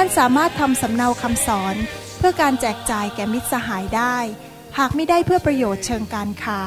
[0.00, 1.76] ท่านสามารถทำสำเนาคำสอน
[2.18, 4.16] เพื่อการแจกจ่ายแก่มิตรสหายได้
[4.78, 6.62] หากไม่ได้เพื่อประโยชน์เชิงการค้า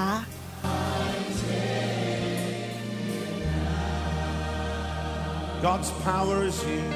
[5.65, 6.89] God's power is here.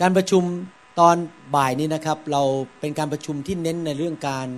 [0.00, 0.44] การประชุม
[1.00, 1.16] ตอน
[1.56, 2.42] บ่ายนี้นะครับ เรา
[2.80, 4.48] เป็นการประชุมที่เน้นในเรื่องการ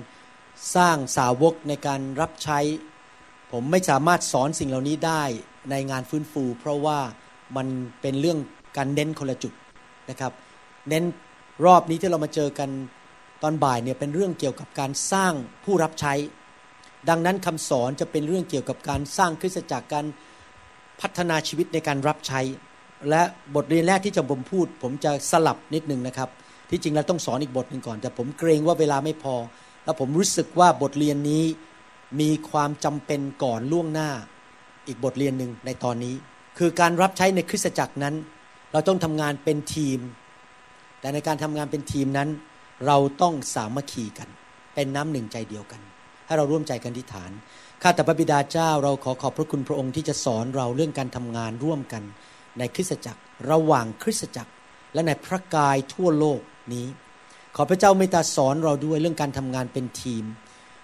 [0.76, 2.58] สร้างสาวกในการรับใช้
[3.52, 5.22] ผมไม่สามารถสอนสิ่งเหล่านี้ได้
[5.70, 7.00] ในงานฟื้นฟู เพราะว่า
[7.56, 7.66] มัน
[8.00, 8.38] เป็นเรื่อง
[8.76, 9.52] การเน้นคนละจุด
[10.10, 10.32] นะครับ
[10.88, 11.04] เน้น
[11.64, 12.70] รอบนี้ที่เรามาเจอกัน
[13.42, 15.32] ตอนบ่ายเนี่ยเป็นเรื่องเกี่ยวกับการสร้าง
[15.64, 16.14] ผู้รับใช้
[17.08, 20.06] ดังนั้นคำสอนจะเป็นเรื่องเกี่ยวกับการสร้างคริสตจักรการ
[21.00, 22.40] พัฒนาชีวิตในการรับใช้
[23.10, 23.22] และ
[23.54, 26.28] บทเรียนแรกที่จะผมพูด ผมจะสลับนิดนึงนะครับ
[26.70, 29.34] ที่จริงแล้วต้องสอนอีกบทหนึ่งก่อน แต่ผมเกรงว่าเวลาไม่พอ
[29.84, 31.44] แล้วผมรู้สึกว่าบทเรียนนี้
[32.20, 34.10] มีความจำเป็นก่อนล่วงหน้า
[34.86, 36.14] อีกบทเรียนหนึ่งในตอนนี้
[36.58, 38.14] คือการรับใช้ในคริสตจักรนั้น
[38.72, 40.00] เราต้องทำงานเป็นทีม
[41.00, 42.28] แต่ในการทำงานเป็นทีมนั้น
[42.86, 44.28] เราต้องสามัคคีกัน
[44.74, 45.80] เป็นน้ำหนึ่งใจเดียวกัน
[46.26, 47.30] ให้เราร่วมใจกันที่ฐาน
[47.82, 52.02] ข้าแต่พระบิดาเจ้าเราขอขอบพระคุณพระองค์ที่จะสอนเราเรื่องการทำงานร่วมกัน
[52.58, 54.52] ในคริสตจักร ระหว่างคริสตจักร
[54.94, 56.40] และในพระกายทั่วโลก
[56.74, 56.86] นี้
[57.56, 60.24] ขอพระเจ้าเมตตาสอนเราด้วยเรื่องการทำงานเป็นทีม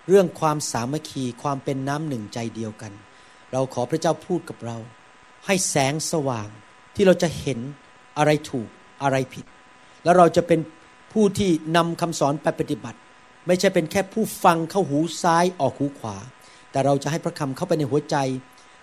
[0.08, 2.92] เรื่องความสามัคคีความเป็นน้ำหนึ่งใจเดียวกัน
[3.52, 4.76] เราขอพระเจ้าพูดกับเรา
[5.48, 6.48] ให้แสงสว่าง
[6.94, 7.58] ที่เราจะเห็น
[8.18, 8.68] อะไรถูก
[9.02, 9.44] อะไรผิด
[10.04, 10.60] แล้วเราจะเป็น
[11.12, 12.98] ผู้ที่นำคำสอนไปปฏิบัติ
[13.46, 16.16] ไม่ใช่เป็นแค่ผู้ฟังเข้าหูซ้ายออกหูขวา
[16.70, 18.16] แต่เราจะให้พระคำเข้าไปในหัวใจ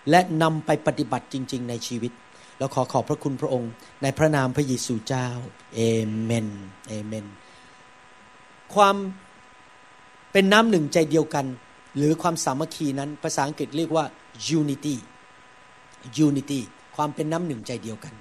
[0.10, 2.12] และนำไปปฏิบัติจริง ๆ ในชีวิต
[2.60, 3.72] เราขอขอบพระคุณพระองค์
[4.02, 5.28] ในพระนามพระเยซูเจ้า
[5.76, 5.80] เอ
[6.24, 6.48] เมน
[6.88, 7.26] เอเมน
[8.74, 8.96] ความ
[10.32, 11.46] เป็นน้ำหนึ่งใจเดียวกัน
[11.98, 14.06] หรือความสามัคคีนั้นภาษาอังกฤษเรียกว่า
[14.60, 14.96] unity
[16.26, 16.60] unity
[16.96, 18.14] ความเป็นน้ำหนึ่งใจเดียวกัน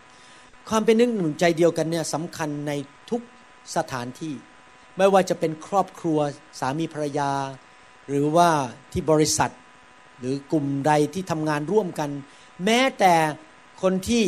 [0.69, 2.73] ความเป็นน้ำหนึ่งใจเดียวกันเนี่ยสำคัญใน
[3.11, 3.23] ทุก
[3.77, 4.35] สถานที่
[4.97, 6.19] ไม่ว่าจะเป็นครอบครัว
[6.61, 7.31] สามีภรรยา
[8.09, 8.49] หรือว่า
[8.93, 9.53] ที่บริษัท
[10.21, 12.11] หรือกลุ่มใดที่ทำงานร่วมกัน
[12.65, 13.15] แม้แต่
[13.83, 14.25] คนที่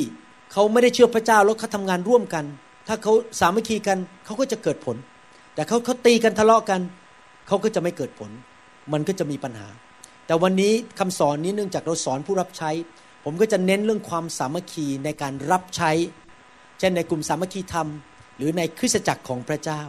[0.52, 2.44] เขาไม่ได้เชื่อพระเจ้าแล้วเขาทำงานร่วมกัน
[2.88, 4.96] ถ้าเขาสามัคคีกันเขาก็จะเกิดผล
[5.54, 6.80] แต่เขาเขาตีกันทะเลาะกัน
[7.46, 8.30] เขาก็จะไม่เกิดผล
[8.92, 9.68] มันก็จะมีปัญหา
[10.26, 12.70] แต่วันนี้คำสอนนี้เนื่องจากเราสอนผู้รับใช้
[13.28, 15.91] ผมก็จะเน้นเรื่องความสามัคคีในการรับใช้
[16.78, 17.88] เช่นในกลุ่มสามัคคีธรรม
[18.37, 19.82] หรือในคริสตจักรของพระเจ้า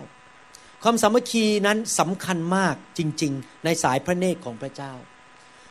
[0.84, 4.94] ความสามัคคีนั้นสำคัญมากจริง ๆ ในสายพระเนตรของพระเจ้า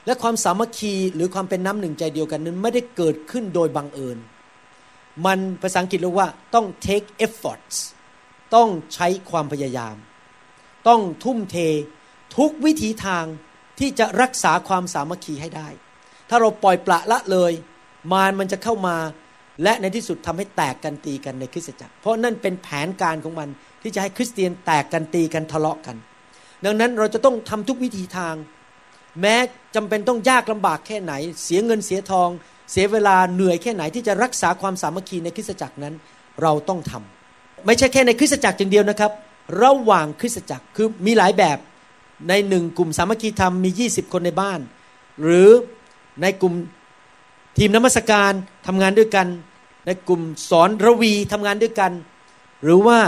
[0.06, 4.18] และความสามัคคีหรือความเป็นน้ำหนึ่งใจเดียวกันนั้นไม่ได้เกิดขึ้นโดยบังเอิญ
[5.24, 7.76] มันภาษาอังกฤษเรียกว่าต้อง take efforts
[8.54, 9.96] ต้องใช้ความพยายาม
[10.88, 11.56] ต้องทุ่มเท
[12.36, 13.24] ทุกวิถีทาง
[13.78, 15.68] ที่จะรักษาความสามัคคีให้ได้
[16.30, 17.52] ถ้าเราปล่อยปละละเลย
[18.12, 18.96] มารมันจะเข้ามา
[19.62, 23.48] และในที่สุดทำให้แตกกันตีกันในคริสตจักร เพราะนั่นเป็นแผนการของมัน
[23.82, 25.96] ที่จะให้คริสเตียนแตกกันตีกันทะเลาะกัน
[26.64, 28.34] ดังนั้นเราจะต้องทำทุกวิธีทาง
[29.20, 29.36] แม้
[29.74, 31.12] จำเป็นต้องยากลำบากแค่ไหน
[31.44, 32.28] เสียเงินเสียทอง
[32.72, 35.94] เสียเวลาเหนื่อยแค่ไหนที่จะรักษาความสามัคคีในคริสตจักรนั้น
[36.42, 39.12] เราต้องทำไม่ใช่แค่ในคริสตจักรอย่างเดียวนะครับ
[39.62, 41.58] ระหว่างคริสตจักรคือมีหลายแบบ
[42.28, 44.60] ในหนึ่งกลุ่มสามัคคีธรรมมี 20 คนในบ้าน
[45.22, 45.50] หรือ
[46.22, 46.54] ในกลุ่ม
[47.58, 48.32] ทีมนมัสการ
[48.66, 49.26] ทำงานด้วยกัน
[49.86, 51.92] ในกลุ่มสอนระวีทำงานด้วยกัน
[52.62, 52.98] หรือว่า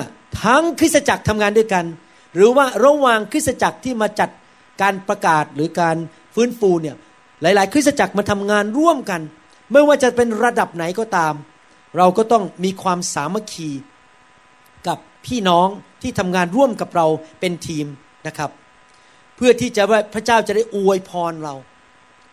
[0.45, 1.85] ทั้งคริสตจักรทำงานด้วยกัน
[2.35, 4.31] หรือว่าระหว่างคริสตจักรที่มาจัด
[4.83, 5.97] การประกาศหรือการ
[6.35, 6.97] ฟื้นฟูเนี่ย
[7.43, 9.21] หลาย ๆ คริสตจักรมาทำงานร่วมกัน
[9.73, 11.35] ไม่ว่าจะเป็นระดับไหนก็ตาม
[11.97, 13.71] เราก็ต้องมีความสามัคคี
[14.87, 15.69] กับพี่น้อง
[16.03, 17.07] ที่ทำงานร่วมกับเรา
[17.41, 17.87] เป็นทีม
[18.27, 18.51] นะครับ
[19.37, 21.55] เพื่อที่จะว่าพระเจ้าจะได้อวยพรเรา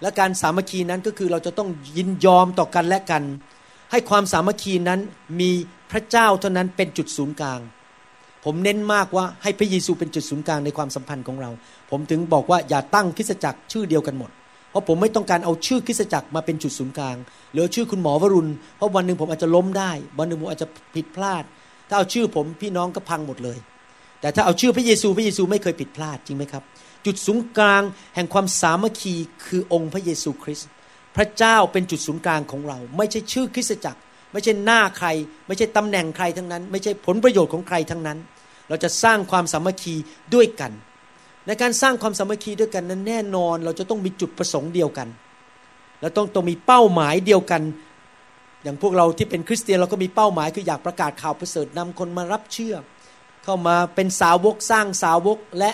[0.01, 3.23] และการสามัคคีนั้นก็คือเราจะต้องยินยอมต่อกันและกัน
[3.91, 4.99] ให้ความสามัคคีนั้น
[5.39, 5.51] มี
[5.91, 7.59] พระเจ้าเท่านั้นเป็นจุดศูนย์กลาง
[8.45, 11.49] ผมเน้นมากว่าให้พระเยซูเป็นจุดศูนย์กลางในความสัมพันธ์ของเรา
[11.91, 14.31] ผมถึงบอกว่าอย่าตั้งคริสจักรชื่อเดียวกันหมด
[14.69, 17.15] เพราะผมไม่ต้องการเอาชื่อคริสจักรมาเป็นจุดศูนย์กลาง
[17.53, 21.43] หรือชื่อคุณหมอวรุณ เพราะวันหนึ่งผมอาจจะล้มได้ วันหนึ่งผมอาจจะผิดพลาด
[21.87, 23.57] ถ้าเอาชื่อผมพี่น้องก็พังหมดเลย
[24.21, 26.63] แต่ถ้าเอาชื่อพระเยซูพระเยซูไม่เคยผิดพลาดจริงไหมครับ
[27.05, 27.83] จุดศูนย์กลาง
[28.15, 29.15] แห่งความสามัคคี
[29.45, 30.69] คือองค์พระเยซูคริสต์
[31.15, 33.99] พระเจ้าเป็นจุดศูนย์กลางของเรา ไม่ใช่ชื่อคริสตจักร
[34.31, 35.07] ไม่ใช่หน้าใคร
[35.47, 38.17] ไม่ใช่ตำแหน่งใครทั้งนั้น ไม่ใช่ผลประโยชน์ของใครทั้งนั้น
[38.69, 39.95] เราจะสร้างความสามัคคี
[40.35, 40.71] ด้วยกัน
[41.47, 45.07] ในการสร้างความสามัคคีด้วยกันนั้นแน่นอนเราจะต้องมีจุดประสงค์เดียวกัน
[46.01, 47.61] เราต้องต้องมีเป้าหมายเดียวกัน
[48.63, 52.75] อย่างพวกเราที่เป็นคริสเตียนเราก็มีเป้าหมายคืออยากประกาศข่าวประเสริฐนำคนมารับเชื่อ
[53.43, 55.71] เข้ามาเป็นสาวกสร้างสาวกและ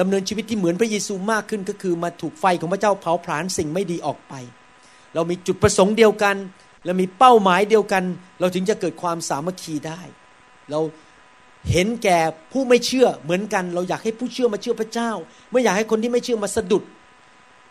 [0.00, 4.34] ดำเนินชีวิตที่เหมือนพระเยซูมากขึ้นก็คือมาถูกไฟของพระเจ้าเผาผลาญสิ่งไม่ดีออกไป
[5.14, 6.36] เรามีจุดประสงค์เดียวกัน
[6.84, 8.04] และมีเป้าหมายเดียวกัน
[8.40, 10.00] เราถึงจะเกิดความสามัคคีได้
[10.70, 10.80] เรา
[11.70, 12.18] เห็นแก่
[12.52, 15.10] ผู้ไม่เชื่อเหมือนกัน เราอยากให้ผู้เชื่อมาเชื่อพระเจ้า
[15.50, 16.82] ไม่อยากให้คนที่ไม่เชื่อมาสะดุด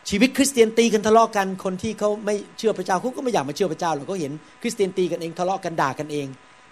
[0.10, 6.28] ชีวิตคริสเตียนตีกันทะเลาะกันคนที่เขาไม่เชื่อพระเจ้าเขาก็ไม่อยากมาเชื่อพระเจ้าเราก็เห็นคริสเตียนตีกันเองทะเลาะกันด่ากันเอง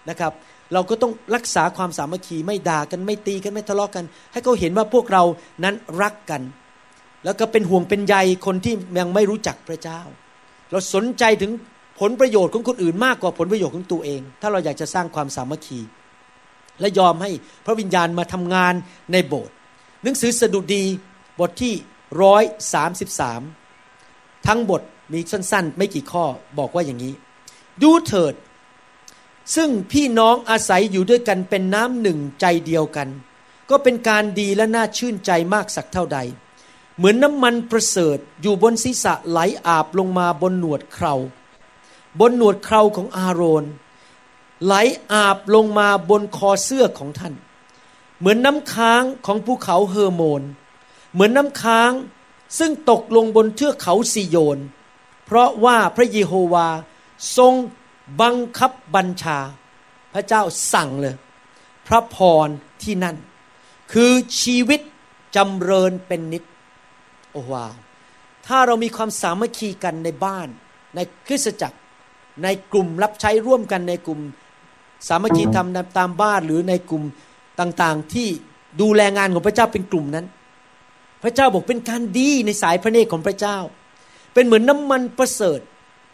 [0.08, 0.32] นะครับ
[0.72, 5.22] เราก็ต้องรักษาความสามัคคีไม่ด่ากันไม่ตีกันไม่ทะเลาะกัน ให้เขาเห็นว่าพวกเรา
[5.64, 6.42] นั้นรักกัน
[7.24, 8.14] แล้วก็เป็นห่วงเป็นใย
[8.46, 10.00] คนที่ยังไม่รู้จักพระเจ้า
[10.70, 11.50] เราสนใจถึง
[12.00, 15.80] ผลประโยชน์ของคนอื่นมากกว่าผลประโยชน์ของตัวเอง ถ้าเราอยากจะสร้างความสามัคคี
[16.80, 17.30] และยอมให้
[17.66, 18.74] พระวิญญาณมาทำงาน
[19.12, 19.54] ในโบสถ์
[20.02, 20.84] หนังสือสดุดี
[21.40, 21.74] บทที่
[22.22, 22.42] ร้อย
[22.72, 23.40] สามสิบสาม
[24.46, 24.82] ทั้งบท
[25.12, 26.24] มีสั้นๆ ไม่กี่ข้อ
[26.58, 27.14] บอกว่าอย่างนี้
[27.82, 28.34] ดูเถิด
[29.54, 33.08] ซึ่งพี่น้องอาศัยอยู่ด้วยกันเป็นน้ำหนึ่งใจเดียวกัน
[33.70, 36.18] ก็เป็นการดีและน่าชื่นใจมากสักเท่าใด
[36.96, 41.14] เหมือนน้ำมันประเสริฐอยู่บนศีรษะไหลอาบลงมาบนหนวดเครา
[42.20, 43.64] บนหนวดเคราของอาโรน
[44.64, 44.74] ไหล
[45.12, 47.34] อาบลงมาบนคอเสื้อของท่าน
[48.18, 50.42] เหมือนน้ำค้างของภูเขาเฮอร์โมน
[51.12, 51.92] เหมือนน้ำค้าง
[52.58, 54.58] ซึ่งตกลงบนเทือกเขาซีโยน
[55.26, 56.68] เพราะว่าพระเยโฮวา
[57.36, 57.54] ทรง
[58.20, 59.38] บังคับบัญชา
[60.14, 61.16] พระเจ้าสั่งเลย
[61.86, 62.16] พระพ
[62.46, 62.48] ร
[62.82, 63.16] ที่นั่น
[63.92, 64.12] คือ
[64.42, 64.80] ชีวิต
[65.36, 66.44] จำเริญเป็นนิด
[67.32, 67.74] โอ้ว้าว
[68.46, 70.48] ถ้าเรามีความสามัคคีกันในบ้าน
[70.94, 71.78] ในคริสตจักร
[72.42, 74.20] ในกลุ่มรับใช้ร่วมกันในกลุ่ม
[75.08, 77.04] สามัคคีทำตามบ้านหรือในกลุ่ม
[77.60, 78.28] ต่างๆ ที่
[78.80, 80.26] ดูแลงานของพระเจ้าเป็นกลุ่มนั้น
[81.22, 83.58] พระเจ้าบอกเป็นการดีในสายพระเนตรของพระเจ้า
[84.34, 85.60] เป็นเหมือนน้ำมันประเสริฐ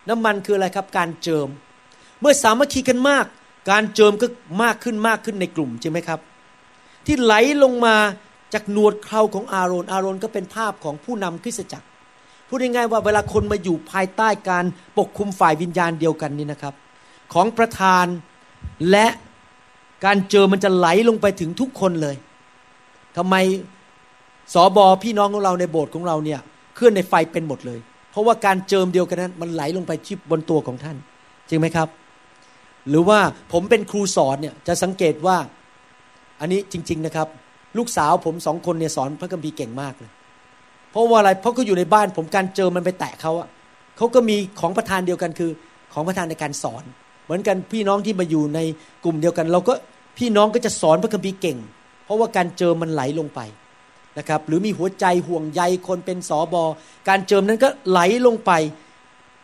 [0.08, 1.48] น้ำมันคืออะไรครับ การเจิม
[2.24, 3.26] มื่อสามัคคีกันมาก
[3.70, 4.26] การเจิมก็
[4.62, 6.20] มากขึ้นมากขึ้นในกลุ่มใช่ไหมครับ
[7.06, 7.96] ที่ไหลลงมา
[8.54, 11.86] จากหนวดเคราของอาโรนอาโรนก็เป็นภาพของผู้นำคริสตจักร
[12.48, 14.64] พูดง่ายๆว่าเวลาคนมาอยู่ภายใต้การ
[14.98, 16.74] ปกคุมฝ่ายวิญญาณเดียวกันนี่นะครับ
[17.32, 18.06] ของประธาน
[18.90, 19.06] และ
[20.04, 22.16] การเจอมันจะไหลลงไปถึงทุกคนเลย
[23.16, 23.34] ทำไม
[24.54, 26.40] สอบอพี่น้องของเราในโบสถ์ของเราเนี่ย
[26.74, 27.80] เคลื่อนในไฟเป็นหมดเลย
[28.10, 30.96] เพราะว่าการเจิมเดียวกันนั้น มันไหลลงไปที่บนตัวของท่าน
[31.48, 31.88] จริงไหมครับ
[32.88, 33.18] หรือว่า
[33.52, 35.36] ผมเป็นครูสอนเนี่ยจะสังเกตว่า
[36.40, 37.28] อันนี้จริง ๆนะครับ
[37.78, 40.10] ลูกสาวผมสองคนเนี่ยสอนพระคัมภีร์เก่งมากเลย
[40.90, 43.48] เพราะว่าอะไรเพราะเขาอยู่ในบ้านผมการเจอมันไปแตะเขาอะ
[43.96, 45.50] เขาก็มีของประธานเดียวกันคือ
[45.92, 46.84] ของประธานในการสอน
[47.24, 48.60] เหมือนกันพี่น้องที่มาอยู่ใน
[49.04, 49.74] กลุ่มเดียวกัน เราก็
[50.18, 51.58] พี่น้องก็จะสอนพระคัมภีร์เก่ง
[52.04, 53.40] เพราะว่าการเจอมันไหลลงไป
[54.18, 56.64] นะครับหรือมีหัวใจห่วงใยคนเป็นสอบอ
[57.08, 58.52] การเจิมนั้นก็ไหลลงไป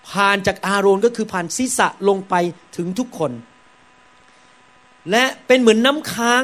[0.08, 2.34] ผ่านจากอาโรนก็คือผ่านศีรษะลงไป
[2.76, 3.32] ถึงทุกคน
[5.10, 6.42] และเป็นเหมือนน้ำค้าง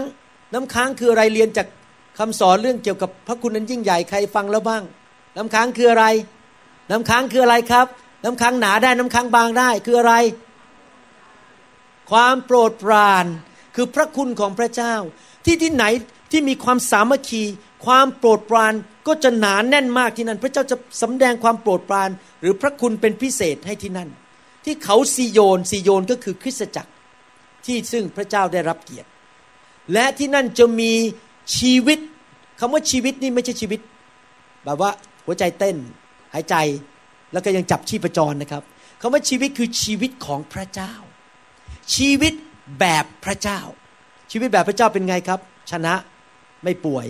[0.55, 1.67] น้ำค้างคืออะไรเรียนจาก
[2.19, 4.83] คำสอนเรื่องเกี่ยวกับพระคุณนั้นยิ่งใหญ่ใครฟังแล้วบ้าง
[5.37, 6.07] น้ำค้างคืออะไร
[6.91, 7.87] น้ำค้างคืออะไรครับ
[8.25, 10.15] น้ำค้างหนาได้น้ำค้างบางได้คืออะไร
[12.11, 13.27] ความโปรดปราน
[13.75, 14.95] คือพระคุณของพระเจ้า
[15.45, 15.85] ที่ที่ไหน
[16.31, 17.43] ที่มีความสามัคคี
[17.87, 18.73] ความโปรดปราน
[19.07, 24.09] ก็จะหนานแน่นมากที่นั่น พระเจ้าจะสำแดงความโปรดปราน หรือพระคุณเป็นพิเศษให้ที่นั่น
[24.65, 26.93] ที่เขาซีโยนซีโยนก็คือคริสตจักร
[27.67, 29.09] ที่ซึ่งพระเจ้าได้รับเกียรติ
[29.93, 30.93] และที่นั่นจะมี
[31.59, 31.99] ชีวิต
[32.61, 33.81] คำว่าชีวิตนี่ไม่ใช่ชีวิต
[34.65, 34.91] แบบว่า
[35.25, 35.77] หัวใจเต้น
[36.35, 36.55] หายใจ
[37.33, 38.63] แล้วก็ยังจับชีพจรนะครับ
[39.01, 40.93] คำว่าชีวิตคือชีวิตของพระเจ้า
[41.95, 42.33] ชีวิต
[42.81, 43.61] แบบพระเจ้า
[44.31, 45.41] ชีวิตแบบพระเจ้าเป็นไงครับ
[45.71, 45.95] ชนะ
[46.67, 47.07] ไม่ป่วย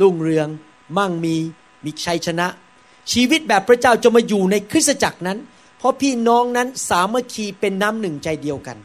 [0.00, 0.48] รุ่งเรือง
[0.98, 1.36] มั่งมี
[1.84, 2.46] มีชัยชนะ
[3.12, 5.38] ชีวิตแบบพระเจ้าจะมาอยู่ในคริสตจักรนั้น
[5.78, 8.76] เพราะพี่น้องนั้นสามัคคีเป็นน้ำหนึ่งใจเดียวกัน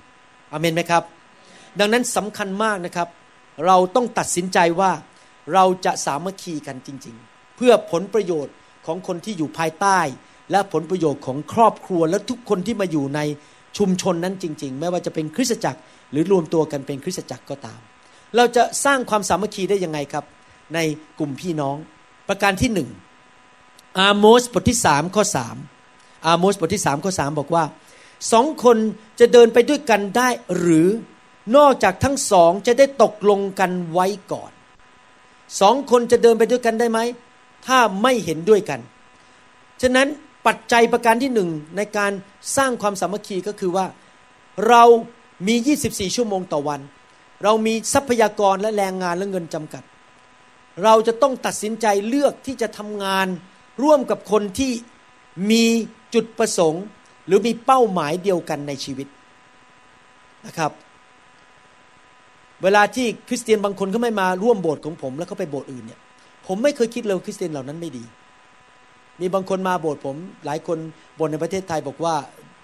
[0.52, 1.04] อเมนไหมครับ
[1.80, 3.08] ดังนั้นสำคัญมากนะครับ
[3.66, 4.92] เราต้องตัดสินใจว่า
[5.54, 8.54] เราจะสามัคคีกันจริง ๆ เพื่อผลประโยชน์
[8.86, 10.00] ของคนที่อยู่ภายใต้
[10.52, 13.20] และผลประโยชน์ของครอบครัวและทุกคนที่มาอยู่ใน
[13.78, 15.80] ชุมชนนั้นจริง ๆ ไม่ว่าจะเป็นคริสตจักร
[16.12, 17.80] หรือรวมตัวกันเป็นคริสตจักรก็ตาม
[18.36, 20.26] เราจะสร้างความสามัคคีได้ยังไงครับ
[20.74, 20.80] ใน
[21.20, 21.78] กลุ่มพี่น้อง
[22.28, 22.90] ประการที่หนึ่ง
[24.00, 25.56] อาโมสบทที่สามข้อสาม
[26.28, 27.64] อาโมสบทที่สามข้อสามบอกว่า
[28.32, 28.78] สองคน
[29.20, 30.88] จะเดินไปด้วยกันได้หรือ
[31.56, 34.52] นอกจากทั้งสองจะได้ตกลงกันไว้ก่อน
[35.60, 37.00] สองคนจะเดินไปด้วยกันได้ไหม
[37.68, 38.80] ถ้าไม่เห็นด้วยกัน
[39.82, 40.08] ฉะนั้น
[40.48, 42.12] ปัจจัยประการที่หนึ่งในการ
[42.58, 43.86] สร้างความสามัคคีก็คือว่า
[44.68, 44.84] เรา
[45.48, 45.56] มี
[45.86, 46.82] 24 ชั่วโมงต่อวัน
[47.44, 49.84] เรามีทรัพยากรและแรงงานและเงินจำกัด
[50.84, 53.28] เราจะต้องตัดสินใจเลือกที่จะทำงาน
[53.84, 54.72] ร่วมกับคนที่
[55.52, 55.66] มี
[56.14, 56.84] จุดประสงค์
[57.28, 59.08] หรือมีเป้าหมายเดียวกันในชีวิต
[60.46, 60.72] นะครับ
[62.64, 66.00] เวลาที่คริสเตียนบางคนเขาไม่มาร่วมโบสถ์ของผม แล้วเขาไปโบสถ์อื่นเนี่ย
[66.48, 68.04] ผมไม่เคยคิดเลยคริสเตียนเหล่านั้นไม่ดี
[69.22, 70.16] มีบางคนมาโบสถ์ผม
[70.46, 70.78] หลายคน
[71.20, 72.16] บนในประเทศไทยบอกว่า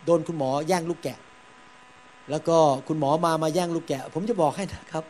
[0.05, 1.17] โดนคุณหมอแย่งลูกแกะ
[2.31, 2.57] แล้วก็
[2.87, 5.03] คุณหมอมามาแย่งลูกแกะ ผมจะบอกให้นะครับ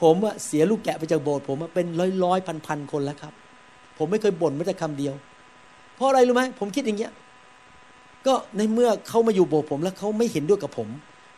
[0.00, 0.14] ผม
[0.46, 3.32] เสียลูกแกะไปจากโบสถ์ผมเป็นร้อยร้อยพันพันคนแล้วครับ
[3.98, 5.14] ผมไม่เคยบ่นแม้แต่คำเดียว
[5.96, 7.12] เพราะอะไรรู้ไหมผมคิดอย่างเงี้ย
[8.26, 10.88] ก็ในเมื่อเขามาอยู่โบสถ์ผม แล้วเขาไม่เห็นด้วยกับผม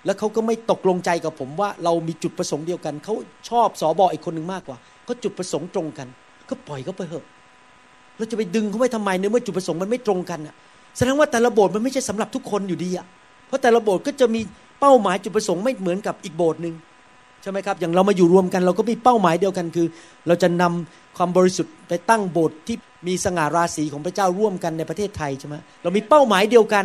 [0.06, 3.14] แล้วเขาก็ไม่ตกลงใจกับผมว่าเรามีจุดประสงค์เดียวกันเขา
[3.48, 4.76] ชอบสอบออีกคนหนึ่งมากกว่า
[5.08, 6.08] ก็จุดประสงค์ตรงกัน
[6.48, 7.24] ก็ปล่อยเขาไปเถอะ
[8.16, 10.54] เราจะไปดึงเขาไว้ทำไมเนื่อเมื่อจุดประสงค์มันไม่ตรงกันอะ
[10.96, 13.06] แสดงว่าแต่ละโบสถ์มันไม่ใช่สำหรับทุกคนอยู่ดีอะ
[13.46, 14.40] เพราะแต่ละโบสถ์ก็จะมี
[14.84, 16.74] เป้าหมายจุดประสงค์ไม่เหมือนกับอีกโบสถ์หนึ่ง
[17.42, 19.86] ใช่ไหมครับอย่างเรามาอยู่รวมกัน เราก็มีเป้าหมายเดียวกันคือ
[20.26, 22.76] เราจะนำความบริสุทธิ์ไปตั้งโบสถ์ที่
[23.06, 26.84] มีสง่าราศีของพระเจ้าร่วมกันในประเทศไทยใช่ไหมเรามีเป้าหมายเดียวกัน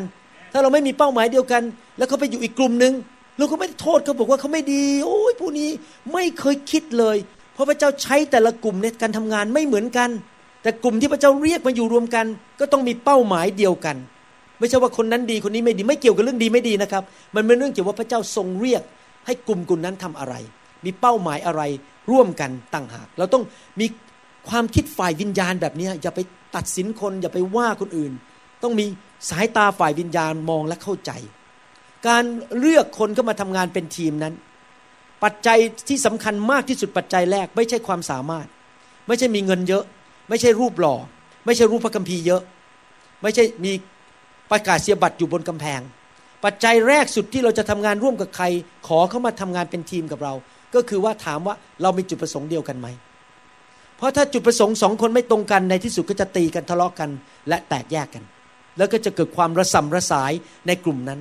[0.53, 1.63] ถ้าเราไม่มีเป้าหมายเดียวกัน
[1.97, 2.93] แล้วเขาไปอยู่อีกกลุ่มหนึ่ง
[3.37, 5.69] เราก็ไม่โทษเขาบอกว่าเขาไม่ดี โอ้ยผู้นี้
[6.13, 7.17] ไม่เคยคิดเลย
[7.53, 10.09] เพราะพระเจ้าใช้แต่ละกลุ่มในการทำงานไม่เหมือนกัน
[10.63, 12.25] แต่กลุ่มที่พระเจ้าเรียกมาอยู่รวมกัน
[12.59, 13.95] ก็ต้องมีเป้าหมายเดียวกัน
[14.59, 17.03] ไม่ใช่ว่าคนนั้นดีคนนี้ไม่ดี ไม่เกี่ยวกับเรื่องดีไม่ดีนะครับ
[17.35, 18.81] มันเป็นเรื่องเกี่ยวว่าพระเจ้าทรงเรียก
[19.25, 20.35] ให้กลุ่มกลุ่มนั้นทำอะไร
[20.85, 21.61] มีเป้าหมายอะไร
[22.11, 23.43] ร่วมกันต่างหาก เราต้อง
[23.79, 23.85] มี
[24.49, 26.19] ความคิดฝ่ายวิญญาณแบบนี้อย่าไป
[26.55, 28.11] ตัดสินคนอย่าไปว่าคนอื่น
[28.63, 28.85] ต้องมี
[29.29, 31.11] สายตาฝ่ายวิญญาณมองและเข้าใจ
[32.07, 32.23] การ
[32.59, 34.33] เลือกคนเข้ามาทำงานเป็นทีมนั้น
[35.23, 38.47] ปัจจัยที่สำคัญมากที่สุดปัจจัยแรก ไม่ใช่ความสามารถ
[39.07, 39.83] ไม่ใช่มีเงินเยอะ
[40.29, 40.95] ไม่ใช่รูปหล่อ
[41.45, 42.41] ไม่ใช่รูปพระคัมภีร์เยอะ
[43.21, 43.71] ไม่ใช่มี
[44.51, 45.81] ประกาศเสียบัตรอยู่บนกำแพง
[46.43, 48.45] ปัจจัยแรกสุดที่เราจะทำงานร่วมกับใคร
[48.87, 50.33] ขอเข้ามาทำงานเป็นทีมกับเรา
[50.75, 52.87] ก็คือว่าถามว่าเรามีจุดประสงค์เดียวกันไหม
[53.97, 57.09] เพราะถ้าจุดประสงค์สองคนไม่ตรงกันในที่สุดก็จะตีกันทะเลาะกกัน
[57.49, 58.23] และแตกแยกกัน
[58.77, 60.31] แล้วก็จะเกิดความระสำระสาย
[60.67, 61.19] ในกลุ่มนั้น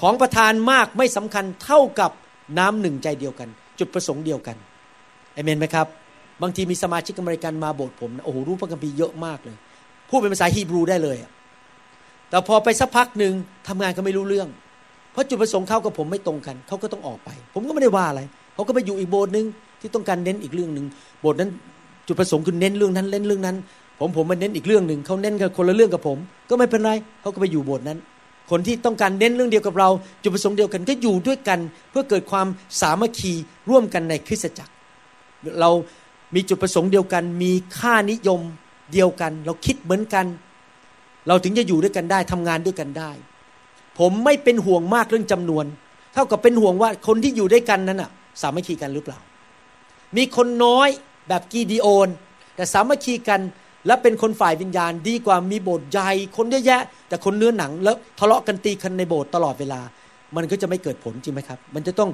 [0.00, 2.10] ของประธานมากไม่สำคัญเท่ากับ
[2.58, 3.48] น้ำหนึ่งใจเดียวกัน
[3.78, 4.56] จุดประสงค์เดียวกัน
[5.34, 5.86] เอเมนไหมครับ
[6.42, 9.56] บางทีมีสมาชิกอเมริกันมาโบสถ์ผมโอ้โหรู้พระคัมภีร์เยอะมากเลย
[10.08, 11.16] พูดเป็นภาษาฮีบรูได้เลย
[12.30, 13.32] แต่พอไปสักพักหนึ่ง
[13.68, 14.48] ทำงานก็ไม่รู้เรื่อง
[15.12, 18.20] เพราะจุดประสงค์เขากับผมไม่ตรงกัน เขาก็ต้องออกไป ผมก็ไม่ได้ว่าอะไร
[18.54, 19.46] เขาก็ไปอยู่อีกโบสถ์หนึ่ง
[19.80, 20.86] ที่ต้องการเน้นอีกเรื่องหนึ่ง
[21.20, 21.50] โบสถ์นั้น
[22.06, 23.56] จุดประสงค์คือเน้นเรื่องนั้นเน้นเรื่องนั้น
[23.98, 26.18] ผมผมมาเน้นอีกเรื่องหนึ่งเขาเน้นกันคนละเรื่องกับผม
[26.50, 27.98] ก็ไม่เป็นไรเขาก็ไปอยู่โบสถ์นั้น
[28.50, 29.88] คนที่ต้องการเน้นเรื่องเดียวกับเรา
[30.22, 31.58] จุดประสงค์เดียวกันก็อยู่ด้วยกัน
[31.90, 32.46] เพื่อเกิดความ
[32.80, 33.32] สามัคคี
[33.70, 34.72] ร่วมกันในคริสตจักร
[35.60, 35.70] เรา
[36.34, 38.40] มีจุดประสงค์เดียวกัน มีค่านิยม
[38.92, 40.26] เดียวกัน เราคิดเหมือนกัน
[41.28, 43.10] เราถึงจะอยู่ด้วยกันได้ทำงานด้วยกันได้
[43.98, 45.64] ผมไม่เป็นห่วงมากเรื่องจำนวน
[46.14, 48.10] เท่ากับเป็นห่วงว่าคนที่อยู่ด้วยกันนั้นอะ
[48.42, 49.18] สามัคคีกันหรือเปล่า
[50.16, 50.88] มีคนน้อย
[51.28, 52.08] แบบกีดีโอน
[52.56, 53.40] แต่สามัคคีกัน
[53.86, 59.80] และเป็นคนฝ่ายวิญญาณดีกว่ามีโบสถ์ใหญ่คนเยอะแยะ แต่คนเนื้อหนังแล้วทะเลาะกันตีกันในโบสถ์ตลอดเวลา
[60.36, 62.10] มันก็จะไม่เกิดผลจริงไหมครับ มันจะต้อง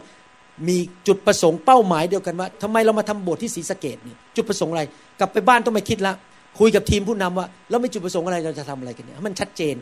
[0.69, 4.83] มีจุดประสงค์เป้าหมายเดียวกันว่าทำไมเรามาทำโบสถ์ที่ศรีสะเกดนี่จุดประสงค์อะไร
[5.19, 6.15] กลับไปบ้านต้องไปคิดละ
[6.59, 9.77] คุยกับทีมผู้นำว่าเราไม่จุดประสงค์อะไรเราจะทำอะไรกันเนี่ยมันชัดเจน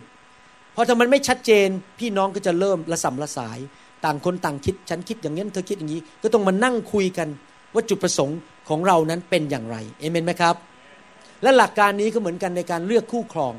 [0.74, 1.68] พอถ้ามันไม่ชัดเจน
[2.00, 3.58] พี่น้องก็จะเริ่มระสำระสาย
[4.04, 7.28] ต่างคนต่างคิด ฉันคิดอย่างนี้เธอคิดอย่างนี้ ก็ต้องมานั่งคุยกัน
[7.74, 8.38] ว่าจุดประสงค์
[8.68, 10.54] ของเรานั้นเป็นอย่างไรเอเมนไหมครับ
[11.42, 13.54] และหลักการนี้ก็เหมือนกันในการเลือกคู่ครอง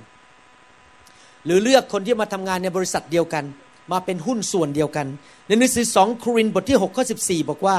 [1.45, 3.45] หรือเลือกคนที่มาทำงานในบริษัทเดียวกัน
[3.91, 5.07] มาเป็นหุ้นส่วนเดียวกัน
[5.47, 7.77] ในหนังสือสองครินบทที่6ข้อ14 บอกว่า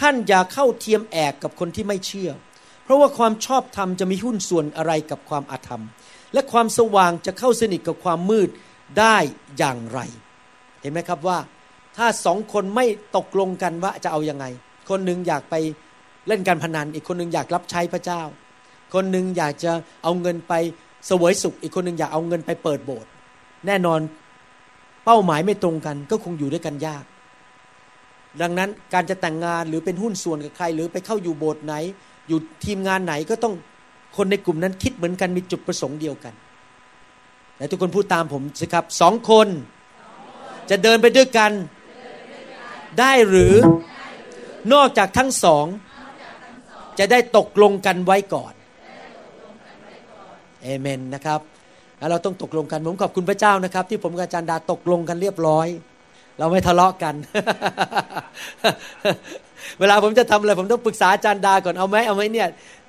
[0.00, 5.84] ท่านอย่าเข้าเทียมแอกกับคนที่ไม่เชื่อเพราะว่าความชอบธรรมจะมีหุ้นส่วนอะไรกับความอาธรรม
[6.32, 8.48] และความสว่างจะเข้าสนิทกับความมืด
[8.98, 9.16] ได้
[9.58, 10.00] อย่างไร
[10.80, 11.38] เห็นไหมครับว่า
[11.96, 14.44] ถ้าสองคนไม่ตกลงกันว่าจะเอาอยัางไง
[14.88, 15.54] คนหนึ่งอยากไป
[16.28, 18.22] เล่นการพนัน อีกคนหนึ่งอยากรับใช้พระเจ้า
[18.94, 20.52] คนหนึ่งอยากจะเอาเงินไป
[21.10, 23.10] สวยสุข อีกคนหนึ่งอยากเอาเงินไปเปิดโบสถ์
[23.66, 24.00] แน่นอน
[25.04, 27.04] เป้าหมายไม่ตรงกัน ก็คงอยู่ด้วยกันยาก
[28.40, 31.74] ดังนั้นการจะแต่งงานหรือเป็นหุ้นส่วนกับใคร หรือไปเข้าอยู่โบสถ์ไหน
[32.28, 33.54] อยู่ทีมงานไหนก็ต้อง
[34.16, 36.34] คนในกลุ่มนั้นคิดเหมือนกันมีจุดประสงค์เดียวกัน
[37.56, 39.48] แต่ทุกคนพูดตามผมสิครับสองคน
[40.70, 41.52] จะเดินไปด้วยกัน
[43.00, 43.54] ได้หรือ
[44.72, 45.66] นอกจากทั้งสอง
[46.98, 48.52] จะได้ตกลงกันไว้ก่อน
[50.62, 51.40] เอเมนนะครับ
[51.98, 55.66] แล้วเราต้องตกลงกันผมขอบคุณพระเจ้านะครับ ที่ผมกับอาจารย์ดาตกลงกันเรียบร้อย
[56.38, 57.14] เราไม่ทะเลาะกัน
[59.80, 62.48] เวลาผมจะทำอะไร ผมต้องปรึกษาอาจารย์ดาก่อนเอาไหมเอาไหมเนี่ย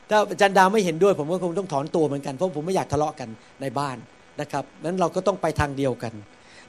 [0.10, 3.30] ถ้าอาจารย์ดาไม่เห็นด้วย ผมก็คงต้องถอนตัวเหมือนกันเพราะผมไม่อยากทะเลาะกัน
[3.62, 3.98] ในบ้าน
[4.42, 6.14] นะครับนั้นเราก็ต้องไปทางเดียวกัน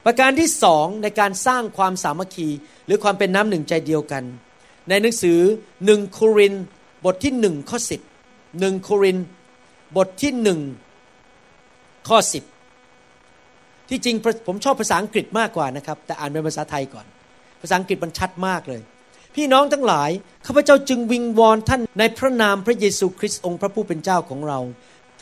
[0.05, 2.47] ประการที่สองในการสร้างความสามัคคี
[2.85, 4.23] หรือความเป็นน้ำหนึ่งใจเดียวกัน
[4.89, 5.39] ในหนังสือ
[5.85, 6.53] หนึ่งโคริน
[7.05, 8.01] บทที่หนึ่งข้อสิบ
[8.59, 9.17] หนึ่งโคริน
[9.97, 10.59] บทที่หนึ่ง
[12.07, 12.43] ข้อสิบ
[13.91, 14.15] ที่จริง
[14.47, 17.05] ผมชอบภาษาอังกฤษมากกว่านะครับ แต่อ่านเป็นภาษาไทยก่อน
[17.61, 18.81] ภาษาอังกฤษมันชัดมากเลย
[19.35, 20.09] พี่น้องทั้งหลาย
[20.45, 24.59] ข้าพเจ้าจึงวิงวอนท่านในพระนามพระเยซูคริสต์องค์พระผู้เป็นเจ้าของเรา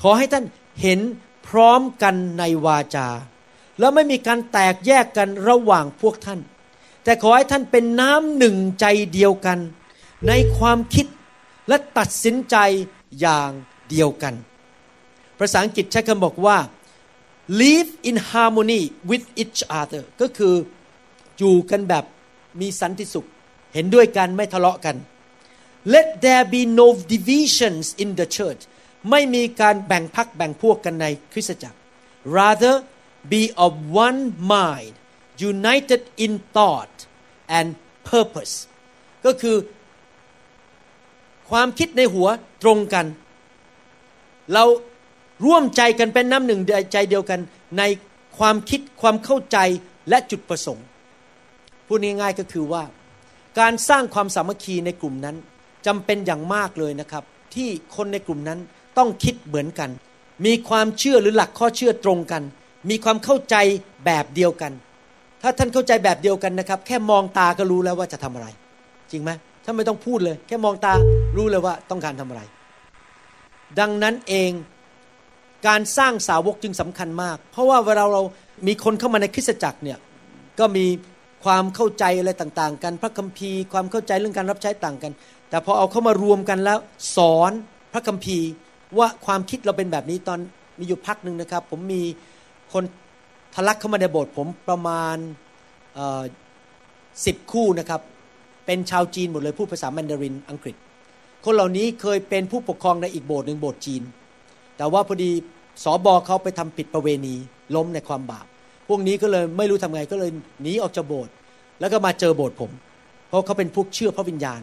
[0.01, 0.45] ขอให้ท่าน
[0.81, 0.99] เห็น
[1.47, 3.07] พร้อมกันในวาจา
[3.79, 6.39] แล้วไม่มีการแตกแยกกันระหว่างพวกท่าน
[7.03, 9.59] แต่ขอให้ท่านเป็นน้ำหนึ่งใจเดียวกัน
[10.27, 11.05] ในความคิด
[11.67, 12.55] และตัดสินใจ
[13.21, 13.51] อย่าง
[13.89, 14.33] เดียวกัน
[15.39, 16.57] ภาษาอังกฤษใช้คำบอกว่า
[17.49, 20.55] live in harmony with each other ก็คือ
[21.37, 22.05] อยู่กันแบบ
[22.61, 23.27] มีสันติสุข
[23.73, 24.95] เห็นด้วยกันไม่ทะเลาะกัน
[25.93, 28.61] let there be no divisions in the church
[29.09, 31.77] ไม่มีการแบ่งพักแบ่งพวกกันในคริสตจักร
[32.37, 32.75] rather
[33.31, 33.71] be of
[34.05, 34.19] one
[34.53, 34.93] mind
[35.51, 36.95] united in thought
[37.57, 37.67] and
[38.11, 38.53] purpose
[39.25, 39.57] ก็คือ
[41.49, 42.27] ความคิดในหัว
[42.63, 43.05] ตรงกัน
[44.53, 44.63] เรา
[45.45, 46.61] ร่วมใจกันเป็นน้ำหนึ่ง
[46.93, 47.39] ใจเดียวกัน
[47.77, 47.83] ใน
[48.37, 49.57] ความคิดความเข้าใจ
[50.09, 50.85] และจุดประสงค์
[51.87, 52.83] พูดง่ายๆก็คือว่า
[53.59, 55.35] การสร้างความสามัคคีในกลุ่มนั้น
[55.87, 57.23] จำเป็นอย่างมากเลยนะครับ
[57.55, 58.59] ที่คนในกลุ่มนั้น
[58.97, 59.89] ต้องคิดเหมือนกัน
[60.45, 62.43] มีความเชื่อหรือหลักข้อเชื่อตรงกัน
[62.89, 63.55] มีความเข้าใจ
[64.05, 64.71] แบบเดียวกัน
[65.41, 68.47] ถ้าท่านเข้าใจแบบเดียวกันนะครับ แค่มองตาก็รู้แล้วว่าจะทำอะไร
[69.11, 69.31] จริงไหม
[69.63, 70.93] ท่านไม่ต้องพูดเลย แค่มองตา
[71.37, 72.41] รู้เลยว่าต้องการทำอะไร
[73.79, 74.51] ดังนั้นเอง
[75.67, 78.21] การสร้างสาวกจึงสำคัญมาก เพราะว่าเวลาเรา
[78.67, 79.97] มีคนเข้ามาในคริสตจักรเนี่ย
[80.59, 80.85] ก็มี
[81.45, 85.11] ความเข้าใจอะไรต่างๆ กันพระคัมภีร์ความเข้าใจเรื่องการรับใช้ต่างกัน
[85.49, 86.77] แต่พอเอาเข้ามารวมกันแล้ว
[87.15, 87.51] สอน
[87.93, 88.47] พระคัมภีร์
[88.97, 90.39] ว่าความคิดเราเป็นแบบนี้ตอน
[90.79, 92.01] มีอยู่พักหนึ่งนะครับ ผมมี
[92.73, 92.83] คน
[93.55, 95.17] ทะลักเข้ามาในโบสถ์ผมประมาณ
[97.25, 98.01] สิบคู่นะครับ
[98.65, 100.75] เป็นชาวจีนหมดเลยพูดภาษาแมนดารินอังกฤษ
[101.45, 104.01] คนเหล่านี้เคยเป็นผู้ปกครองในอีกโบสถ์หนึ่งโบสถ์จีน
[104.79, 105.31] แต่ว่าพอดี
[105.83, 107.35] สอบอเขาไปทำผิดประเวณี
[107.75, 108.45] ล้มในความบาป
[108.87, 111.33] พวกนี้ก็เลยไม่รู้ทำไงก็เลยหนีออกจากโบสถ์
[111.79, 112.71] แล้วก็มาเจอโบสถ์ผม
[113.27, 114.61] เพราะเขาเป็นพวกเชื่อพระวิญญาณ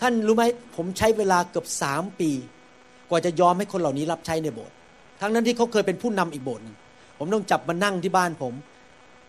[0.00, 0.44] ท่านรู้ไหม
[0.76, 2.30] ผมใช้เวลาเกือบสามปี
[3.10, 4.74] กว่าจะยอมให้คนเหล่านี้รับใช้ในโบสถ์
[5.20, 6.76] ทั้งนั้นที่เขาเคยเป็นผู้นำอีกโบสถ์หนึ่ง
[7.18, 8.54] ผมต้องจับมานั่งที่บ้านผม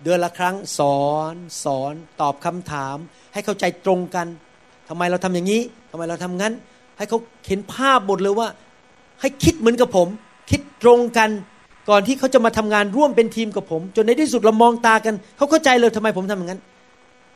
[0.03, 1.03] เดือนละครั้งสอ
[1.33, 2.97] นสอนตอบคำถาม
[3.33, 4.27] ให้เข้าใจตรงกัน
[4.89, 6.53] ทำไมเราทำอย่างนี้ทำไมเราทำงั้น
[6.97, 8.47] ให้เขาเห็นภาพหมดเลยว่า
[9.21, 10.07] ให้คิดเหมือนกับผม
[10.49, 11.29] คิดตรงกัน
[11.89, 16.61] ก่อนที่เขาจะมาทำงานร่วมเป็นทีมกับผม จนในที่สุดเรามองตากัน เขาเข้าใจเลยทำไมผมทำอย่างนั้น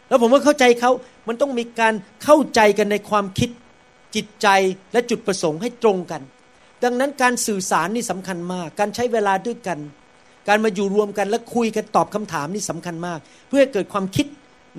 [0.09, 0.91] แล้วผมก็เข้าใจเขา
[1.27, 3.49] มันต้องมีการเข้าใจกันในความคิด
[4.15, 4.47] จิตใจ
[4.93, 6.21] และจุดประสงค์ให้ตรงกัน
[6.83, 9.79] ดังนั้นการสื่อสารนี่สำคัญมาก การใช้เวลาด้วยกัน
[10.47, 14.25] การมาอยู่รวมกันและคุยกันตอบคำถามนี่สำคัญมาก เพื่อเกิดความคิด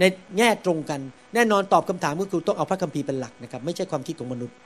[0.01, 0.05] ใน
[0.39, 1.01] แง่ตรงกัน
[1.35, 4.57] แน่นอนตอบคำถามก็คือต้องเอาพระคัมภีร์เป็นหลักนะครับ ไม่ใช่ความคิดของมนุษย์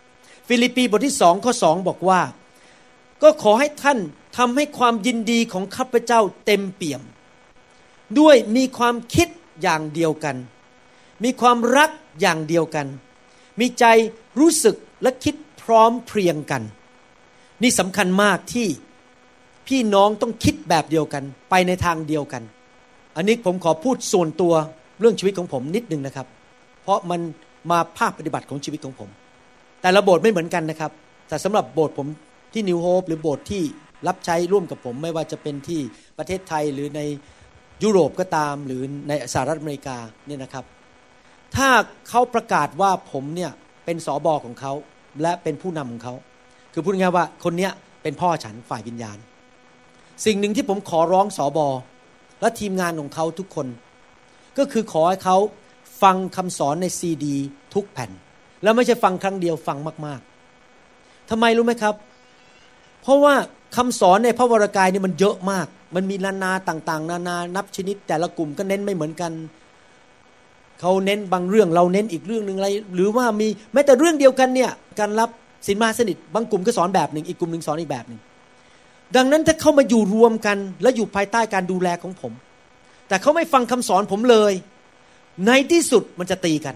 [0.49, 2.21] ฟิลิปปีบทที่สองข้อสองบอกว่า
[3.23, 3.99] ก็ขอให้ท่าน
[4.37, 7.03] ทำให้ความยินดีของข้าพเจ้าเต็มเปี่ยม
[8.19, 9.29] ด้วยมีความคิด
[9.63, 10.37] อย่างเดียวกัน
[11.25, 12.87] มีความรักอย่างเดียวกัน
[13.61, 13.85] มีใจ
[14.39, 16.63] รู้สึกและคิดพร้อมเพรียงกัน
[17.63, 18.69] นี่สำคัญมากที่
[19.67, 22.43] พี่น้องต้องคิดแบบเดียวกัน ไปในทางเดียวกัน
[23.17, 24.55] อันนี้ผมขอพูดส่วนตัว
[25.01, 26.27] เรื่องชีวิตของผมนิดนึงนะครับ
[26.83, 27.21] เพราะมัน
[27.71, 29.09] มาภาคปฏิบัติของชีวิตของผม
[29.85, 30.93] แต่ละโบสถ์ไม่เหมือนกันนะครับ
[31.29, 32.07] แต่สำหรับโบสถ์ผม
[32.53, 33.63] ที่นิวโฮปหรือโบสถ์ที่
[34.07, 35.81] รับใช้ร่วมกับผม ไม่ว่าจะเป็นที่
[36.19, 37.01] ประเทศไทยหรือใน
[37.83, 40.65] ยุโรปก็ตามหรือในสหรัฐอเมริกาเนี่ยนะครับ
[41.57, 41.69] ถ้า
[42.09, 43.51] เขาประกาศว่าผมเนี่ย
[43.85, 44.73] เป็นสอบอของเขา
[45.23, 46.15] และเป็นผู้นำของเขา
[46.73, 49.19] คือพูดง่ายว่าคนเนี้ยเป็นพ่อฉันฝ่ายวิญญาณ
[50.25, 51.69] สิ่งหนึ่งที่ผมขอร้องสอบอ
[52.41, 53.67] และทีมงานของเขาทุกคน
[54.59, 55.37] ก็คือขอให้เขา
[56.03, 57.37] ฟังคำสอนในซีดี
[57.75, 58.11] ทุกแผ่น
[58.65, 60.21] แล้วไม่ใช่ฟังครั้งเดียวฟังมาก
[60.75, 61.95] ๆทำไมรู้ไหมครับ
[63.03, 63.35] เพราะว่า
[63.77, 69.33] คำสอนในพระวรากายนี่มันเยอะมาก มันมีนานาต่าง ๆ นานานับชนิด แต่ละกลุ่มก็เน้นไม่เหมือนกัน
[70.81, 75.31] เขาเน้นบางเรื่องเราเน้นอีกเรื่องหนึ่งอะไร หรือว่ามีแม้แต่เรื่องเดียวกันเนี่ยการรับ
[75.67, 78.21] สินมาสนิทบางกลุ่มก็สอนแบบหนึ่งอีกกลุ่มหนึ่งสอนอีกแบบหนึ่ง
[79.17, 82.33] ดังนั้นถ้าเข้ามาอยู่รวมกัน และอยู่ภายใต้การดูแลของผม
[83.09, 84.53] แต่เขาไม่ฟังคำสอนผมเลย
[85.47, 86.75] ในที่สุดมันจะตีกัน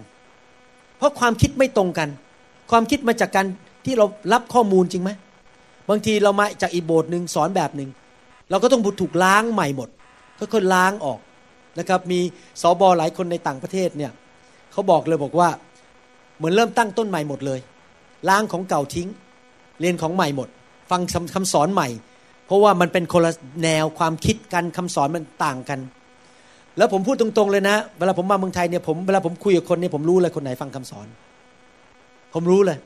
[0.98, 2.08] เพราะความคิดไม่ตรงกัน
[2.70, 3.46] ความคิดมาจากการ
[3.84, 5.10] ที่เรารับข้อมูลจริงไหม
[5.90, 7.90] บางทีเรามาจากอีโบสหนึ่งสอนแบบหนึ่ง
[8.50, 9.88] เราก็ต้องถูกล้างใหม่หมด
[10.38, 11.20] ค่อยๆล้างออก
[11.78, 12.20] นะครับมี
[12.62, 14.12] สอบอหลายคนในต่างประเทศเนี่ย
[14.72, 15.48] เขาบอกเลยบอกว่า
[16.36, 17.60] เหมือนเริ่มตั้งต้นใหม่หมดเลย
[18.28, 19.08] ล้างของเก่าทิ้ง
[19.80, 20.48] เรียนของใหม่หมด
[20.90, 21.00] ฟัง
[21.34, 21.88] คำสอนใหม่
[22.46, 23.32] เพราะว่ามันเป็นคนละ
[23.62, 25.78] แนวความคิดกันคำสอนมันต่างกัน
[26.78, 31.06] แล้วผมพูดตรงๆเลยนะ เวลาผมมาเมืองไทยเนี่ยผมเวลาผมคุยกับคนเนี่ยผมรู้เลยคนไหนฟังคำสอน
[32.34, 32.78] ผมรู้เลย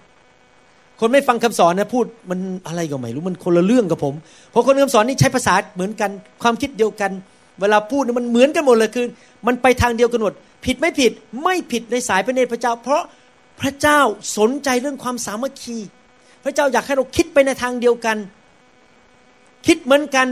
[1.01, 4.15] คนไม่ฟังคำสอนนะพูดมันอะไรก็ไม่รู้มันคนละเรื่องกับผม
[4.51, 6.11] เพราะคนคำสอนนี่ใช้ภาษาเหมือนกัน
[6.43, 7.11] ความคิดเดียวกัน
[7.61, 9.07] เวลาพูดมันเหมือนกันหมดเลยคือ
[9.47, 10.33] มันไปทางเดียวกันหมด
[10.65, 13.03] ผิดไม่ผิดไม่ผิดในสายพระเนตรพระเจ้า เพราะ
[13.61, 14.01] พระเจ้า
[14.39, 15.79] สนใจเรื่องความสามัคคี
[16.45, 18.17] พระเจ้าอยากให้เราคิดไปในทางเดียวกัน
[19.67, 20.29] คิดเหมือนกัน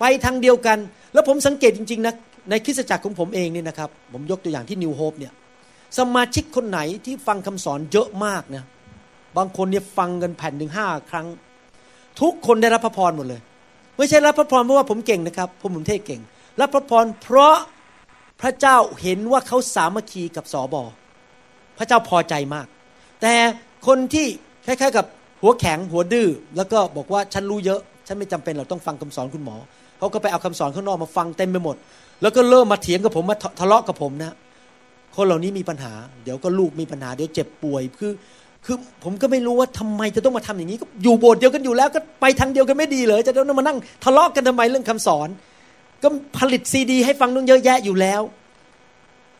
[0.00, 0.78] ไปทางเดียวกัน
[1.12, 2.14] แล้วผมสังเกตจริงๆนะ
[2.50, 5.32] ในคริสตจักรของผมเองเนี่ยนะครับ ผมยกตัวอย่างที่นิวโฮปเนี่ย
[5.98, 8.64] สมาชิกคนไหนที่ฟังคำสอนเยอะมากนะ
[9.36, 11.26] บางคนเนี่ยฟังกันแผ่นหนึ่งห้าครั้ง
[12.20, 13.40] ทุกคนได้รับพระพรหมดเลย
[13.96, 16.20] ไม่ใช่รับพระพรเพราะว่าผมเก่งนะครับผมผมเทศเก่ง
[16.60, 17.56] รับพระพรเพราะ
[18.40, 20.82] พระเจ้าเห็นว่าเขาสามัคคีกับสอบอ
[21.78, 22.66] พระเจ้าพอใจมาก
[23.22, 23.34] แต่
[23.86, 24.26] คนที่
[24.66, 25.06] คล้ายๆกับ
[25.42, 29.56] หัวแข็งหัวดื้อแล้วก็บอกว่าฉันรู้เยอะ ฉันไม่จำเป็นเราต้องฟังคำสอนคุณหมอ
[29.98, 31.76] เขาก็ไปเอาคำสอนข้างนอกมาฟังเต็มไปหมด
[32.22, 34.32] แล้วก็เริ่มมาเถียงกับผมมาทะเลาะกับผมนะ
[35.16, 35.92] คนเหล่านี้มีปัญหา
[36.24, 38.12] เดี๋ยวก็ลูกมีปัญหาเดี๋ยวเจ็บป่วยคือ
[38.64, 45.28] คือผมก็ไม่รู้ว่าทำไมจะต้องมาทำอย่างนี้ก็อยู่โบสถ์เดียวกันอยู่แล้วก็ไปทางเดียวกันไม่ดีเลยจะต้องมานั่งทะเลาะกันทำไมเรื่องคำสอน
[46.02, 48.20] ก็ผลิตซีดี ให้ฟังต้องเยอะแยะอยู่แล้ว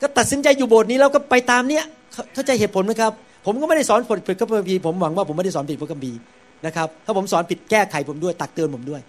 [0.02, 1.84] ก็ตัดสินใจอยู่โบสถ์นี้แล้วก็ไปตามเนี้ย
[2.34, 3.12] เข้าใจเหตุผลไหมครับ
[3.46, 6.18] ผมก็ไม่ได้สอนผิดพระคัมภีร์ผมหวังว่าผมไม่ได้สอนผิดพระคัมภีร์
[6.66, 9.00] นะครับถ้าผมสอนผิดแก้ไขผมด้วยตักเตือนผมด้วย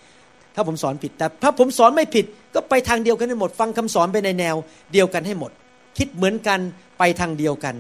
[0.60, 4.56] ถ้าผมสอนผิดแต่ถ้าผมสอนไม่ผิดก็ไปทางเดียวกันให้หมด ฟังคำสอนไปในแนว
[4.94, 5.52] เดียวกันให้หมด
[5.98, 6.60] คิดเหมือนกัน
[6.98, 7.76] ไปทางเดียวกัน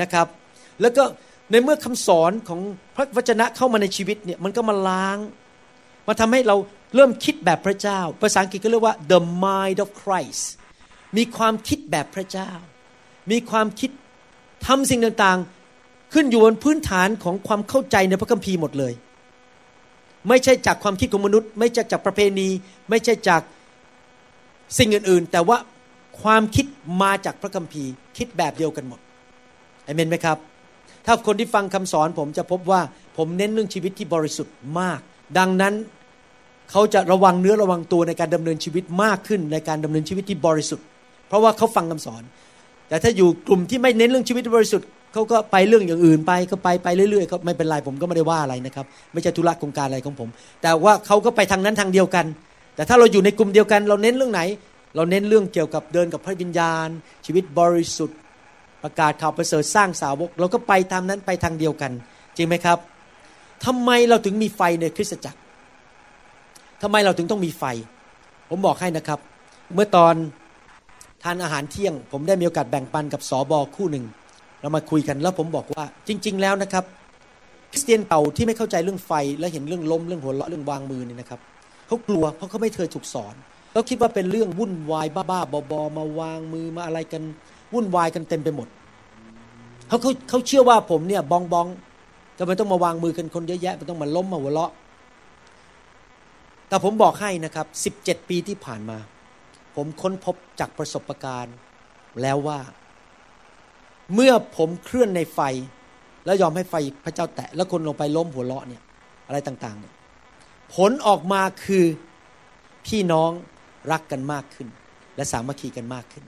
[0.00, 0.26] นะครับ
[0.80, 1.02] แล้วก็
[1.50, 2.60] ในเมื่อคำสอนของ
[2.96, 5.18] พระวจนะเข้ามาในชีวิตเนี่ยมันก็มาล้าง
[6.08, 6.56] มาทำให้เรา
[6.94, 10.44] เริ่มคิดแบบพระเจ้า ภาษาอังกฤษก็เรียกว่า the mind of Christ
[11.16, 12.50] มีความคิดแบบพระเจ้า
[13.30, 13.90] มีความคิด
[14.66, 18.92] ทำสิ่งต่างๆ ขึ้นอยู่บนพื้นฐานของความเข้าใจในพระคัมภีร์หมดเลย
[20.28, 22.48] ไม่ใช่จากความคิดของมนุษย์ ไม่ใช่จากประเพณี
[22.90, 23.42] ไม่ใช่จาก
[24.78, 25.56] สิ่งอื่น ๆ แต่ว่า
[26.22, 26.66] ความคิด
[27.02, 29.00] มาจากพระคัมภีร์ คิดแบบเดียวกันหมด
[29.84, 30.38] เอเมนไหมครับ
[31.06, 32.80] ถ้าคนที่ฟังคำสอนผมจะพบว่า
[33.16, 35.00] ผมเน้นเรื่องชีวิตที่บริสุทธิ์มาก
[35.38, 35.74] ดังนั้น
[36.70, 40.86] เขาจะระวังเนื้อระวังตัวในการดำเนินชีวิตมากขึ้นในการดำเนินชีวิตที่บริสุทธิ์
[41.28, 42.22] เพราะว่าเขาฟังคำสอน
[42.88, 50.28] แต่ถ้าอยู่กลุ่มที่ไม่เน้นเรื่องชีวิตบริสุทธิ์ เขาก็ไปเรื่องอย่างอื่นไปก็ไปไปเรื่อยๆเขาไม่เป็นไรผมก็ไม่ได้ว่าอะไรนะครับ ไม่ใช่ธุระโครงการอะไรของผม
[50.62, 52.26] แต่ว่าเขาก็ไปทางนั้นทางเดียวกัน
[52.76, 54.40] แต่ถ้าเราอยู่ในกลุ่มเดียวกัน เราเน้นเรื่องไหน
[54.96, 56.88] เราเน้นเรื่องเกี่ยวกับเดินกับพระวิญญาณ
[57.26, 58.18] ชีวิตบริสุทธิ์
[58.82, 61.92] ประกาศข่าวประเสริฐสร้างสาวก เราก็ไปตามนั้นไปทางเดียวกัน
[62.36, 62.78] จริงไหมครับ
[63.64, 65.38] ทำไมเราถึงมีไฟในคริสตจักร
[66.82, 67.64] ทำไมเราถึงต้องมีไฟ
[68.50, 69.18] ผมบอกให้นะครับ
[69.74, 70.14] เมื่อตอน
[71.22, 74.04] ทานอาหารเที่ยง ผมได้มีโอกาสแบ่งปันกับสอบอคู่หนึ่ง
[74.62, 76.84] เรามาคุยกันแล้วผมบอกว่าจริง ๆ แล้วนะครับ
[77.70, 81.40] คริสเตียนเก่าที่ไม่เข้าใจเรื่องไฟและเห็นเรื่องล้มเรื่องหัวเราะเรื่องวางมือนี่นะครับ
[81.86, 83.34] เขากลัวเพราะเขาไม่เคยถูกสอน
[83.72, 87.22] เขาคิดว่าเป็นเรื่องวุ่นวายบ้าๆบอๆมาวางมือมาอะไรกัน
[87.74, 88.68] วุ่นวายกันเต็มไปหมด
[89.88, 91.66] เขาเขาเขาเชื่อว่าผมเนี่ยบองบอง
[92.38, 94.72] จะไม่ต้องมาวางมือกันคนเยอะแยะมันต้องมาล้มมาหัวเราะ
[96.68, 97.66] แต่ผมบอกให้นะครับ
[97.98, 98.98] 17 ปีที่ผ่านมา
[99.76, 101.54] ผมค้นพบจากประสบการณ์
[102.22, 102.58] แล้วว่า
[104.14, 105.40] เมื่อผมเคลื่อนในไฟ
[106.24, 108.82] แล้วยอมให้ไฟพระเจ้าแตะ แล้วคนลงไปล้มหัวเราะเนี่ย
[109.28, 109.94] อะไรต่างๆเนี่ย
[110.74, 111.84] ผลออกมาคือ
[112.86, 113.30] พี่น้อง
[113.92, 114.68] รักกันมากขึ้น
[115.16, 116.24] และสามัคคีกันมากขึ้น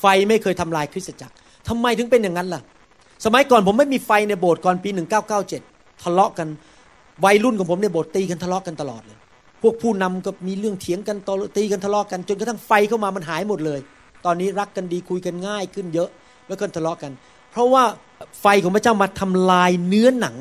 [0.00, 1.34] ไฟไม่เคยทำลายคริสตจักร
[1.68, 2.62] ทำไมถึงเป็นอย่างนั้นล่ะ
[3.24, 4.90] สมัยก่อนผมไม่มีไฟในโบสถ์ก่อนปี
[5.46, 6.48] 1997 ทะเลาะกัน
[7.24, 9.18] วัยรุ่นของผมในโบสถ์ตีกันทะเลาะกันตลอดเลย
[9.62, 13.80] พวกผู้นำก็มีเรื่องเถียงกันตตีกันทะเลาะกัน จนกระทั่งไฟเข้ามามันหายหมดเลย
[14.24, 16.10] ตอนนี้รักกันดีคุยกันง่ายขึ้นเยอะ
[16.50, 17.12] แล้วก็ทะเลาะกัน
[17.50, 17.84] เพราะว่า
[18.40, 20.36] ไฟของพระเจ้ามาทำลายเนื้อหนัง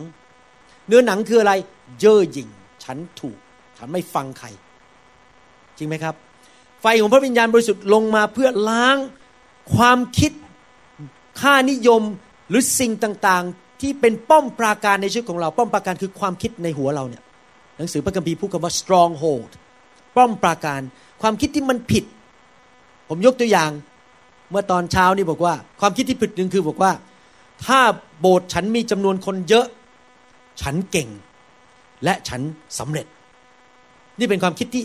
[0.87, 1.53] เนื้อหนังคืออะไร
[1.99, 2.49] เย่อหยิ่ง
[2.83, 3.37] ฉันถูก
[3.77, 4.47] ฉันไม่ฟังใคร
[5.77, 6.15] จริงไหมครับ
[6.81, 8.97] ไฟของพระวิญญาณบริสุทธิ์ลงมาเพื่อล้าง
[9.75, 10.31] ความคิด
[11.41, 12.01] ค่านิยม
[12.49, 17.23] หรือสิ่งต่างๆ ที่เป็นป้อมปราการในชีวิตของเรา ป้อมปราการคือความคิดในหัวเราเนี่ย
[17.77, 19.51] หนังสือพระคัมภีร์พูดคำว่า stronghold
[20.15, 20.81] ป้อมปราการ
[21.21, 22.03] ความคิดที่มันผิด
[23.09, 23.71] ผมยกตัวอย่าง
[24.51, 26.91] เมื่อตอนเช้านี่บอกว่า ความคิดที่ผิดหนึ่งคือบอกว่า
[27.65, 27.79] ถ้า
[28.19, 29.65] โบสถ์ฉันมีจำนวนคนเยอะ
[30.61, 31.09] ฉันเก่ง
[32.03, 32.41] และฉัน
[32.79, 33.07] สำเร็จ
[34.19, 34.83] นี่เป็นความคิดที่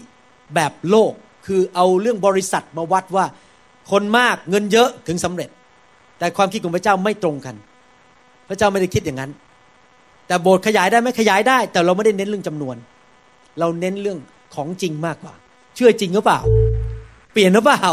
[0.55, 1.13] แบบโลก
[1.47, 3.25] คือเอาเรื่องบริษัทมาวัดว่า
[3.91, 5.49] คนมากเงินเยอะถึงสำเร็จ
[6.19, 7.55] แต่ความคิดของพระเจ้าไม่ตรงกัน
[8.49, 9.31] พระเจ้าไม่ได้คิดอย่างนั้น
[10.27, 12.77] แต่โบสถ์ขยายได้ไหมขยายได้ แต่เราไม่ได้เน้นเรื่องจำนวน
[13.61, 14.19] เราเน้นเรื่อง
[14.55, 15.35] ของจริงมากกว่า
[15.75, 16.41] เชื่อจริงหรือเปล่า
[17.33, 17.85] เปลี่ยนหรือเปล่า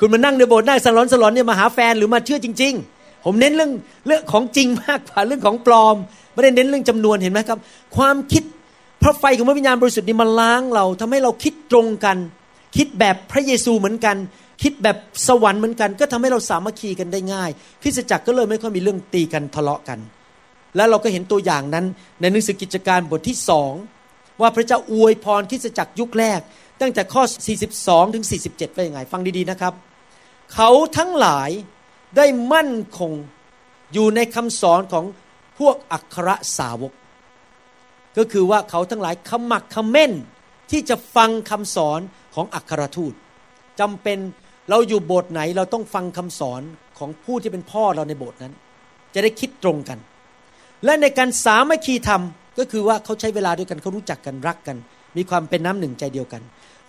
[0.00, 3.72] คุณมานั่งในโบสถ์นั่งสลอนสลอนเนี่ยมาหาแฟนหรือมาเชื่อจริง ๆ ผมเน้นเรื่อง
[4.06, 5.96] เรื่องของจริงมากกว่าเรื่องของปลอม
[6.32, 7.58] ไม่ได้เน้นเรื่องจำนวนเห็นไหมครับ
[7.96, 8.42] ความคิด
[9.02, 12.16] พระไฟของพระวิญญาณบริสุทธิ์นี่มาล้างเราทำให้เราคิดตรงกัน
[12.76, 14.16] คิดแบบพระเยซูเหมือนกัน
[14.62, 14.96] คิดแบบ
[15.28, 17.50] สวรรค์เหมือนกัน ก็ทำให้เราสามัคคีกันได้ง่าย
[17.82, 19.98] คริสตจักรก็เลยไม่ค่อยมีเรื่องตีกันทะเลาะกัน
[20.76, 21.84] แล้วเราก็เห็นตัวอย่างนั้น
[22.20, 23.72] ในหนังสือกิจการบทที่สอง
[24.40, 26.40] ว่าพระเจ้าอวยพรคริสตจักรยุคแรก
[26.80, 27.22] ตั้งแต่ข้อ
[27.68, 29.74] 42 ถึง 47 ว่ายังไง ฟังดี ๆ นะครับ
[30.54, 31.50] เขาทั้งหลาย
[32.16, 33.12] ได้มั่นคง
[33.92, 35.04] อยู่ในคำสอนของ
[35.58, 36.92] พวกอัครสาวก
[38.18, 40.12] ก็คือว่าเขาทั้งหลายขมักขม้น
[40.70, 42.00] ที่จะฟังคำสอน
[42.34, 43.14] ของอัครทูต
[43.80, 44.18] จำเป็น
[44.70, 46.62] เราอยู่โบสถ์ไหนเราต้องฟังคำสอน
[46.98, 48.54] ของผู้ที่เป็นพ่อเราในโบสถ์นั้น
[49.14, 49.98] จะได้คิดตรงกัน
[50.84, 52.22] และในการสามัคคีธรรม
[52.58, 54.76] ก็คือว่าเขาใช้เวลาด้วยกันเขารู้จักกันรักกัน
[55.18, 56.42] มีความเป็นน้ำหนึ่งใจเดียวกัน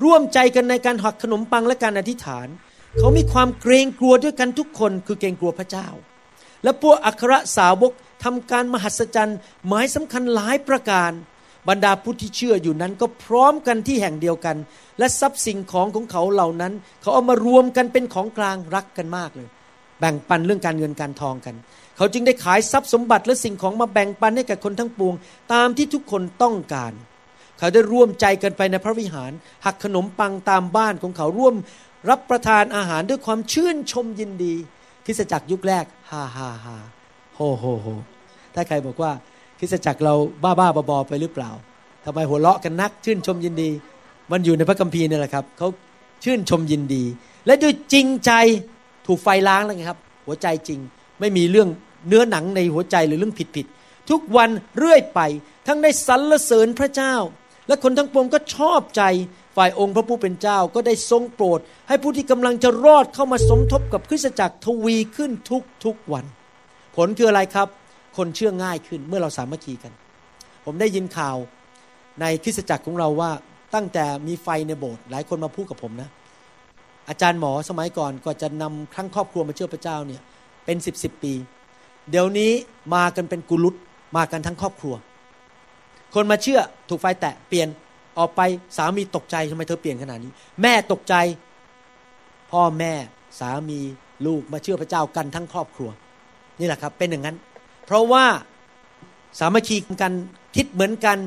[0.04, 2.48] ร่วมใจกันในการหักขนมปังและการอธิษฐาน
[2.98, 5.88] เขามีความเกรงกลัวด้วยกันทุกคนคือเกรงกลัวพระเจ้า
[6.63, 7.92] และพวกอัครสาวก
[8.24, 9.38] ทำการมหัศจรรย์
[9.68, 11.12] หมายสำคัญหลายประการ
[11.70, 14.58] บรรดาผู้ที่เชื่ออยู่นั้นก็พร้อมกันที่แห่งเดียวกัน
[15.00, 19.48] และทรัพย์สิ่งของของเขาเหล่านั้น เขาเอามารวมกันเป็นของกลางรักกันมากเลย
[20.00, 21.56] แบ่งปันเรื่องการเงินการทองกัน
[21.98, 25.15] เขาจึงได้ขายทรัพย์สมบัติและสิ่งของมาแบ่งปันให้กับคนทั้งปวง
[25.54, 26.94] ตามที่ทุกคนต้องการ
[27.60, 29.32] เขาได้ร่วมใจกันไปในพระวิหาร
[29.65, 31.56] หักขนมปังตามบ้านของเขาร่วม
[32.10, 34.54] รับประทานอาหารด้วยความชื่นชมยินดี
[35.06, 36.76] คริสตจักรยุคแรกฮ่าฮ่าฮ่า
[37.36, 37.88] โฮโฮโฮ
[38.56, 39.12] ถ้าใครบอกว่า
[39.60, 41.52] คริสตจักรเราบ้าบ้าบอไปหรือเปล่า
[42.06, 43.69] ทำไมหัวเราะกันนัก ชื่นชมยินดี
[44.32, 45.67] มันอยู่ในพระคัมภีร์นี่แหละครับเขา
[46.24, 47.04] ชื่นชมยินดี
[47.45, 48.32] และด้วยจริงใจ
[49.08, 50.80] ถูกไฟล้างแล้วไงครับ หัวใจจริง
[51.19, 51.69] ไม่มีเรื่อง
[52.08, 55.19] เนื้อหนังในหัวใจหรือเรื่องผิดผิดๆทุกวันเรื่อยไป
[55.67, 57.15] ทั้งได้สรรเสริญพระเจ้า
[57.69, 59.03] และคนทั้งปวงก็ชอบใจ
[59.58, 66.25] ฝ่ายองค์พระผู้เป็นเจ้าก็ได้ทรงโปรด ให้ผู้ที่กำลังจะรอดเข้ามาสมทบกับคริสตจักรทวีขึ้นทุกทุกวัน
[66.95, 67.67] ผลคืออะไรครับ
[68.17, 69.93] คนเชื่อง่ายขึ้นเมื่อเราสามัคคีกัน
[70.65, 71.38] ผมได้ยินข่าว
[72.21, 73.32] ในคริสตจักรของเราว่า
[73.75, 76.10] ตั้งแต่มีไฟในโบสถ์หลายคนมาพูดกับผมนะ
[77.10, 80.21] อาจารย์หมอสมัยก่อนก็จะนำครั้งครอบครัวมาเชื่อพระเจ้าเนี่ย
[80.65, 81.34] เป็นสิบสิบปี
[82.10, 82.51] เดี๋ยวนี้
[82.95, 83.75] มากันเป็นกุลุต
[84.17, 84.95] มากันทั้งครอบครัว
[86.13, 87.67] คนมาเชื่อถูกไฟแตะเปลี่ยน
[88.17, 88.41] ออกไป
[88.78, 91.15] สามีตกใจทำไมเธอเปลี่ยนขนาดนี้ แม่ตกใจ
[92.52, 92.93] พ่อแม่
[93.39, 93.80] สามี
[94.26, 95.89] ลูกมาเชื่อพระเจ้ากันทั้งครอบครัว
[96.60, 97.38] นี่แหละครับเป็นอย่างนั้น
[97.86, 98.26] เพราะว่า
[99.39, 100.13] สามัคคีกัน
[100.56, 101.17] คิดเหมือนกัน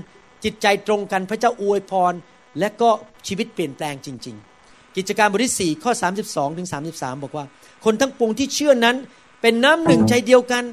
[0.45, 2.13] จิตใจตรงกันพระเจ้าอวยพร
[2.59, 2.91] และก็
[3.27, 5.93] ชีวิตเปลี่ยนแปลงจริง ๆ กิจการบทที่ 4 ข้อ
[6.27, 7.45] 32ถึง33 บอกว่า
[7.85, 8.97] คนทั้งปวงที่เชื่อนั้น
[9.41, 10.65] เป็นน้ำหนึ่งใจเดียวกัน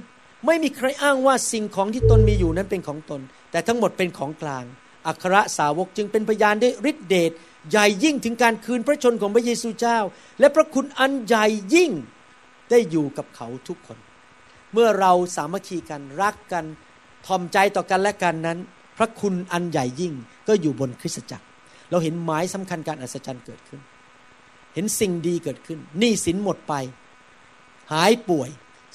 [0.45, 4.65] ไม่มีใครอ้างว่าสิ่งของที่ตนมีอยู่นั้นเป็นของตน แต่ทั้งหมดเป็นของกลาง
[5.07, 7.31] อัครสาวกจึงเป็นพยานด้วยฤทธิเดช
[7.69, 9.99] ใหญ่ยิ่งถึงการคืนพระชนของพระเยซูเจ้า
[10.39, 11.91] และพระคุณอันใหญ่ยิ่ง
[12.69, 13.97] ได้อยู่กับเขาทุกคน
[14.73, 16.65] เมื่อเราสามัคคีกันรักกัน
[17.25, 18.59] ทอมใจต่อกันและกันนั้น
[18.97, 20.13] พระคุณอันใหญ่ยิ่ง
[20.47, 21.45] ก็อยู่บนคริสตจักร
[21.89, 23.81] เราเห็นหมายสำคัญการอัศจรรย์เกิดขึ้น
[24.73, 26.73] เห็นสิ่งดีเกิดขึ้นหนี้สินหมดไป
[27.93, 28.49] หายป่วย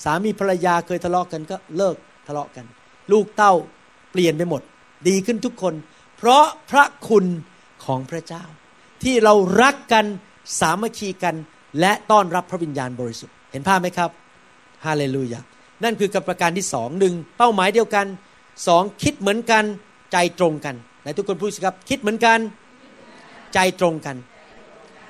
[0.05, 2.67] สามีภรรยาเคยทะเลาะกกันก็เลิกทะเลาะกัน
[3.13, 3.55] ลูกเต้า
[4.15, 4.63] ปลี่ยนไปหมด
[5.09, 5.75] ดีขึ้นทุกคน
[6.17, 7.25] เพราะพระคุณ
[7.85, 8.45] ของพระเจ้า
[9.03, 10.05] ที่เรารักกัน
[10.61, 11.35] สามัคคีกัน
[11.81, 14.11] และต้อนรับพระวิญญาณบริสุทธิ์ เห็นภาพไหมครับ
[14.87, 15.41] ฮาเลลูยา
[15.85, 18.07] นั่นคือกับประการที่สองหนึ่งเป้าหมายเดียวกัน
[18.67, 19.65] สองคิดเหมือนกัน
[20.13, 22.39] ใจตรงกันไหนทุกคนพูดสิครับคิดเหมือนกัน
[23.55, 24.17] ใจตรงกัน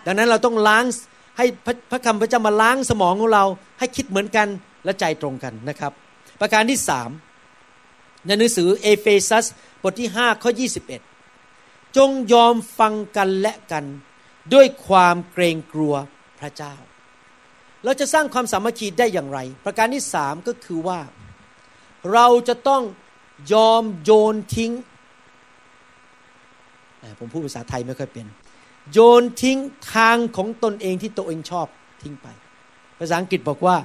[0.06, 0.84] ดังนั้นเราต้องล้าง
[1.38, 3.44] ให้พระพระคำพระเจ้ามาล้างสมองของเรา
[3.78, 4.48] ให้คิดเหมือนกัน
[4.84, 5.92] และใจตรงกันนะครับ
[6.40, 7.10] ประการที่สาม
[8.26, 9.46] ในหนังสือเอเฟซัส
[9.82, 10.50] บทที่5ข้อ
[11.24, 13.84] 21 จงยอมฟังกันและกัน
[14.54, 15.94] ด้วยความเกรงกลัว
[16.40, 16.74] พระเจ้า
[17.84, 21.00] เราจะสร้างความสามัคคีได้อย่างไร ประการที่สามก็คือว่า
[22.12, 22.82] เราจะต้อง
[23.52, 24.72] ยอมโยนทิ้ง
[27.18, 28.26] ผมพูดภาษาไทยไม่ค่อยเป็น
[28.92, 29.58] โยนทิ้ง
[29.94, 31.66] ทางของตนเองที่ตัวเองชอบ
[32.02, 32.28] ทิ้งไป
[32.98, 33.76] ภาษาอังกฤษบอกว่า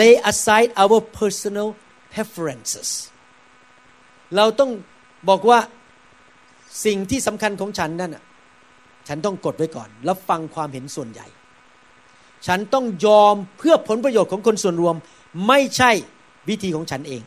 [0.00, 1.68] lay aside our personal
[2.12, 2.90] preferences
[4.36, 4.70] เราต้อง
[5.28, 5.58] บอกว่า
[6.84, 8.24] สิ่งที่สำคัญของฉันนั่นอะ
[9.08, 11.26] ฉันต้องกดไว้ก่อน แล้วฟังความเห็นส่วนใหญ่
[12.46, 14.96] ฉันต้องยอมเพื่อผลประโยชน์ของคนส่วนรวม
[15.48, 15.90] ไม่ใช่
[16.48, 17.22] วิธีของฉันเอง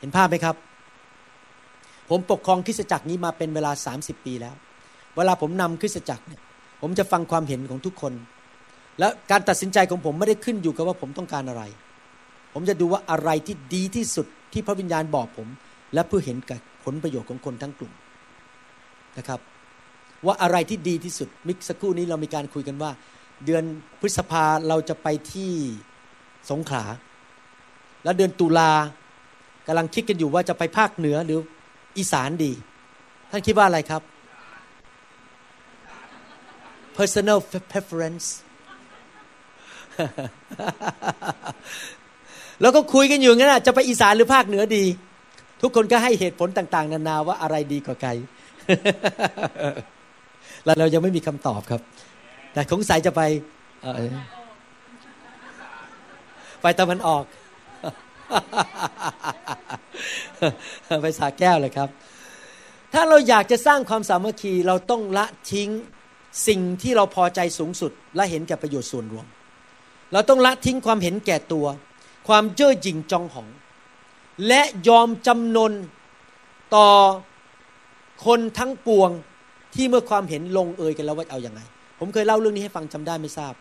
[0.00, 0.56] เห็นภาพไหมครับ
[2.08, 4.54] ผมปกครองคริสตจักรนี้มาเป็นเวลา 30 ปีแล้ว
[5.16, 6.40] เวลาผมนำคริสตจักรเนี่ย
[6.80, 8.12] ผมจะฟังความเห็นของทุกคน
[8.98, 11.62] และการตัดสินใจของผมไม่ได้ขึ้นอยู่กับว่าผมต้องการอะไร
[12.54, 15.48] ผมจะดูว่าอะไรที่ดีที่สุดที่พระวิญญาณบอกผม
[15.94, 17.92] และเพื่อเห็นกับผลประโยชน์ของคนทั้งกลุ่ม
[19.18, 19.40] นะครับ
[20.26, 22.90] ว่าอะไรที่ดีที่สุดมิกสักครู่นี้เรามีการคุยกันว่า
[23.44, 23.64] เดือน
[24.00, 25.52] พฤษภาเราจะไปที่
[26.50, 26.84] สงขลา
[28.04, 28.70] แล้วเดือนตุลา
[29.66, 31.38] กำลังคิดกันอยู่ว่าจะไปภาคเหนือหรือ
[31.98, 32.52] อีสานดี
[33.30, 34.02] ท่านคิดว่าอะไรครับ
[36.96, 37.38] personal
[37.72, 38.26] preference
[42.60, 44.84] แล้วก็คุยกันอยู่งั้นจะไปอีสานหรือภาคเหนือดี
[45.62, 48.10] ทุกคนก็ให้เหตุผลต่าง ๆ นานาว่าอะไรดีกว่าใคร
[50.64, 51.80] แล้วเรายังไม่มีคำตอบครับ
[52.52, 53.22] แต่สงสัยจะไป
[56.62, 57.24] ไปตะวันออก
[61.02, 61.88] ไปสาแก้วเลยครับ
[62.92, 65.68] ถ้าเราอยากจะสร้างความสามัคคีเราต้องละทิ้ง
[66.48, 69.26] สิ่งที่เราพอใจสูงสุด และเห็นแก่ประโยชน์ส่วนรวม
[70.12, 71.66] เราต้องละทิ้งความเห็นแก่ตัว
[72.28, 73.48] ความเจ้อหยิ่งจองหอง
[74.46, 75.72] และยอมจำนน
[76.76, 76.88] ต่อ
[78.26, 79.10] คนทั้งปวง
[79.74, 81.60] ที่เมื่อความเห็นลงเอยกันแล้วว่าเอาอยัางไง
[81.98, 83.54] ผมเคยเล่าเรื่องนี้ให้ฟังจำได้ไม่ทราบ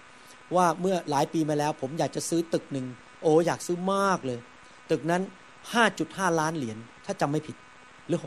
[0.56, 2.86] ว่าเมื่อหลายปีมาแล้ว ผมอยากจะซื้อตึกหนึ่ง
[3.22, 4.40] โอ้อยากซื้อมากเลย
[4.92, 5.22] ตึกนั้น
[5.82, 7.56] 5.5 ล้านเหรียญถ้าจำไม่ผิด
[8.08, 8.20] หรือ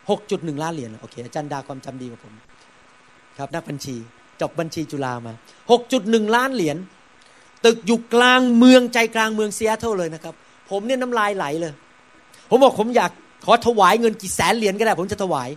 [0.00, 2.32] 6.1 ล้านเหรียญโอเคอาจารย์ดาความจำดีกว่าผม
[3.38, 3.96] ครับนักบัญชี
[4.40, 5.32] จบบัญชีจุฬามา
[5.84, 6.76] 6.1 ล้านเหรียญ
[7.64, 10.34] ตึกอยู่กลางเมืองใจกลางเมืองเซียเท่าเลยนะครับ
[10.70, 11.72] ผมเนี่ยน้ำลายไหลเลย
[12.50, 13.10] ผมบอกผมอยาก
[13.44, 15.48] ขอถวายเงินกี่แสนเหรียญก็ได้ ผมจะถวาย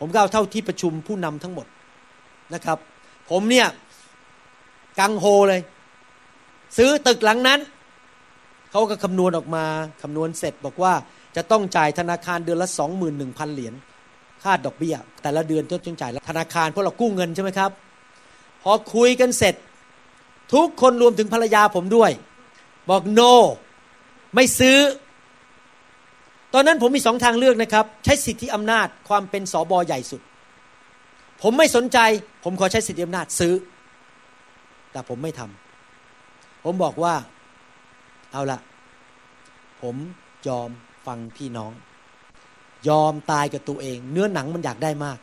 [0.00, 1.66] ผมก็เอาเท่าที่ประชุมผู้นำทั้งหมด
[2.54, 2.78] นะครับ
[3.30, 3.66] ผมเนี่ย
[4.98, 5.60] กังโฮเลย
[6.76, 7.60] ซื้อตึกหลังนั้น
[8.70, 9.64] เขาก็คำนวณออกมา
[10.02, 10.92] คำนวณเสร็จบอกว่า
[11.36, 13.74] จะต้องจ่ายธนาคารเดือนละสองหมื่นหนึ่งพันเหรียญ
[14.42, 17.70] ค่าดอกเบี้ย แต่ละเดือนต้องจ่ายธนาคารเพราะเรากู้เงินใช่ไหมครับ
[18.62, 19.54] พอคุยกันเสร็จ
[20.54, 22.10] ทุกคนรวมถึงภรรยาผมด้วย
[22.90, 23.32] บอกโ no,
[24.34, 24.78] ไม่ซื้อ
[26.54, 30.20] ตอนนั้นผมมีสองทางเลือกนะครับ ใช้สิทธิอำนาจความเป็นสอบอใหญ่สุด
[31.42, 31.98] ผมไม่สนใจ
[32.44, 33.54] ผมขอใช้สิทธิอำนาจซื้อ
[34.92, 37.14] แต่ผมไม่ทำผมบอกว่า
[38.32, 38.58] เอาละ
[39.82, 39.96] ผม
[40.48, 40.68] ยอม
[41.06, 41.72] ฟังพี่น้อง
[42.88, 45.18] ยอมตายกับตัวเอง เนื้อหนังมันอยากได้มาก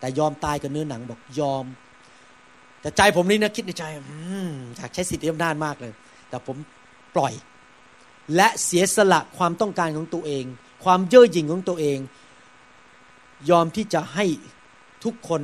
[0.00, 1.64] แต่ยอมตายกับเนื้อหนังบอกยอม
[2.80, 3.84] แต่ใจผมนี่นะคิดในใจ
[4.76, 5.92] อยากใช้สิทธิอำนาจมากเลย
[6.28, 6.56] แต่ผม
[7.14, 7.32] ปล่อย
[8.36, 10.44] และเสียสละความต้องการของตัวเอง
[10.84, 11.98] ความเย่อหยิ่งของตัวเอง
[13.50, 14.24] ยอมที่จะให้
[15.04, 15.42] ทุกคน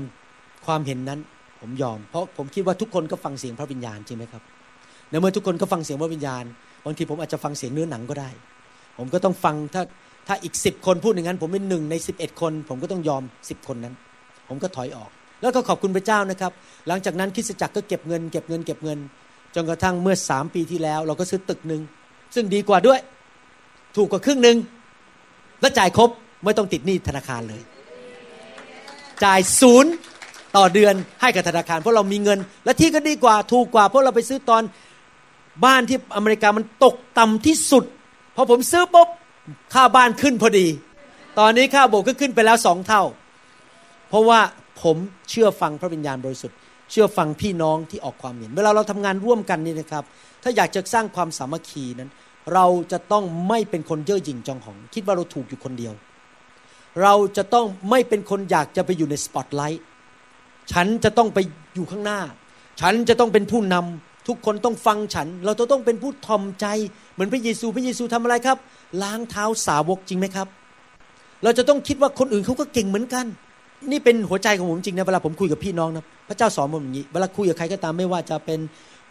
[0.67, 1.21] ความเห็นนั้น
[1.61, 4.43] ผมยอม เพราะผมคิดว่าทุกคนก็ฟังเสียงพระวิญญาณจริงไหมครับ
[5.11, 6.45] ในเมื่อทุกคนก็ฟังเสียงพระวิญญาณ
[6.85, 8.31] บางทีผมอาจจะฟังเสียงเนื้อหนังก็ได้
[8.99, 9.83] ผมก็ต้องฟังถ้า
[10.29, 13.95] ถ้าอีกสิบคนพูดอย่างนั้น ผมเป็นหนึ่งในสิบเอ็ดคน ผมก็ต้องยอมสิบคนนั้น
[14.49, 15.11] ผมก็ถอยออก
[15.43, 16.53] แล้วก็ขอบคุณพระเจ้านะครับ
[16.89, 18.99] หลังจากนั้นคริสตจักรก็เก็บเงิน เก็บเงินเก็บเงิน
[19.55, 21.83] จนกระทั่งเมื่อสามปีที่แล้ว เราก็ซื้อตึกหนึ่ง
[22.35, 23.01] ซึ่งดีกว่าด้วย
[23.97, 24.57] ถูกกว่าครึ่งหนึ่ง
[25.61, 26.11] และจ่ายครบ
[26.45, 27.63] ไม่ต้องติดหนี้ธนาคารเลย
[29.25, 29.93] จ่ายศูนย์
[30.57, 34.63] ต่อเดือนให้กับธนาคาร เพราะเรามีเงิน และที่ก็ดีกว่าถูกกว่า เพราะเราไปซื้อตอน
[35.65, 37.85] บ้านที่อเมริกามันตกต่ำที่สุด
[38.37, 39.09] พอผมซื้อปุ๊บ
[39.75, 40.67] ค่าบ้านขึ้นพอดี
[41.39, 43.03] ตอนนี้ค่าโบกก็ขึ้นไปแล้วสองเท่า
[44.09, 44.41] เพราะว่า
[44.83, 44.97] ผม
[45.31, 46.57] เชื่อฟังพระวิญญาณบริสุทธิ์
[46.91, 50.05] เชื่อฟังพี่น้องที่ออกความเห็น เวลาเราทำงานร่วมกันนี่นะครับ
[50.43, 52.11] ถ้าอยากจะสร้างความสามัคคีนั้น
[52.55, 55.95] เราจะต้องไม่เป็นคนเย่อหยิ่งจองของ คิดว่าเราถูกอยู่คนเดียว
[57.03, 59.83] เราจะต้องไม่เป็นคนอยากจะไปอยู่ในสปอตไลท์
[60.73, 61.39] ฉันจะต้องไป
[61.75, 62.21] อยู่ข้างหน้า
[62.81, 66.67] ฉันจะต้องเป็นผู้นำทุกคนต้องฟังฉัน เราจะต้องเป็นผู้ทอมใจ
[67.13, 68.59] เหมือนพระเยซูพระเยซูทำอะไรครับ
[69.03, 70.49] ล้างเท้าสาวกจริงไหมครับ
[71.43, 73.27] เราจะต้องคิดว่าคนอื่นเขาก็เก่งเหมือนกัน
[73.91, 78.61] นี่เป็นหัวใจของผมจริงนะเวลาผมคุยกับพี่น้องนะพระเจ้าสอนผมอย่างนี้เวลาคุยกับใครก็ตามไม่ว่าจะเป็น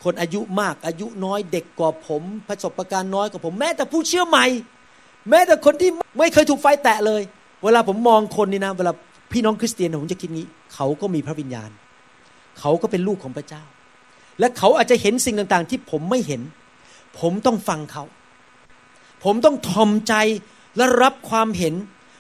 [0.04, 4.46] คนอายุมากอายุน้อยเด็กกว่าผมประสบะการณ์น้อยกว่าผม แม้แต่ผู้เชื่อใหม่
[5.30, 5.90] แม้แต่คนที่
[6.20, 7.22] ไม่เคยถูกไฟแตะเลย
[7.64, 8.92] เวลาผมมองคนนี่นะเวลา
[9.32, 11.70] พี่น้องคริสเตียนผมจะคิดงี้ เขาก็มีพระวิญญาณ
[12.60, 13.64] เขาก็เป็นลูกของพระเจ้า
[14.40, 16.42] และเขาอาจจะเห็นสิ่งต่างๆ ที่ผมไม่เห็น
[17.20, 18.04] ผมต้องฟังเขา
[19.24, 20.14] ผมต้องทอมใจ
[20.78, 21.74] และรับความเห็น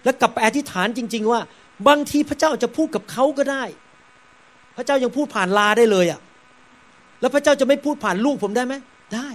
[0.03, 1.41] และกลับไปอธิษฐานจริง ๆ ว่า
[1.87, 3.63] บางทีพระเจ้าจะพูดกับเขาก็ได้
[4.75, 6.19] พระเจ้ายังพูดผ่านลาได้เลยอะ่ะ
[7.23, 8.73] แล้วพระเจ้าจะไม่พูดผ่านลูกผมได้ไหม
[9.15, 9.29] ได้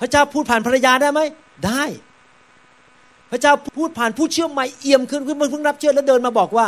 [0.00, 1.20] พระเจ้าพูดผ่านภรรยาได้ไหม
[1.66, 1.84] ได้
[3.30, 6.66] พระเจ้าพูดผ่านผู้เชื่อใหม่เอี่ยมขึ้นขึ้นเพิ่งรับเชื่อแล้วเดินมาบอกว่า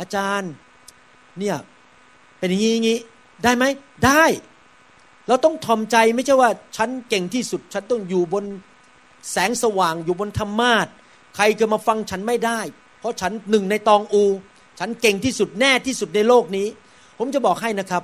[0.00, 0.50] อาจารย์
[1.38, 1.56] เนี่ย
[2.38, 2.98] เป็นอย่างนี้อย่างนี้
[3.44, 3.64] ได้ไหม
[4.06, 4.24] ได้
[5.28, 8.44] เราต้องทอมใจไม่ใช่ว่าฉันเก่งที่สุด ฉันต้องอยู่บน
[9.30, 10.86] แสงสว่างอยู่บนธรรมาท
[11.36, 12.60] ใครจะมาฟังฉันไม่ได้
[13.00, 14.24] เพราะฉันหนึ่งในตองอู
[14.78, 16.66] ฉันเก่งที่สุดแน่ที่สุดในโลกนี้
[17.18, 18.02] ผมจะบอกให้นะครับ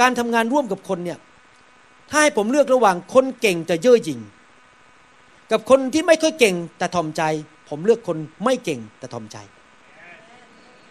[0.00, 1.18] การทำงานร่วมกับคนเนี่ย
[2.10, 4.20] ถ้าให้ผมเลือกระหว่างคนเก่งแต่เย่อหยิ่ง
[5.50, 7.22] กับคนที่ไม่ค่อยเก่งแต่ทอมใจ
[7.68, 9.36] ผมเลือกคนไม่เก่งแต่ทอมใจ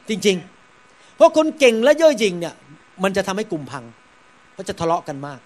[0.09, 2.53] จริงๆ เพราะคนเก่งและเย่อหยิ่งเนี่ย
[3.03, 3.83] มันจะทำให้กลุ่มพัง
[4.53, 5.39] เขาจะทะเลาะกันมาก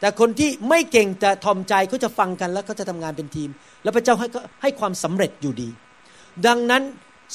[0.00, 3.48] แต่คนที่ไม่เก่งแต่ทอมใจเขาจะฟังกันแล้วเขาจะทำงานเป็นทีม
[3.82, 4.26] แล้วพระเจ้าให้
[4.62, 5.68] ให้ความสำเร็จอยู่ดี
[6.46, 6.82] ดังนั้น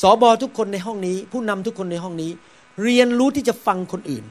[0.01, 2.31] สอบอทุกคนในห้องนี้ ผู้นำทุกคนในห้องนี้
[2.83, 4.23] เรียนรู้ที่จะฟังคนอื่น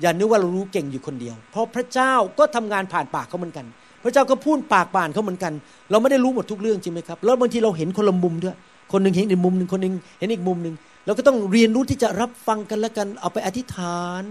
[0.00, 3.66] อย่านึกว่าเรารู้เก่งอยู่คนเดียว เพราะพระเจ้าก็ทำงานผ่านปากเขาเหมือนกัน
[4.02, 5.52] พระเจ้าก็พูดปากป่านเขาเหมือนกัน
[5.90, 8.56] เราไม่ได้รู้หมดทุกเรื่องจริงไหมครับ แล้วบางทีเราเห็นคนละมุมด้วย
[8.92, 10.74] คนหนึ่งเห็นอีกมุมหนึ่งคนหนึ่งเห็นอีกมุมหนึ่ง
[11.06, 14.22] เราก็ต้องเรียนรู้ที่จะรับฟังกันและกัน เอาไปอธิษฐาน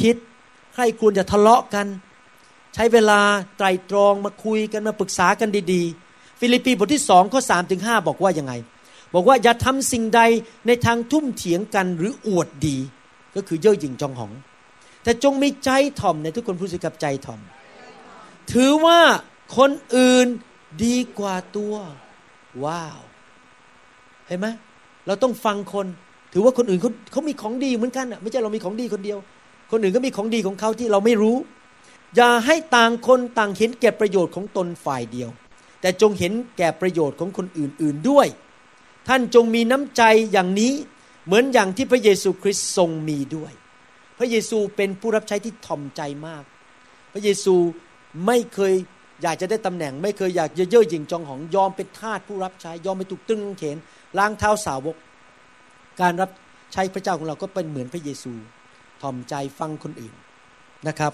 [0.00, 0.16] คิด
[0.74, 1.86] ใครควรจะทะเลาะกัน
[2.74, 3.20] ใช้เวลา
[3.56, 8.52] ไตรตรองมาคุยกันมาปรึกษากันดีๆ ฟิลิปปีบทที่สองข้อสามถึงห้าบอกว่ายังไง
[9.14, 10.20] บอกว่าอย่าทำสิ่งใด
[10.66, 12.76] ในทางทุ่มเถียงกันหรืออวดดี
[13.36, 14.32] ก็คือเย่อหยิ่งจองหอง
[15.04, 17.40] แต่จงมีใจถ่อมในทุกคนพูดสิกับใจถ่อม
[18.52, 18.98] ถือว่า
[19.56, 20.26] คนอื่น
[20.84, 21.74] ดีกว่าตัว
[22.64, 23.00] ว้าว
[24.28, 24.46] เห็นไหม
[25.06, 25.86] เราต้องฟังคน
[26.32, 29.18] ถือว่าคนอื่นเขาเขามีของดีเหมือนกันอะไม่ใช่เรามีของดีคนเดียว
[29.70, 31.36] คนอื่นก็มีของดีของเขาที่เราไม่รู้
[32.16, 35.30] อย่าให้ต่างคนต่างเห็นแก่ประโยชน์ของตนฝ่ายเดียว
[35.80, 38.26] แต่จงเห็นแก่ประโยชน์ของคนอื่น ๆด้วย
[39.08, 40.02] ท่านจงมีน้ำใจ
[40.32, 40.72] อย่างนี้
[41.26, 43.52] เหมือนอย่างที่พระเยซูคริสต์ทรงมีด้วย
[44.18, 46.44] พระเยซูเป็นผู้รับใช้ที่ถ่อมใจมาก
[47.12, 47.54] พระเยซู
[48.26, 48.74] ไม่เคย
[49.22, 53.76] อยากจะได้ตำแหน่ง ไม่เคยอยากเย่อหยิ่งจองหองยอมเป็นทาสผู้รับใช้ ยอมไปถูกตรึงกางเขน
[54.18, 54.96] ล้างเท้าสาวก
[56.00, 56.30] การรับ
[56.72, 58.32] ใช้พระเจ้าของเราก็เป็นเหมือนพระเยซู
[59.02, 60.14] ถ่อมใจฟังคนอื่น
[60.88, 61.12] นะครับ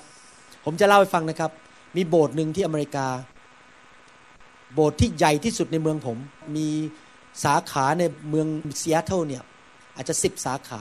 [0.64, 1.50] ผมจะเล่าให้ฟังนะครับ
[1.96, 3.06] มีโบสถ์หนึ่งที่อเมริกา
[4.74, 6.18] โบสถ์ที่ใหญ่ที่สุดในเมืองผม
[6.56, 6.68] มี
[7.44, 8.46] สาขาในเมือง
[8.80, 9.42] ซีแอตเทิลเนี่ย
[9.96, 10.80] อาจจะสิบสาขา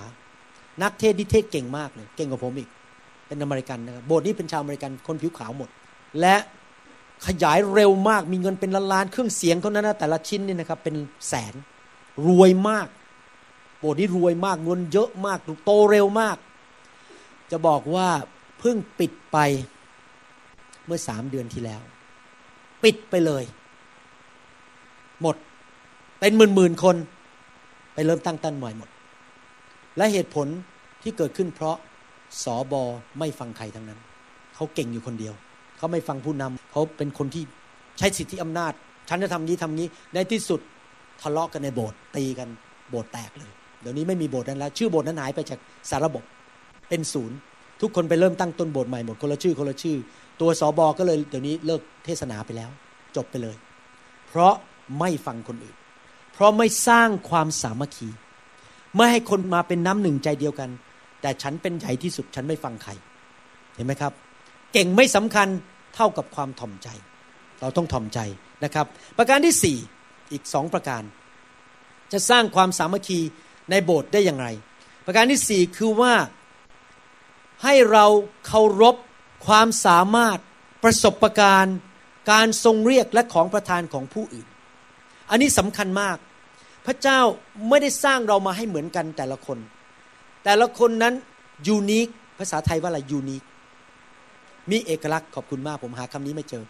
[0.84, 2.70] นักเทศน์นี่เทศน์เก่งมากเลยเก่งกว่าผมอีก
[3.28, 5.70] เป็นอเมริกันนะครับโบสถ์นี้เป็นชาวอเมริกันคนผิวขาวหมด
[6.20, 6.36] และ
[7.28, 10.96] ขยายเร็วมากมีเงินเป็นล้านๆเครื่องเสียงเขานั้นนะแต่ละชิ้นนี่นะครับเป็น
[11.28, 11.54] แสน
[12.28, 12.88] รวยมาก
[13.80, 16.38] โบสถ์นี้รวยมากเงินเยอะมากโตเร็วมาก
[17.52, 18.08] จะบอกว่า
[18.60, 19.38] เพิ่งปิดไป
[20.86, 21.82] เมื่อสามเดือนที่แล้ว
[22.84, 23.44] ปิดไปเลย
[25.22, 25.36] หมด
[26.20, 26.96] เป็นหมื่นหมื่นคน
[27.94, 28.89] ไปเริ่มตั้งต้นใหม่หมด
[30.00, 30.48] และเหตุผล
[31.04, 31.78] ที่เกิดขึ้นเพราะ
[32.44, 32.84] สอบอ
[33.20, 34.00] ไม่ฟังใครทั้งนั้น
[34.56, 35.34] เขาเก่งอยู่คนเดียว
[35.78, 37.44] เขาไม่ฟังผู้นำเขาเป็นคนที่
[37.98, 38.74] ใช้สิทธิอำนาจ
[39.10, 40.60] ฉันจะทำนี้ทำนี้ ในที่สุด
[41.22, 42.50] ทะเลาะกันในโบสถ์ตีกัน
[42.90, 46.24] โบสถ์แตกเลย เดี๋ยวนี้ไม่มีโบสถ์นั้นแล้ว ชื่อโบสถ์นั้นหายไปจากสารบบ
[46.90, 47.38] เป็นศูนย์
[47.82, 49.98] ทุกคนไปเริ่มตั้งต้นโบสถ์ใหม่หมด คนละชื่อคนละชื่อ
[50.42, 52.70] ตัวสอบอก็เลยเดี๋ยวนี้เลิกเทศนาไปแล้ว
[53.16, 53.56] จบไปเลย
[54.28, 54.54] เพราะ
[55.00, 55.76] ไม่ฟังคนอื่น
[56.34, 58.10] เพราะไม่สร้างความสามัคคี
[58.96, 60.70] ไม่ให้คนมาเป็นน้ำหนึ่งใจเดียวกัน
[61.22, 62.92] แต่ฉันเป็นใหญ่ที่สุดฉันไม่ฟังใคร
[63.76, 64.14] เห็นไหมครับ
[64.74, 65.48] เก่งไม่สำคัญ
[65.96, 66.88] เท่ากับความถ่อมใจ
[67.62, 68.20] เราต้องถ่อมใจ
[68.64, 68.86] นะครับ
[69.18, 69.78] ประการที่สี่
[70.32, 71.04] อีกสองประการ
[72.12, 73.20] จะสร้างความสามัคคี
[73.70, 74.48] ในโบสถ์ได้อย่างไร
[75.06, 76.14] ประการที่สี่คือว่า
[77.64, 78.06] ให้เรา
[78.48, 78.96] เคารพ
[79.48, 80.40] ความสามารถ
[80.84, 81.78] ประสบการณ์
[82.32, 84.48] การทรงเรียกและของประทานของผู้อื่น
[85.30, 86.18] อันนี้สำคัญมาก
[86.90, 87.22] พระเจ้า
[87.70, 89.58] ไม่ได้สร้างเรามาให้เหมือนกันแต่ละคน
[90.46, 91.14] แต่ละคนนั้น
[91.68, 92.08] ยูนิค
[92.40, 93.44] ภาษาไทยว่าอะไรยูนิค
[94.72, 96.64] มีเอกลักษณ์ขอบคุณมากผมหาคำนี้ไม่เจอ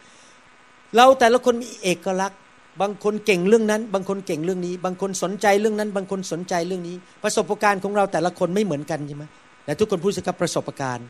[0.96, 2.40] เราแต่ละคนมีเอกลักษณ์
[2.82, 9.26] บางคนเก่งเรื่องนั้น บางคนเก่งเรื่องนี้ บางคนสนใจเรื่องนั้น บางคนสนใจเรื่องนี้ ประสบการณ์ของเราแต่ละคนไม่เหมือนกันใช่ไหม
[9.66, 11.08] แต่ทุกคนพูดสิครับประสบการณ์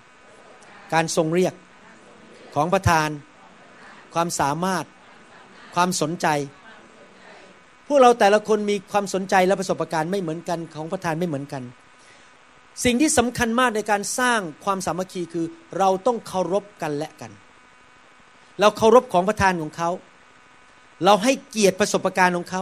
[0.94, 1.54] การทรงเรียก
[2.56, 3.10] ของประธาน
[4.14, 4.86] ความสามารถ
[5.76, 6.28] ความสนใจ
[7.92, 11.64] พวกเราแต่ละคนมีความสนใจและประสบการณ์ไม่เหมือนกันของประธานไม่เหมือนกัน
[12.84, 15.46] สิ่งที่สำคัญมากในการสร้างความสามัคคีคือ
[15.78, 17.32] เราต้องเคารพกันและกัน
[18.60, 19.90] เราเคารพของประธานของเขา
[21.06, 22.62] เราให้เกียรติประสบการณ์ของเขา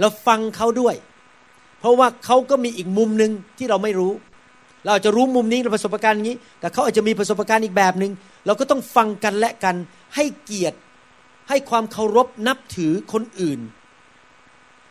[0.00, 0.94] เราฟังเขาด้วย
[1.80, 4.12] เพราะว่าเขาก็มีอีกมุมหนึ่งที่เราไม่รู้
[4.84, 8.12] เราอาจจะรู้มุมนี้ประสบการณ์อย่างนี้ แต่เขาอาจจะมีประสบการณ์อีกแบบหนึ่ง
[8.46, 9.76] เราก็ต้องฟังกันและกัน
[10.14, 10.76] ให้เกียรติ
[11.48, 13.60] ให้ความเคารพนับถือคนอื่น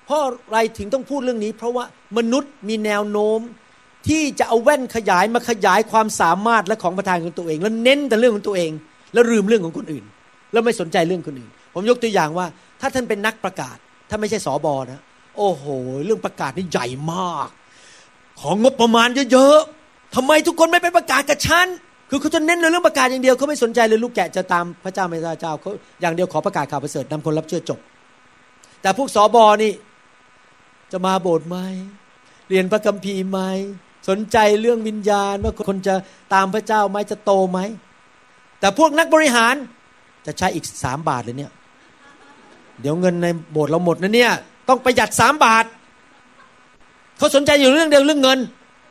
[0.06, 1.86] เพราะอะไรถึงต้องพูดเรื่องนี้ เพราะว่า
[2.18, 3.39] มนุษย์มีแนวโน้ม
[4.08, 8.72] ที่จะเอาแว่นขยายมาขยายความสามารถและของประทานของตัวเอง แล้วเน้นแต่เรื่องของตัวเอง
[9.14, 10.06] แล้วลืมเรื่องของคนอื่น
[10.51, 12.45] แล้วไม่สนใจเรื่องคนอื่น ผมยกตัวอย่างว่า
[12.82, 13.78] ถ้าท่านเป็นนักประกาศ
[14.10, 15.01] ถ้าไม่ใช่สอบอนะ
[15.38, 15.66] โอ้โห
[16.06, 17.49] เรื่องประกาศนี่ใหญ่มาก
[18.41, 21.68] ของงบประมาณเยอะๆทำไมทุกคนไม่ไปประกาศกับฉัน
[22.10, 27.80] คือเขาจะเน้นเรื่องประกาศอย่างเดียวเขาไม่สนใจเลยลูกแกะจะตามพระเจ้าไม่เจ้าเขาอย่างเดียวขอประกาศข่าวประเสริฐนำคนรับเชื่อจบ
[28.82, 29.72] แต่พวกสอบอนี่
[30.98, 31.58] จะมาโบสถ์ไหม
[32.50, 33.39] เรียนพระคัมภีร์ไหม
[34.10, 35.96] สนใจเรื่องวิญญาณว่าคนจะ
[36.34, 37.60] ตามพระเจ้าไหมจะโตไหม
[38.60, 39.56] แต่พวกนักบริหาร
[40.26, 41.52] จะใช้อีกสามบาทเลยเนี่ย
[42.82, 44.32] เดี๋ยวเงินในโบสถ์เราหมดนะเนี่ย
[44.70, 45.66] ต้องประหยัดสามบาท
[47.18, 48.39] เขาสนใจอยู่เรื่องเดียวเรื่องเงิน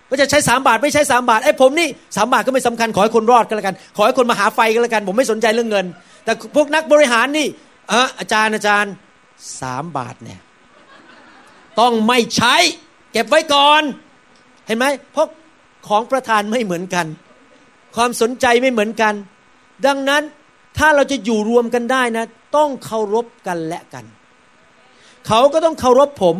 [0.08, 5.86] ว่าจะใช้สามบาทไม่ใช้สามบาทไอ้ผมนี่สามบาทก็ไม่สำคัญขอให้คนรอดก็แล้วกัน ขอให้คนมาหาไฟก็แล้วกัน ผมไม่สนใจเรื่องเงิน
[6.24, 7.46] แต่พวกนักบริหารนี่
[7.88, 8.92] เอออาจารย์อาจารย์
[9.60, 10.40] สามบาทเนี่ย
[11.80, 12.54] ต้องไม่ใช้
[13.12, 13.82] เก็บไว้ก่อน
[14.66, 15.28] เห็นไหมเพราะ
[15.88, 17.06] ของประธานไม่เหมือนกัน
[17.96, 19.14] ความสนใจไม่เหมือนกัน
[19.86, 20.22] ดังนั้น
[20.78, 22.24] ถ้าเราจะอยู่รวมกันได้นะ
[22.56, 24.04] ต้องเคารพกันและกัน
[25.26, 26.36] เขาก็ต้องเคารพผม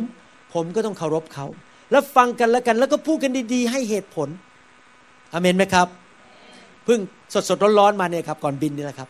[0.54, 1.46] ผมก็ต้องเคารพเขา
[1.90, 4.28] แล้วฟังกันและกัน แล้วก็พูดกันดี ๆ ให้เหตุผล
[5.32, 5.88] อเมนไหมครับ
[6.84, 7.00] เพิ่ง
[7.48, 9.08] สดๆร้อนๆมาเนี่ยครับ ก่อนบินนี่แหละครับ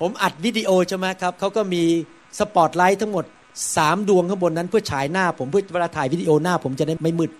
[0.00, 1.82] ผมอัดวิดีโอใช่ไหมครับเขาก็มี
[2.38, 3.24] สปอตไลท์ทั้งหมด
[3.76, 7.30] สามดวงข้างบนนั้นเพื่อฉายหน้าผมเพื่อเวลาถ่ายวิดีโอหน้าผมจะได้ไม่มืด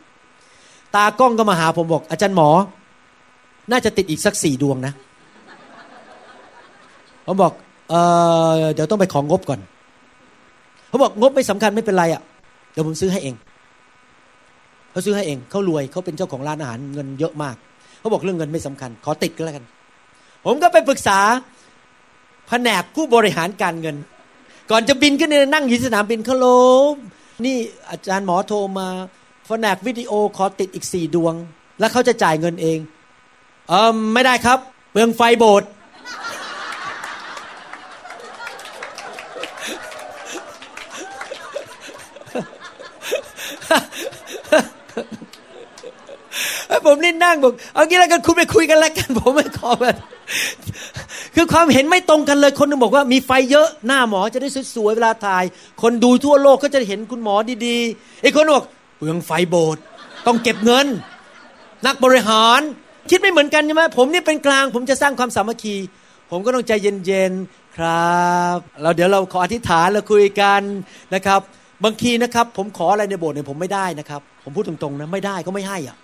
[0.94, 2.50] ตากล้องก็มาหาผมบอก อาจารย์หมอ
[3.70, 4.92] น่าจะติดอีกสักสี่ดวงนะ
[7.26, 7.52] ผมบอก
[7.90, 7.94] เอ
[8.58, 9.60] อเดี๋ยวต้องไปของงบก่อน
[10.88, 12.22] เขาบอกงบไม่สำคัญไม่เป็นไรอะ่ะ
[12.72, 13.34] เดี๋ยวผมซื้อให้เอง
[14.90, 17.56] เขาซื้อให้เองเขารวยเขาเป็นเจ้าของร้านอาหารเงินเยอะมาก
[18.00, 19.64] เขาบอกเรื่องเงินไม่สำคัญ ขอติดก็แล้วกัน
[20.44, 21.18] ผมก็ไปปรึกษา
[22.48, 23.96] แผนกผู้บริหารการเงิน
[24.70, 26.46] ก่อนจะบินขึ้นนั่งอยู่สนามบินเขาโล
[27.44, 27.56] นี่
[27.90, 28.88] อาจารย์หมอโทรมา
[29.46, 31.34] แผนกวิดีโอขอติดอีกสี่ดวง
[31.78, 32.78] แล้วเขาจะจ่ายเงินเอง
[33.68, 34.58] เออไม่ได้ครับ
[34.92, 35.68] เปลืองไฟโบสถ์
[46.87, 49.97] ผมนี่นั่งบอกเอางี้แล้วกันคุณไปคุยกันแล้วกันผมไม่ขอแบบ
[51.34, 55.45] คือความเห็นไม่ตรงกันเลยคนนึงบอกว่ามีไฟเยอะหน้าหมอจะได้สวยๆเวลาถ่าย
[55.82, 57.34] คนดูทั่วโลกก็จะเห็นคุณหมอ
[57.66, 58.64] ดีๆไอ้คนบอก
[58.97, 59.82] เปลืองไฟโบสถ์
[60.26, 60.87] ต้องเก็บเงิน
[61.87, 62.61] นักบริหาร
[63.11, 65.76] คิดไม่เหมือนกันใช่ไหมผมนี่เป็นกลาง ผมจะสร้างความสามัคคี
[66.30, 66.72] ผมก็ต้องใจ
[67.07, 68.16] เย็นๆครั
[68.55, 70.61] บเราเดี๋ยวเราขออธิษฐานเราคุยกัน
[71.14, 71.41] นะครับ
[71.84, 75.97] บางทีนะครับ ผมขออะไรในโบสถ์เนี่ยผมไม่ได้นะครับ ผมพูดตรงๆนะไม่ได้ก็ไม่ให้อะ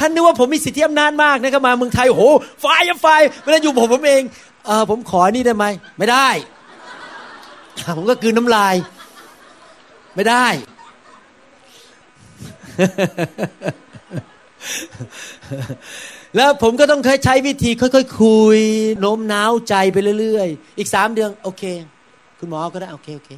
[0.00, 2.22] ท่านนึกว่าผมมีสิทธิอำนาจมากนะครับมาเมืองไทยโอ้โห
[2.60, 2.66] ไฟ
[3.02, 3.08] ไฟ
[3.42, 4.22] ไม่ได้อยู่ผมผมเอง
[4.66, 5.64] เออผมขอนี่ได้ไหม
[5.98, 6.28] ไม่ได้
[7.96, 8.74] ผมก็คืนน้ำลาย
[10.16, 10.46] ไม่ได้
[16.36, 18.60] แล้วผมก็ต้องใช้วิธีค่อยๆคคุย
[19.00, 21.62] โน้มน้าวใจไปเรื่อยๆ อีกสามเดือนโอเค
[22.38, 23.30] คุณหมอก็ได้โอเคโอเค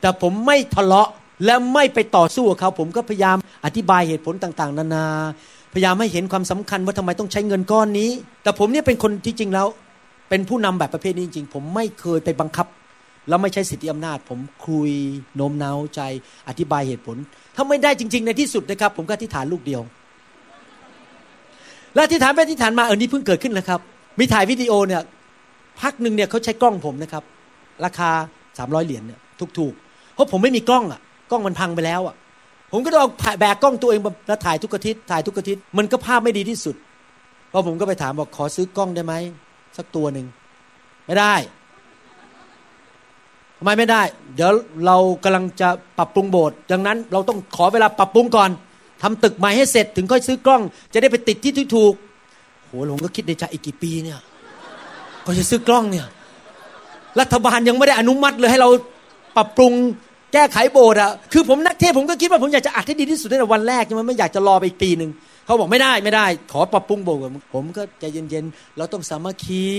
[0.00, 1.08] แต่ผมไม่ทะเลาะ
[1.44, 5.06] และไม่ไปต่อสู้กับเขา ผมก็พยายามอธิบายเหตุผลต่าง ๆ นานา
[5.72, 8.10] พยายามให้เห็นความสำคัญว่าทำไมต้องใช้เงินก้อนนี้
[8.42, 9.66] แต่ผมเนี่ยเป็นคนที่จริงแล้ว
[10.28, 12.66] เป็นผู้นำแบบประเภทนี้จริง ๆ ผมไม่เคยไปบังคับ
[13.28, 14.90] แล้วไม่ใช่สิทธิอำนาจ ผมคุย
[15.36, 16.00] โน้มน้าวใจ
[16.48, 17.16] อธิบายเหตุผล
[17.54, 19.82] ถ้าไม่ได้จริง ๆ ในที่สุดนะครับ ผมก็อธิษฐานลูกเดียว
[21.94, 23.80] และอธิษฐานไปอธิษฐานมาเออนี่เพิ่งเกิดขึ้นนะครับ
[24.18, 25.02] มีถ่ายวิดีโอเนี่ย
[25.80, 27.24] พักหนึ่งเนี่ยเขาใช้กล้องผมนะครับ
[27.84, 28.10] ราคา
[28.58, 29.20] สามร้อยเหรียญเนี่ย
[29.58, 31.00] ถูกๆเพราะผมไม่มีกล้องอะ
[31.30, 32.14] กล้องมันพังไปแล้วอะ
[32.72, 33.10] ผมก็ต้องเอา
[33.40, 34.00] แบกกล้องตัวเอง
[34.30, 36.76] มาถ่ายทุกอาทิตย์ถ่ายทุกอาทิตย์มันก็ภาพไม่ดีที่สุด
[37.52, 39.14] พอผมก็ไปถามบอกขอซื้อกล้องได้ไหม
[39.76, 40.26] สักตัวหนึ่ง
[41.06, 41.34] ไม่ได้
[43.58, 44.02] ทำไมไม่ได้
[44.34, 44.52] เดี๋ยว
[44.86, 45.68] เรากำลังจะ
[45.98, 48.50] ปรับปรุงโบสถ์ดังนั้นเราต้องขอเวลาปรับปรุงก่อน
[49.02, 50.62] ทำตึกใหม่ให้เสร็จถึงค่อยซื้อกล้อง
[50.92, 51.94] จะได้ไปติดที่ถูก
[52.66, 54.20] โหผมก็คิดในใจอีกกี่ปีเนี่ย
[55.26, 56.06] ก็จะซื้อกล้องเนี่ย
[57.20, 58.68] รัฐบาลยังไม่ได้อนุมัติเลยให้เรา
[59.36, 59.72] ปรับปรุง
[60.32, 65.10] แก้ไขโบสถ์อะคือผมนักเทศผมก็คิดว่าผมอยากจะอัดให้ดีที่สุดในวันแรกใช่ไหมไม่อยากจะรอไปอีกปีหนึ่ง
[65.46, 67.20] เขาบอกไม่ได้ไม่ได้ ขอปรับปรุงโบสถ์
[67.54, 69.70] ผมก็ใจเย็นๆเราต้องสามัคคี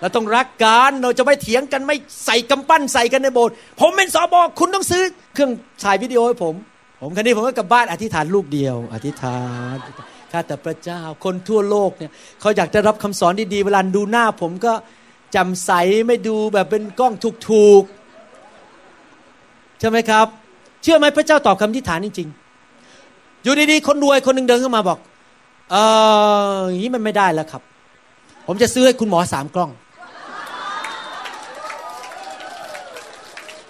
[0.00, 5.02] เราต้องรักกันเราจะไม่เถียงกันไม่ใส่กำปั้นใส่กันในโบสถ์ผมเป็นสอบอคุณต้องซื้อ
[5.34, 5.50] เครื่อง
[5.84, 6.54] ถ่ายวิดีโอให้ผม
[7.00, 9.40] ผมคันนี้ผมก็กลับบ้านอธิษฐานลูกเดียว อธิษฐา
[9.74, 9.76] น
[10.32, 14.72] ข้าแต่พระเจ้าคนทั่วโลกเนี่ยเขาอยากจะรับคำสอนดีๆเวลาดูหน้า ผมก็
[15.36, 15.70] จำใส
[16.06, 17.12] ไม่ดูแบบเป็นกล้อง
[17.50, 17.95] ถูกๆ
[19.80, 20.26] ใช่ไหมครับ
[20.82, 24.98] เชื่อไหมพระเจ้าตอบคำทิฏฐานจริงๆ อยู่ดีๆ คนรวยคนหนึ่งเดินเข้ามาบอก
[25.70, 25.76] เอ
[26.56, 27.62] ออย่างนี้มันไม่ได้แล้วครับ
[28.46, 29.70] ผมจะซื้อให้คุณหมอสามกล้อง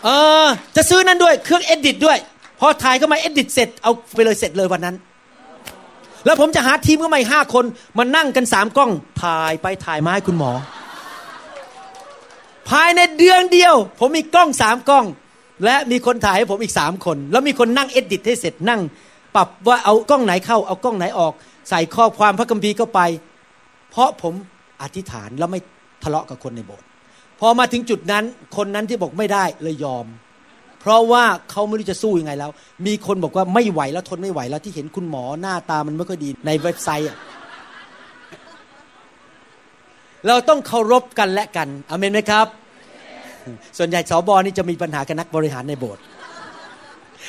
[0.05, 0.09] เอ
[0.45, 0.47] อ
[0.77, 2.19] จะซื้อนั่นด้วย เครื่องเอดิตด้วย
[2.61, 4.97] พอถ่ายก็มาเอดิตเสร็จ เอาไปเลยเสร็จเลยวันนั้น
[6.25, 7.65] แล้วผมจะหาทีมก็มาห้าคน
[7.99, 8.91] มานั่งกันสามกล้อง
[9.23, 10.53] ถ่ายไปถ่ายมาให้คุณหมอ
[12.69, 15.05] ภายในเดือนเดียว ผมมีกล้องสามกล้อง
[15.65, 18.81] และมีคนถ่ายให้ผมอีกสามคน แล้วมีคนนั่งเอดิตให้เสร็จนั่ง
[19.35, 21.33] ปรับว่าเอากล้องไหนเข้าเอากล้องไหนออก
[21.71, 23.01] ใส่ข้อความพระคัมภีร์เข้าไป
[23.91, 24.35] เพราะผม
[24.83, 25.61] อธิษฐานแล้วไม่
[26.03, 26.87] ทะเลาะกับคนในโบสถ์
[27.41, 28.25] พอมาถึงจุดนั้น
[28.57, 30.07] คนนั้นที่บอกไม่ได้เลยยอม
[30.81, 32.51] เพราะว่าเขาไม่รู้จะสู้ยังไงแล้ว
[32.87, 37.11] มีคนบอกว่าไม่ไหวแล้วทนไม่ไหวแล้วที่เห็นคุณหมอหน้าตามันไม่ค่อยดีในเว็บไซต์
[40.27, 42.47] เราต้องเคารพกันและกันอเมนไหมครับ
[43.79, 46.03] ส่วนใหญ่สอบอนี่จะมีปัญหากับนักบริหารในโบสถ์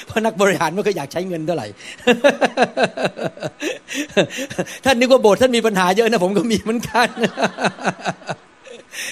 [0.06, 1.68] เพราะนักบริหารไม่ก็อยากใช้เงินเท่าไหร่
[4.86, 7.10] ท่านนึกว่าโบสถ์ท่านมีปัญหาเยอะนะผมก็มีเหมือนกัน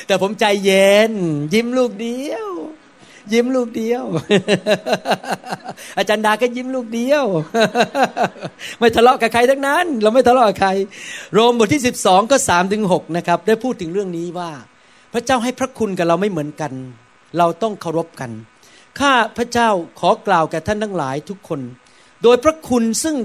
[0.07, 1.11] แต่ผมใจเย็น
[1.53, 2.47] ยิ้มลูกเดียว
[3.33, 4.03] ยิ้มลูกเดียว
[5.97, 7.25] อาจารย์ดาก็ยิ้มลูกเดียว
[8.79, 10.69] ไม่ทะเลาะกับใครทั้งนั้น เราไม่ทะเลาะกับใคร
[11.33, 14.51] โรมบทที่ 12 ก็3ถึง6นะครับ ได้พูดถึงเรื่องนี้ว่า
[15.15, 16.73] พระเจ้าให้พระคุณกับเราไม่เหมือนกัน
[17.37, 18.31] เราต้องเคารพกัน
[18.99, 21.61] ข้าพระเจ้าขอกล่าวแก่ท่านทั้งหลายทุกคน
[22.23, 23.15] โดยพระคุณซึ่ง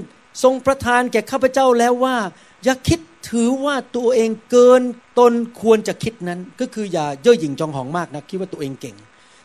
[0.43, 2.17] ทรงประทานแก่ข้าพเจ้าแล้วว่า
[2.63, 4.81] อย่าคิดถือว่าตัวเองเกิน
[5.19, 8.95] ตนควรจะคิดนั้น ก็คืออย่าเย่อหยิ่งจองหองมากนะคิดว่าตัวเองเก่ง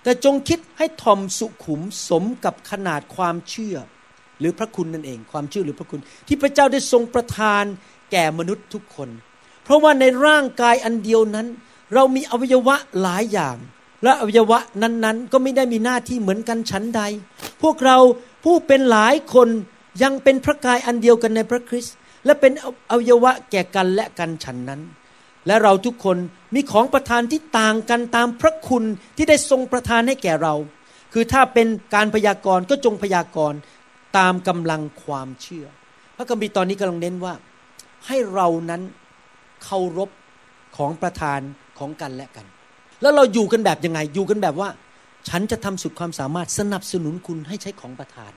[0.02, 3.76] แต่จงคิดให้ทอมสุขุมสมกับขนาดความเชื่อ
[4.40, 7.64] หรือพระคุณนั่นเอง ความเชื่อหรือพระคุณ ที่พระเจ้าได้ทรงประทาน
[8.12, 9.08] แก่มนุษย์ทุกคน
[9.64, 11.48] เพราะว่าในร่างกายอันเดียวนั้น
[11.94, 13.56] เรามีอวัยวะหลายอย่าง
[14.02, 17.02] และอวัยวะนั้นๆ ก็ไม่ได้มีหน้าที่เหมือนกันชั้นใด
[17.62, 17.98] พวกเรา
[18.44, 19.48] ผู้เป็นหลายคน
[20.02, 22.52] ยังเป็นพระกายอันเดียวกันในพระคริสต์และเป็น
[22.90, 24.80] อวัยวะแก่กันและกันฉันนั้น
[25.46, 26.16] และเราทุกคน
[26.54, 28.84] มีของประทานที่ต่างกันตามพระคุณ
[29.16, 30.54] ที่ได้ทรงประทานให้แก่เรา
[31.12, 33.58] คือถ้าเป็นการพยากรณ์ก็จงพยากรณ์
[34.18, 35.66] ตามกำลังความเชื่อ
[36.16, 37.34] พระคัมภีร์ตอนนี้กำลังเน้นว่า
[38.06, 38.82] ให้เรานั้น
[39.64, 40.10] เคารพ
[40.76, 41.40] ของประทาน
[41.78, 42.46] ของกันและกัน
[43.02, 44.68] แล้วเราอยู่กันแบบยังไง อยู่กันแบบว่า
[45.28, 48.32] ฉันจะทำสุดความสามารถสนับสนุนคุณให้ใช้ของประทาน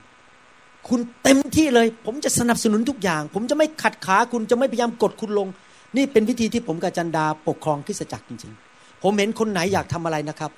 [0.88, 5.48] คุณเต็มที่เลย ผมจะสนับสนุนทุกอย่าง ผมจะไม่ขัดขาคุณจะไม่พยายามกดคุณลง
[5.96, 10.50] นี่เป็นวิธีที่ผมกับจันดาปกครองคริสจักรจริง ๆ ผมเห็นคนไหนอยากทำอะไรนะครับ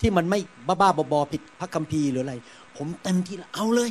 [0.00, 2.34] ที่มันไม่บ้าๆบอๆผิดพระคัมภีร์หรืออะไร
[2.76, 3.90] ผมเต็มที่เอาเลย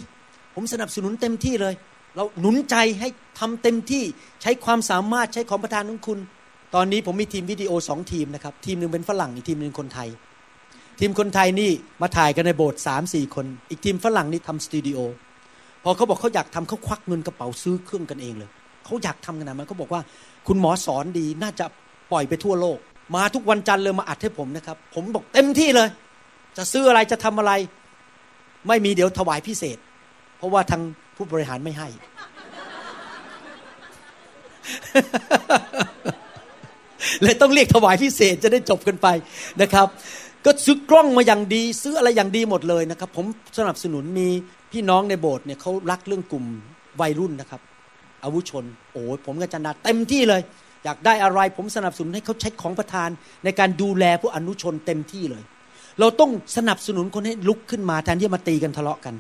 [0.56, 1.74] ผมสนับสนุนเต็มที่เลย
[2.16, 4.04] เราหนุนใจให้ทำเต็มที่
[4.41, 6.20] ใช้ความสามารถใช้ของประทานของคุณ
[6.76, 10.09] ตอนนี้ผมมีทีมวิดีโอสองทีมนะครับ ทีมหนึ่งเป็นฝรั่งอีกทีมหนึ่งคนไทย
[10.99, 11.71] ทีมคนไทยนี่
[12.01, 14.99] มาถ่ายกันในโบสถ์สามสี่คน อีกทีมฝรั่งนี่ทำสตูดิโอ
[15.84, 18.49] พอเขาบอกเขาอยากทำเขาควักเงินกระเป๋าซื้อเครื่องกันเองเลย
[18.86, 20.01] เขาอยากทำกันนะมันเขาบอกว่า
[20.47, 21.65] คุณหมอสอนดีน่าจะ
[22.11, 22.78] ปล่อยไปทั่วโลก
[23.15, 25.89] มาทุกวันจันทร์เลยมาอัดให้ผมนะครับ ผมบอกเต็มที่เลย
[26.57, 27.51] จะซื้ออะไรจะทำอะไร
[28.67, 29.78] ไม่มีเดี๋ยวถวายพิเศษ
[30.38, 30.82] เพราะว่าทาง
[31.15, 31.89] ผู้บริหารไม่ให้
[37.26, 39.07] เลยต้องเรียกถวายพิเศษจะได้จบกันไป
[39.61, 39.88] นะครับ
[40.45, 43.26] ก็ซื้อกล้องมาอย่างดี ซื้ออะไรอย่างดีหมดเลยนะครับ ผม
[43.57, 44.28] สนับสนุนมี
[44.71, 46.45] พี่น้องในโบสถ์เนี่ยเขารักเรื่องกลุ่ม
[47.01, 47.61] วัยรุ่นนะครับ
[48.23, 50.41] อาวุชน โอ้ผมกับจันดาเต็มที่เลย
[50.84, 53.09] อยากได้อะไรผมสนับสนุนให้เขาใช้ของประทาน
[53.43, 55.43] ในการดูแลผู้อนุชนเต็มที่เลย
[55.99, 59.15] เราต้องสนับสนุนคนให้ลุกขึ้นมาแทนที่จะมาตีกันทะเลาะกัน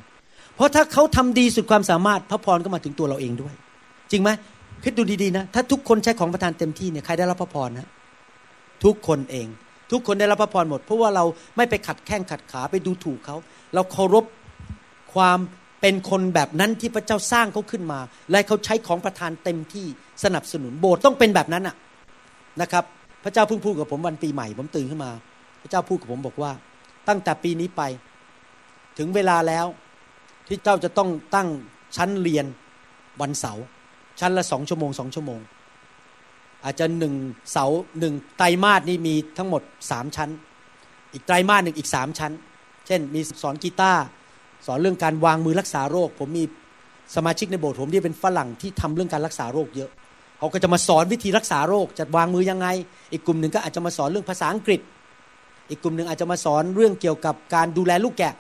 [0.55, 3.53] เพราะถ้าเขาทำดีสุดความสามารถพระพรก็มาถึงตัวเราเองด้วย
[4.11, 4.29] จริงไหม
[4.83, 7.87] คิดดูดีๆนะ ถ้าทุกคนใช้ของประทานเต็มที่เนี่ยใครได้รับพระพรนะ
[8.83, 9.47] ทุกคนเอง
[9.91, 11.25] ทุกคนได้รับพระพรหมด เพราะว่าเรา
[11.57, 13.37] ไม่ไปขัดแข้งขัดขาไปดูถูกเขา
[13.73, 14.25] เราเคารพ
[15.13, 15.39] ความ
[15.81, 17.99] เป็นคนแบบนั้นที่พระเจ้าสร้างเขาขึ้นมา
[18.31, 19.85] และเขาใช้ของประทานเต็มที่
[20.23, 21.75] สนับสนุนโบสถ์ต้องเป็นแบบนั้นอะ
[22.61, 22.83] นะครับ
[23.23, 25.11] พระเจ้าเพิ่งพูดกับผมวันปีใหม่ผมตื่นขึ้นมา
[25.61, 26.51] พระเจ้าพูดกับผมบอกว่า
[27.07, 27.81] ตั้งแต่ปีนี้ไป
[28.97, 29.65] ถึงเวลาแล้ว
[30.47, 31.47] ที่เจ้าจะต้องตั้ง
[31.95, 32.45] ชั้นเรียน
[33.21, 33.63] วันเสาร์
[34.19, 35.39] ชั้นละสองชั่วโมงสองชั่วโมง
[36.65, 37.13] อาจจะหนึ่ง
[37.51, 37.65] เสา
[37.99, 39.61] หนึ่งไตรมาสนี่มีทั้งหมด
[39.91, 40.29] สามชั้น
[41.13, 42.31] อีกไตรมาสหนึ่งอีกสามชั้น
[42.87, 44.03] เช่น มีสอนกีตาร์
[44.65, 46.43] สอนเรื่องการวางมือรักษาโรค ผมมี
[47.15, 49.89] สมาชิกในโบสถ์ผมที่เป็นฝรั่งที่ทำเรื่องการรักษาโรคเยอะ
[50.37, 52.67] เขาก็จะมาสอนวิธีรักษาโรคจะวางมือยังไง
[53.11, 54.81] อีกกลุ่มหนึ่งก็อาจจะมาสอนเรื่องภาษาอังกฤษ
[55.69, 58.33] อีกกลุ่มหนึ่งอาจจะมาสอนเรื่องเกี่ยวกับการดูแลลูกแกะ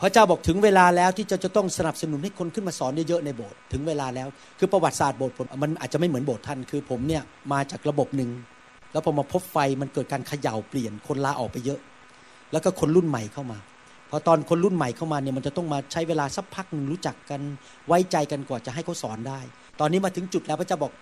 [0.00, 4.28] พระเจ้าบอกถึงเวลาแล้วที่จะจะต้องสนับสนุนให้คนขึ้นมาสอนเยอะๆในโบสถ์ถึงเวลาแล้ว
[4.58, 7.22] คือประวัติศาสตร์โบสถ์ผมมันอาจจะไม่เหมือนโบสถ์ท่านคือผมเนี่ย
[7.52, 8.30] มาจากระบบหนึ่ง
[8.92, 11.80] แล้วพอมาพบไฟมันเกิดการเขย่าเปลี่ยนคนลาออกไปเยอะ
[12.52, 13.58] แล้วก็คนรุ่นใหม่เข้ามา
[14.10, 17.40] พอตอนคนรุ่นใหม่เข้ามาเนี่ยมันจะต้องมาใช้เวลาสักพักหนึ่งรู้จักกัน
[17.86, 19.40] ไว้ใจกันกว่าจะให้เขาสอนได้
[19.80, 20.92] ตอนนี้มาถึงจุดแล้วพระเจ้าบอก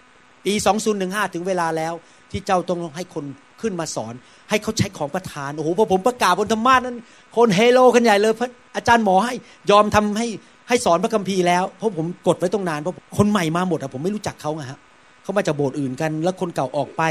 [0.44, 0.53] ปี
[0.94, 1.92] 2015 ถึงเวลาแล้ว
[2.30, 3.24] ที่เจ้าต้องให้คน
[3.61, 4.14] ขึ้นมาสอน
[4.50, 6.96] ให้เขาใช้ของประทานโอ้โหพอผมประกาศบนธรรมาสนั้น
[7.36, 9.34] คนเฮโลกันใหญ่เลยพระอาจารย์หมอให้
[9.70, 10.26] ยอมทำให้
[10.68, 14.78] ให้สอนพระคัมภีร์แล้วเพราะผมกดไว้ตรงนานเพราะคนใหม่มาหมดอะผมไม่รู้จักเขาไงฮะ
[15.22, 17.02] เขามาจากโบสถ์อื่นกัน แล้วคนเก่าออกไป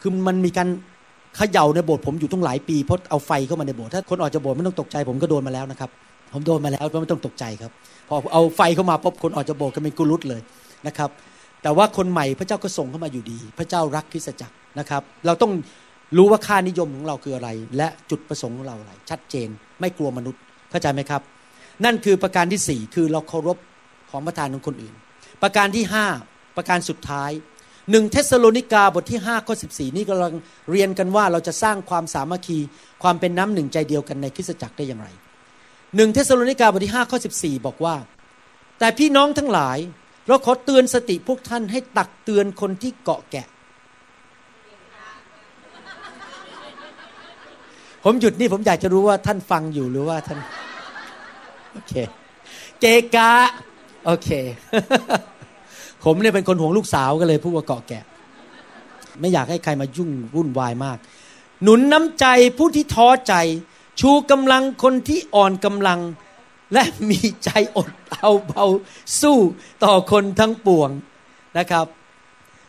[0.00, 0.68] คือมันมีการ
[1.36, 5.90] เขย่าในโบสถ์ผมอยู่ตั้งหลายปีเพราะเอาไฟเข้ามาในโบสถ์ถ้าคนออกจากโบสถ์ไม่ต้องตกใจ ผมก็โดนมาแล้วนะครับ
[6.32, 7.70] ผมโดนมาแล้วไม่ต้องตกใจครับ
[8.08, 10.40] พอเอาไฟเข้ามาปุ๊บคนออกจากโบสถ์ก็เป็นกุลุตเลย
[10.86, 11.10] นะครับ
[11.62, 15.52] แต่ว่าคนใหม่พระเจ้าก็ส่งเข้ามาอยู่ดี พระเจ้ารักคริสตจักร นะครับ เราต้อง
[16.16, 19.48] รู้ว่าค่านิยมของเราคืออะไร และจุดประสงค์ของเราอะไร ชัดเจน
[19.80, 20.40] ไม่กลัวมนุษย์
[20.70, 21.22] เข้าใจไหมครับ
[21.84, 23.58] นั่นคือประการที่สี่คือเราเคารพ
[24.10, 24.94] ของประทานของคนอื่น
[25.42, 26.06] ประการที่ห้า
[26.56, 27.30] ประการสุดท้าย
[27.90, 30.32] หนึ่งเทสโลนิกาบทที่5ข้อ14 นี่กำลัง
[30.70, 32.58] เรียนกันว่าเราจะสร้างความสามัคคี
[33.02, 35.08] ความเป็นน้ำหนึ่งใจเดียวกันในคริสตจักรได้อย่างไร
[35.96, 37.94] หนึ่งเทสโลนิกาบทที่5ข้อ14 บอกว่า
[38.78, 39.78] แต่พี่น้องทั้งหลาย
[40.28, 43.46] เราขอเตือนสติพวกท่านให้ตักเตือนคนที่เกาะแกะ
[48.04, 50.38] ผมหยุดนี่ผมอยากจะรู้ว่าท่านฟังอยู่หรือว่าท่าน
[51.72, 51.92] โอเค
[52.80, 52.84] เก
[53.14, 53.32] กะ
[54.04, 54.28] โอเค
[56.04, 58.04] ผมเนี่ยเป็นคนห่วงลูกสาวก็เลยพูดว่าเกาะแกะ
[59.20, 60.98] ไม่อยากให้ใครมายุ่งวุ่นวายมาก
[61.62, 62.26] หนุนน้ำใจ
[62.58, 63.34] ผู้ที่ท้อใจ
[64.00, 66.00] ชูกำลังคนที่อ่อนกำลัง
[66.72, 68.66] และมีใจอดเอาเบา
[69.20, 69.38] สู้
[69.84, 70.90] ต่อคนทั้งปวง
[71.58, 71.86] นะครับ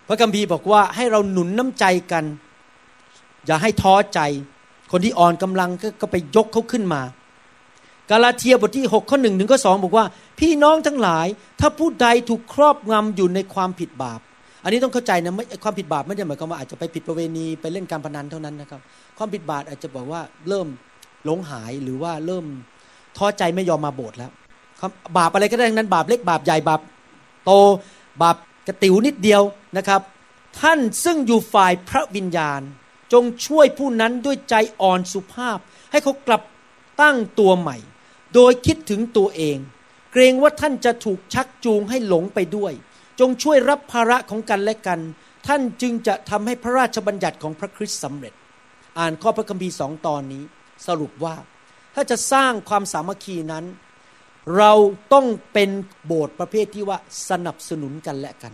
[0.07, 2.25] พระคัมภีร์บอกว่าให้เราหนุนน้ำใจกัน
[3.45, 4.19] อย่าให้ท้อใจ
[4.91, 7.01] คนที่อ่อนกำลังก็ก็ไปยกเขาขึ้นมา
[8.09, 10.05] กาลาเทียบทที่6ข้อหนึ่งถึงข้อสองบอกว่า
[10.39, 11.27] พี่น้องทั้งหลาย
[11.59, 14.19] ถ้าผู้ใดถูกครอบงำอยู่ในความผิดบาป
[14.63, 18.81] อันนี้ต้องเข้าใจนะไม่ความผิดบาปไม่ได้หมายความว่าอาจจะไปผิดประเวณีไปเล่นการพนันเท่านั้นนะครับ
[19.17, 20.67] ความผิดบาปอาจจะบอกว่าเริ่ม
[21.25, 22.45] หลงหายหรือว่าเริ่ม
[23.17, 24.31] ท้อใจไม่ยอมมาโบสถ์แล้ว
[25.17, 26.81] บาปอะไรก็ได้ทั้งนั้น บาปเล็กบาปใหญ่บาป
[27.45, 27.51] โต
[28.21, 28.35] บาป
[28.67, 29.41] กระติวนิดเดียว
[29.77, 30.01] นะครับ
[30.59, 32.61] ท่านซึ่งอยู่ฝ่ายพระวิญญาณ
[33.13, 35.57] จงช่วยผู้นั้นด้วยใจอ่อนสุภาพ
[35.91, 36.41] ให้เขากลับ
[37.01, 37.77] ตั้งตัวใหม่
[38.33, 39.57] โดยคิดถึงตัวเอง
[40.11, 42.73] เกรงว่าท่านจะถูกชักจูงให้หลงไปด้วย
[43.19, 44.99] จงช่วยรับภาระของกันและกัน
[45.47, 48.33] ท่านจึงจะทำให้พระราชบัญญัติของพระคริสต์สำเร็จ
[48.99, 50.43] อ่านข้อพระคัมภีร์สองตอนนี้
[50.87, 51.35] สรุปว่า
[51.95, 53.65] ถ้าจะสร้างความสามัคคีนั้น
[54.57, 54.73] เรา
[55.13, 55.69] ต้องเป็น
[56.05, 56.97] โบสถ์ประเภทที่ว่า
[57.29, 58.53] สนับสนุนกันและกัน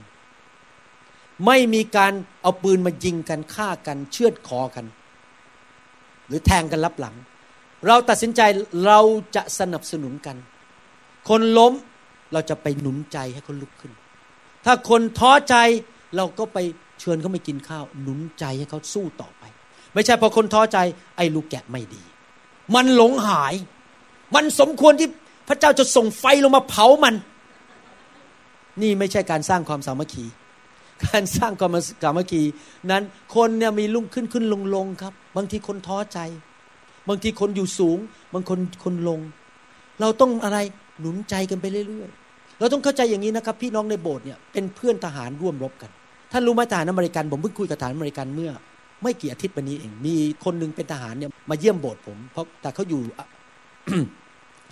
[1.45, 4.85] ไม่มีการเอาปืนมายิงกันฆ่ากันเชือดคอกัน
[6.27, 7.15] หรือแทงกันลับหลัง
[7.87, 8.41] เราตัดสินใจ
[8.85, 8.99] เรา
[9.35, 10.37] จะสนับสนุนกัน
[11.29, 11.73] คนล้ม
[12.33, 13.93] เราจะไปหนุนใจให้เขาลุกขึ้น
[14.65, 15.55] ถ้าคนท้อใจ
[16.15, 16.57] เราก็ไป
[16.99, 19.43] เชิญเขาไปกินข้าว หนุนใจให้เขาสู้ต่อไป
[19.93, 20.77] ไม่ใช่พอคนท้อใจ
[21.17, 22.03] ไอ้ลูกแกะไม่ดี
[22.75, 23.53] มันหลงหาย
[24.35, 25.09] มันสมควรที่
[25.47, 27.15] พระเจ้าจะส่งไฟลงมาเผามัน
[28.81, 30.25] นี่ไม่ใช่การสร้างความสามัคคี
[31.05, 32.43] การสร้างความสามัคคี
[32.91, 33.03] นั้น
[33.35, 36.19] คนเนี่ยมีลุ่งขึ้นขึ้นลงลงครับ บางทีคนท้อใจ
[37.09, 37.97] บางทีคนอยู่สูง
[38.33, 39.19] บางคนคนลง
[40.01, 40.57] เราต้องอะไร
[40.99, 45.91] หนุนใจกันไปเรื่อยๆ เราต้องเข้าใจอย่างนี้นะครับ พี่น้องในโบสถ์เนี่ยเป็นเพื่อนทหารร่วมรบกัน
[46.31, 48.51] ท่านรู้ไหมทหารอเมริกันผมเพิ่งคุยกับทหารอเมริกันเมื่อ
[49.03, 53.01] ไม่กี่อาทิตย์วันนี้เองมีคนหนึงเป็นทหารเนี่ยมาเยี่ยมโบสถ์ผมเพราะแต่เขาอยู่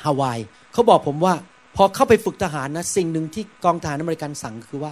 [0.03, 0.39] ฮาวาย
[0.73, 1.33] เขาบอกผมว่า
[1.75, 4.91] พอเข้าไปฝึกทหารนะสิ่งหนึ่งที่กองทหารอเมริกันสั่งคือว่า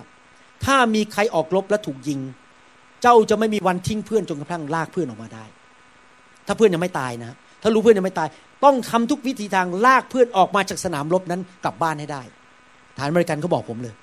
[0.66, 2.20] ถ้ามีใครออกรบแล้วถูกยิง
[3.02, 5.46] เจ้าจะไม่มีวันทิ้งเพื่อนจนกระทั่งลากเพื่อนออกมาได้
[6.48, 8.28] ถ้าเพื่อนยังไม่ตายนะ ถ้ารู้เพื่อนยังไม่ตาย
[8.64, 12.22] ต้องทำทุกวิธีทางลากเพื่อนออกมาจากสนามรบนั้นกลับบ้านให้ได้
[12.96, 13.96] ทหารอเมริกันเขาบอกผมเลย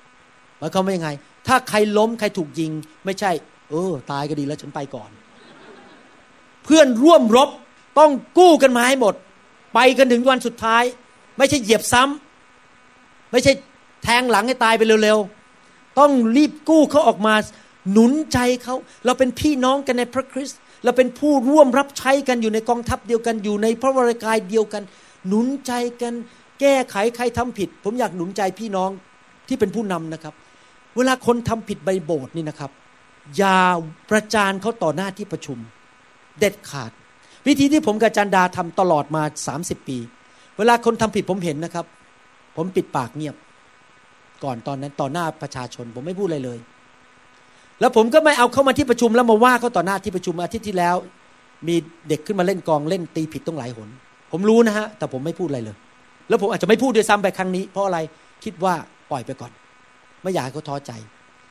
[0.57, 1.09] หมายความว่ายังไง
[1.47, 2.71] ถ้าใครล้มใครถูกยิง
[3.05, 3.31] ไม่ใช่
[3.69, 5.09] เออ ตายก็ดีแล้วฉันไปก่อน
[6.65, 7.49] เพื่อนร่วมรบ
[7.99, 9.15] ต้องกู้กันมาให้หมด
[9.73, 10.83] ไปกันถึงวันสุดท้าย
[11.37, 13.51] ไม่ใช่เหยียบซ้ำไม่ใช่
[14.03, 15.40] แทงหลังให้ตายไปเร็วๆ
[15.99, 17.33] ต้องรีบกู้เขาออกมา
[17.91, 18.75] หนุนใจเขา
[19.05, 24.83] เราเป็นพี่น้องกันในพระคริสต์เราเป็นผู้ร่วมรับใช้กันอยู่ในกองทัพเดียวกันอยู่ในพระวรากายเดียวกัน
[25.27, 25.71] หนุนใจ
[26.01, 26.13] กัน
[26.59, 28.89] แก้ไขใครทำผิด ผมอยากหนุนใจพี่น้อง
[29.47, 30.33] ที่เป็นผู้นำนะครับ
[30.95, 32.71] เวลาคนทำผิดใบโบสถ์นี่นะครับ
[33.37, 33.59] อย่า
[34.09, 35.57] ประจานเขาต่อหน้าที่ประชุม
[36.39, 36.91] เด็ดขาด
[37.47, 39.23] วิธีที่ผมกับจันดาทำตลอดมา
[39.57, 39.97] 30 ปี
[40.57, 41.85] เวลาคนทำผิดผมเห็นนะครับ
[42.57, 43.35] ผมปิดปากเงียบ
[44.43, 46.59] ก่อนตอนนั้นต่อหน้าประชาชน ผมไม่พูดอะไรเลย
[47.79, 50.95] แล้วผมก็ไม่เอาเข้ามาที่ประชุมแล้วมาว่าเขาต่อหน้าที่ประชุมอาทิตย์ที่แล้ว
[51.67, 51.75] มี
[52.07, 53.89] เด็กขึ้นมาเล่นกองเล่นตีผิดต้องหลายหน
[54.31, 55.75] ผมรู้นะฮะ แต่ผมไม่พูดอะไรเลย
[56.29, 57.99] แล้วผมอาจจะไม่พูดด้วยซ้ำไปครั้งนี้ เพราะอะไร
[58.43, 58.73] คิดว่า
[59.11, 59.51] ปล่อยไปก่อน
[60.21, 60.91] ไม่อยากให้เขาท้อใจ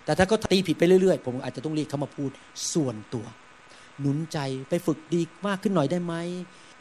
[0.05, 2.30] แต่ถ้าเขาตีผิดไปเรื่อยๆ ผมอาจจะต้องเรียกเขามาพูด
[2.72, 3.24] ส่วนตัว
[4.01, 4.38] หนุนใจ
[4.68, 6.14] ไปฝึกดีมากขึ้นหน่อยได้ไหม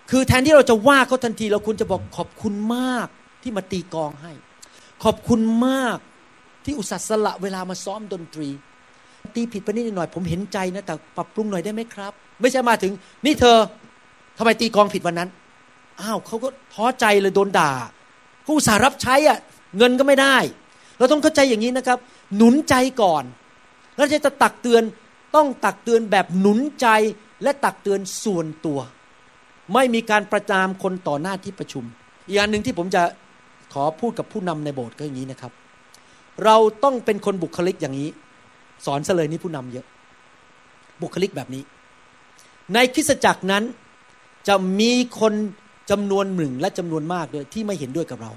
[0.10, 3.08] คือแทนที่เราจะว่าเขาทันทีเราควรจะบอกขอบคุณมาก
[3.42, 4.32] ที่มาตีกองให้
[5.04, 5.98] ขอบคุณมาก
[6.66, 8.50] ที่อุตส่าห์สละเวลามาซ้อมดนตรี
[9.36, 12.94] ตีผิดไปนิดหน่อย ผมเห็นใจนะ แต่ปรับปรุงหน่อยได้ไหมครับ ไม่ใช่มาถึง
[13.26, 13.58] นี่เธอ
[14.38, 15.30] ทำไมตีกองผิดวันนั้น
[16.02, 17.72] อ้าวเขาก็ท้อใจเลยโดนด่า
[18.44, 19.38] เขาอุตส่าห์รับใช้อะ
[19.78, 20.38] เงินก็ไม่ได้
[20.98, 21.98] เราต้องเข้าใจอย่างนี้นะครับ
[22.36, 23.24] หนุนใจก่อน
[23.98, 24.84] แล้วจะตักเตือน
[25.36, 26.88] ต้องตักเตือนแบบหนุนใจ
[27.44, 28.80] และตักเตือนส่วนตัว
[29.74, 31.84] ไม่มีการประจามคนต่อหน้าที่ประชุม
[32.28, 33.02] อีกอันหนึ่งที่ผมจะ
[33.74, 35.52] ขอพูดกับผู้นำในโบสถ์ก็อย่างนี้นะครับ
[36.46, 38.10] เราต้องเป็นคนบุคลิกอย่างนี้
[38.86, 39.86] สอนเลยนี่ผู้นำเยอะ
[41.02, 41.64] บุคลิกแบบนี้
[42.74, 43.64] ในคริสตจักรนั้น
[44.48, 45.34] จะมีคน
[45.92, 48.32] จำนวนหนึ่งและจำนวนมากด้วยที่ไม่เห็นด้วยกับเรา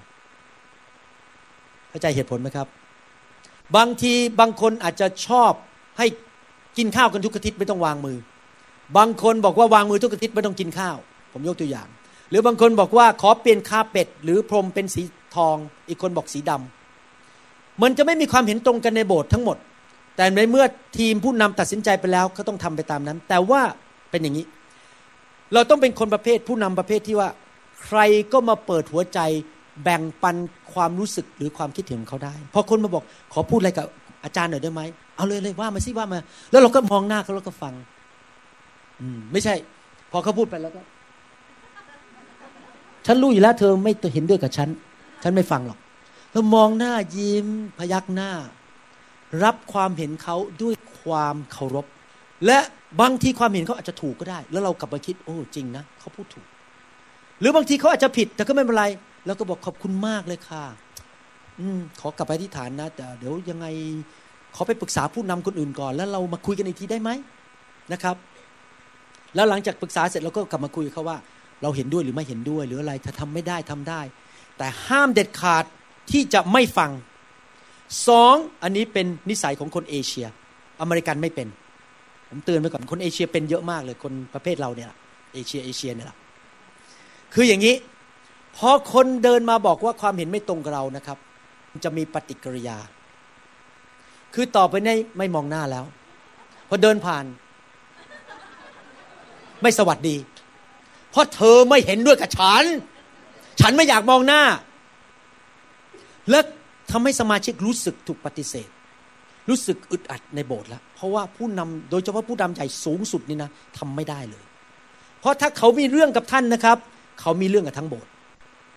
[1.88, 2.66] เข้าใจเหตุผลไหมครับ
[3.76, 5.52] บางทีบางคนอาจจะชอบ
[5.98, 6.06] ให้
[6.76, 8.16] กินข้าวกันทุกอาทิตย์ไม่ต้องวางมือ
[8.96, 10.96] บางคนบอกว่าวางมือทุกอาทิตย์ไม่ต้องกินข้าว
[11.32, 11.88] ผมยกตัวอย่าง
[12.30, 15.02] หรือบางคนบอกว่าขอเปลี่ยนคาเป็ดหรือพรมเป็นสี
[15.36, 15.56] ทอง
[15.88, 19.56] อีกคนบอกสีดำมันจะไม่มีความเห็นตรงกันในโบสถ์ทั้งหมด
[20.16, 20.64] แต่ในเมื่อ
[20.98, 23.62] ทีมผู้นำตัดสินใจไปแล้วก็ต้องทำไปตามนั้น แต่ว่า
[24.10, 24.46] เป็นอย่างนี้
[25.54, 27.28] เราต้องเป็นคนประเภทผู้นำประเภทที่ว่า
[27.84, 27.98] ใคร
[28.32, 29.20] ก็มาเปิดหัวใจ
[29.82, 30.36] แบ่งปัน
[30.72, 33.86] ความรู้สึกหรือความคิดเห็นของเขาได้ พอคนมาบอกขอพูดอะไรกับ
[34.24, 34.80] อาจารย์หน่อยได้ไหม
[35.16, 36.18] เอาเลยเลยว่ามาสิว่ามา
[36.50, 37.74] แล้วเราก็มองหน้าเขาแล้วก็ฟัง
[39.00, 39.54] อืมไม่ใช่
[40.10, 40.80] พอเขาพูดไปแล้วก็
[43.06, 44.68] ฉันรู้อยู่แล้วเธอไม่เห็นด้วยกับฉัน
[45.22, 45.78] ฉันไม่ฟังหรอก
[46.32, 47.46] เรามองหน้ายิ้ม
[47.78, 48.30] พยักหน้า
[49.44, 51.86] รับความเห็นเขาด้วยความเคารพ
[52.46, 52.58] และ
[53.00, 56.46] บางทีความเห็นเขาอาจจะถูกก็ได้ แล้วเรากลับมาคิด โอ้จริงนะเขาพูดถูก
[57.40, 58.84] หรือบางทีเขาอาจจะผิด แต่ก็ไม่เป็นไร
[59.26, 60.64] แล้วก็บอกขอบคุณมากเลยค่ะ
[61.60, 63.66] อืมขอกลับไปที่ฐานนะแต่เดี๋ยวยังไง
[64.54, 67.10] ขอไปปรึกษาผู้นำคนอื่นก่อน แล้วเรามาคุยกันอีกทีได้ไหม
[67.92, 68.16] นะครับ
[69.34, 71.18] แล้วหลังจากปรึกษาเสร็จเราก็กลับมาคุยเขาว่า
[71.62, 74.00] เราเห็นด้วยหรือไม่เห็นด้วย หรืออะไรถ้าทำไม่ได้ทำได้
[74.58, 75.64] แต่ห้ามเด็ดขาด
[76.10, 76.90] ที่จะไม่ฟัง
[78.08, 80.26] สองอันนี้เป็นนิสัยของคนเอเชีย
[80.80, 81.48] อเมริกันไม่เป็น
[82.28, 84.88] ผมเตือนไว้ก่อนคนเอเชียเป็นเยอะมากเลยคนประเภทเราเนี่ย
[85.34, 86.18] เอเชียเอเชียเนี่ยแหละ
[87.34, 87.74] คืออย่างนี้
[88.56, 91.18] พอคนเดินมาบอกว่าความเห็นไม่ตรงกับเรานะครับ
[91.84, 92.78] จะมีปฏิกิริยา
[94.34, 95.84] คือต่อไปนี้ไม่มองหน้าแล้ว
[96.68, 97.24] พอเดินผ่าน
[99.62, 100.16] ไม่สวัสดี
[101.10, 102.64] เพราะเธอไม่เห็นด้วยกับฉัน
[103.60, 104.42] ฉันไม่อยากมองหน้า
[106.30, 106.40] และ
[106.90, 108.68] ทำให้สมาชิกรู้สึกถูกปฏิเสธ
[109.48, 114.44] รู้สึกอึดอัดในโบสถ์แล้วเพราะว่าผู้นำโดยเฉพาะผู้นำใหญ่สูงสุดนี่นะทำไม่ได้เลย
[115.20, 116.78] เพราะถ้าเขามีเรื่องกับท่านนะครับ
[117.20, 118.10] เขามีเรื่องกับทั้งโบสถ์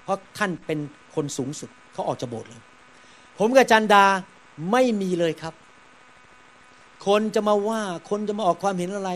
[0.04, 0.80] เพราะท่านเป็น
[1.16, 2.62] คนสูงสุดเขาออกจากโบสถ์เลย
[3.40, 4.06] ผมกับจันดา
[4.72, 5.54] ไม่มีเลยครับ
[7.08, 9.12] คนจะมาว่าคนจะมาออกความเห็นอะไร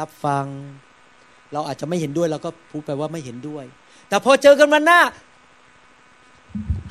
[0.00, 0.46] รับฟัง
[1.52, 3.64] เราอาจจะไม่เห็นด้วยเราก็พูดไปว่าไม่เห็นด้วย
[4.08, 5.00] แต่พอเจอกันมาหน้า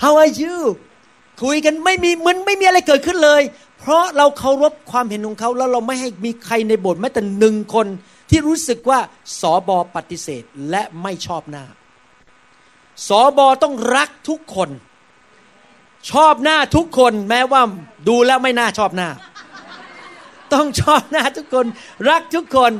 [0.04, 0.58] how are you
[1.44, 3.42] คุยกันไม่มีเหมือนไม่มีอะไรเกิดขึ้นเลย
[3.80, 7.88] เพราะเราเคารพความเห็นของเขาแล้วเราไม่ให้มีใครในโบสถ์แม้แต่หนึ่งคน
[8.30, 9.00] ที่รู้สึกว่า
[9.40, 11.66] สอบอปฏิเสธและไม่ชอบหน้า
[13.08, 14.70] สอบอต้องรักทุกคน
[16.12, 17.62] ชอบหน้าทุกคนแม้ว่า
[18.08, 19.10] ดูแล้วไม่น่าชอบหน้า
[20.54, 21.66] ต้องชอบหน้าทุกคน
[22.10, 22.72] รักทุกคน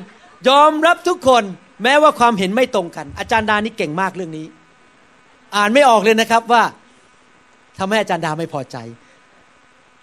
[0.50, 1.44] ยอมรับทุกคน
[1.84, 4.46] แม้ว่าความเห็นไม่ตรงกัน อาจารย์ดานี่เก่งมากเรื่องนี้
[5.56, 6.64] อ่านไม่ออกเลยนะครับว่า
[7.78, 8.78] ทำให้อาจารย์ดาไม่พอใจ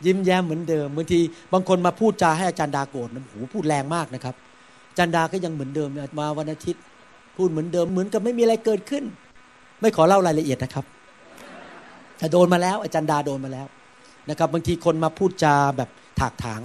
[0.05, 1.21] ยิ้มแย้มเหมือนเดิมบางที
[1.53, 4.35] บางคนมาพูดจาให้อาจารย์ดาโกรธนะโหพูดแรงมากนะครับ
[4.91, 5.89] อาจารย์ดาก็ยังเหมือนเดิม
[6.21, 6.83] มาวันอาทิตย์
[7.37, 9.05] พูดเหมือนเดิมเหมือนกับไม่มีอะไรเกิดขึ้น
[9.81, 10.85] ไม่ขอเล่ารายละเอียดนะครับ
[12.19, 13.67] แต่โดนมาแล้ว อาจารย์ดาโดนมาแล้ว
[14.31, 16.61] นะครับ บางทีคนมาพูดจาแบบถากถาง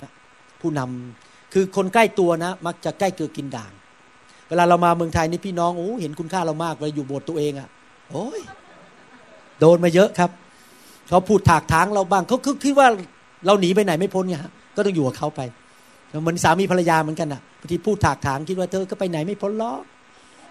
[0.61, 3.71] ผู้นำคือคนใกล้ตัวนะ มักจะใกล้เกลือกินด่าง
[4.49, 7.67] เวลาเรามาเมืองไทยนี่พี่น้องโอ้เห็นคุณค่าเรามากเวลาอยู่โบสถ์ตัวเองอะ่ะ
[8.11, 8.39] โอ้ย
[9.59, 10.31] โดนมาเยอะครับ
[11.09, 12.87] เขาพูดถากถางเราบ้างเขาคิดว่า
[13.45, 14.35] เราหนีไปไหนไม่พ้นไง
[14.75, 15.41] ก็ต้องอยู่กับเขาไป
[16.21, 19.73] เหมือนสามีภรรยาเหมือนกันอะบางทีพูดถากถางคิดว่าเธอก็ไปไหนไม่พ้นล้อ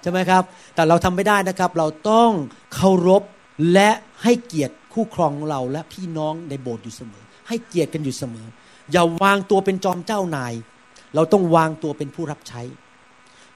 [0.03, 0.43] ใช่ไหมครับ
[0.75, 2.31] แต่เราทำไม่ได้นะครับ เราต้อง
[2.75, 3.23] เคารพ
[3.73, 3.91] และ
[4.23, 8.47] ให้เกียรติคู่ครองเราและพี่น้องในโบสถ์อยู่เสมอ ให้เกียรติกันอยู่เสมอ
[8.93, 10.53] อย่าวางตัวเป็นจอมเจ้านาย
[11.15, 12.63] เราต้องวางตัวเป็นผู้รับใช้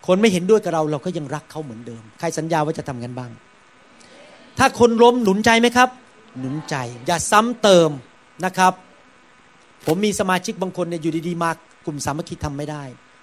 [0.07, 3.31] คนไม่เห็นด้วยกับเราเราก็ยังรักเขาเหมือนเดิม ใครสัญญาว่าจะทำกันบ้าง
[4.59, 5.89] ถ้าคนล้มหนุนใจไหมครับ
[6.39, 6.75] หนุนใจ
[7.07, 7.91] อย่าซ้ำเติม
[8.45, 8.73] นะครับ
[9.87, 11.51] ผมมีสมาชิกบางคนเนี่ยอยู่ดีๆมา
[11.87, 12.83] กลุ่มสามัคคีทำไม่ได้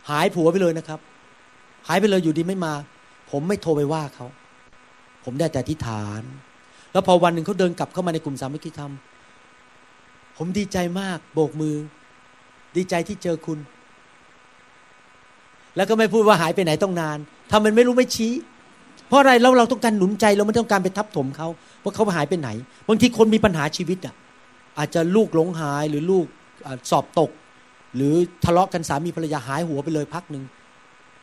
[0.10, 1.00] หายผัวไปเลยนะครับ
[1.88, 2.74] หายไปเลยอยู่ดีไม่มา
[3.32, 4.28] ผมไม่โทรไปว่าเขา
[5.24, 6.22] ผมได้แต่อธิษฐาน
[6.92, 8.92] แล้วพอวันหนึ่งเขาเดินกลับเข้ามาในกลุ่มสามัคคีธรรม
[10.38, 11.76] ผมดีใจมากโบกมือ
[12.76, 13.60] ดีใจที่เจอคุณ
[15.78, 17.18] แล้วก็ไม่พูดว่าหายไปไหนต้องนาน
[17.52, 18.34] ทำมันไม่รู้ไม่ชี้
[19.08, 21.48] เพราะอะไรเราเราต้องการหนุนใจเราไม่ต้องการไปทับถมเขา
[21.84, 22.50] ว่าเขาหายไปไหน
[22.88, 24.16] บางทีคนมีปัญหาชีวิตอะ
[24.78, 26.26] อาจจะลูกหลงหายหรือลูก
[26.92, 27.32] สอบตก
[27.96, 28.14] หรือ
[28.46, 30.44] ทะเลาะกันสามีภรรยาหายหัวไปเลยพักหนึ่ง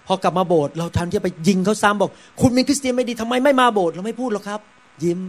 [0.06, 4.60] พอกลับมาโบสถ์เราทำที่ไปยิงเขาซ้ำบอก คุณเป็นคริสเตียนไม่ดีทำไมไม่มาโบสถ์เราไม่พูดหรอกครับ
[5.04, 5.20] ยิ้ม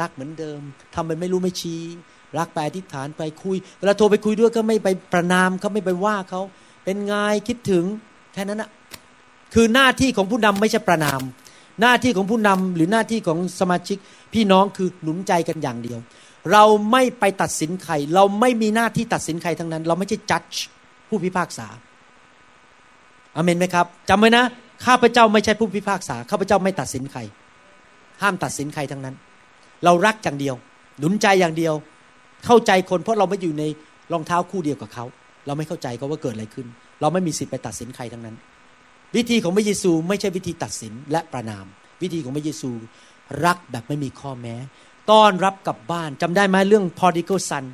[0.00, 0.60] รักเหมือนเดิม
[0.94, 1.82] ทำเป็นไม่รู้ไม่ชี้
[2.38, 6.40] รักไปอธิษฐานไปคุยเวลาโทรไปคุยด้วยก็ไม่ไปประนามเขาไม่ไปว่าเขา
[6.84, 7.14] เป็นไง
[7.48, 7.84] คิดถึง
[8.32, 8.70] แค่นั้นนะ
[9.54, 11.20] คือหน้าที่ของผู้นำไม่ใช่ประนาม
[11.80, 13.98] หน้าที่ของผู้นำหรือหน้าที่ของสมาชิก
[14.34, 15.98] พี่น้องคือหนุนใจกันอย่างเดียว
[16.52, 20.42] เราไม่ไปตัดสินใคร เราไม่มีหน้าที่ตัดสินใครทั้งนั้น เราไม่ใช่จัด
[21.08, 21.66] ผู้พิพากษา
[23.36, 24.44] อเมนไหมครับจำไว้นะ
[24.86, 27.20] ข้าพเจ้าไม่ใช่ผู้พิพากษาข้าพเจ้าไม่ตัดสินใคร
[28.22, 29.14] ห้ามตัดสินใครทั้งนั้น
[29.84, 30.54] เรารักอย่างเดียว
[30.98, 31.74] หนุนใจอย่างเดียว
[32.46, 33.64] เข้าใจคนเพราะเราไม่อยู่ใน
[34.12, 35.04] รองเท้าคู่เดียวกับเขา
[35.46, 36.66] เราไม่เข้าใจเขาว่าเกิดอะไรขึ้น
[37.02, 38.36] เราไม่มีสิทธิ์ไปตัดสินใครทั้งนั้น
[39.16, 41.66] วิธีของพระเยซูไม่ใช่วิธีตัดสินและประนาม
[42.02, 42.70] วิธีของพระเยซู
[43.44, 44.56] รักแบบไม่มีข้อแม้
[45.10, 47.64] ต้อนรับกลับบ้านจำได้ไหมเรื่อง prodigal son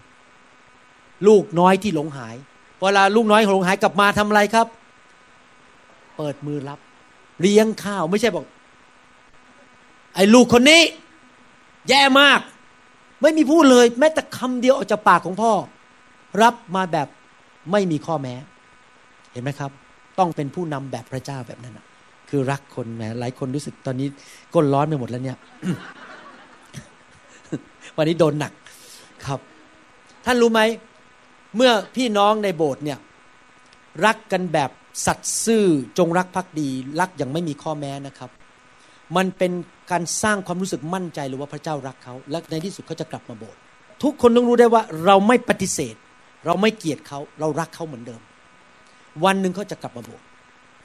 [1.27, 2.37] ลูกน้อยที่หลงหาย
[2.81, 4.67] เวลาลูกน้อยหลงหายกลับมาทำอะไรครับ
[6.17, 6.79] เปิดมือรับ
[7.41, 8.45] เลี้ยงข้าวไม่ใช่บอก
[10.15, 10.83] ไอ้ลูกคนนี้
[11.89, 12.41] แย่มาก
[13.23, 15.53] ไม่มีพูดเลย แม้แต่คำเดียวออกจากปากของพ่อ
[16.43, 17.09] รับมาแบบ
[17.73, 18.35] ไม่มีข้อแม้
[19.39, 19.73] ห็นไหมครับ
[20.19, 21.87] ต้องเป็นผู้นำแบบพระเจ้าแบบนั้นนะ
[22.31, 24.09] คือรักคนแหมหลายคนรู้สึกตอนนี้
[24.55, 25.37] ก้นร้อนไปหมดแล้วเนี่ย
[27.97, 28.53] วันนี้โดนหนัก
[29.27, 29.41] ครับ
[30.25, 30.61] ท่านรู้ไหม
[31.57, 32.99] เมื่อพี่น้องในโบสถ์เนี่ย
[34.07, 34.71] รักกันแบบ
[35.07, 35.65] สัตย์ซื่อ
[35.99, 36.69] จงรักภักดี
[37.01, 38.31] รักอย่างไม่มีข้อแม้นะครับ
[39.17, 39.53] มันเป็น
[39.91, 43.59] การสร้างความรู้สึกมั่นใจหรือว่าพระเจ้ารักเขา และในที่สุดเขาจะกลับมาโบสถ์
[44.03, 45.95] ทุกคนต้องรู้ได้ว่าเราไม่ปฏิเสธ
[46.47, 48.21] เราไม่เกลียดเขา เรารักเขาเหมือนเดิม
[49.25, 50.27] วันหนึ่งเขาจะกลับมาโบสถ์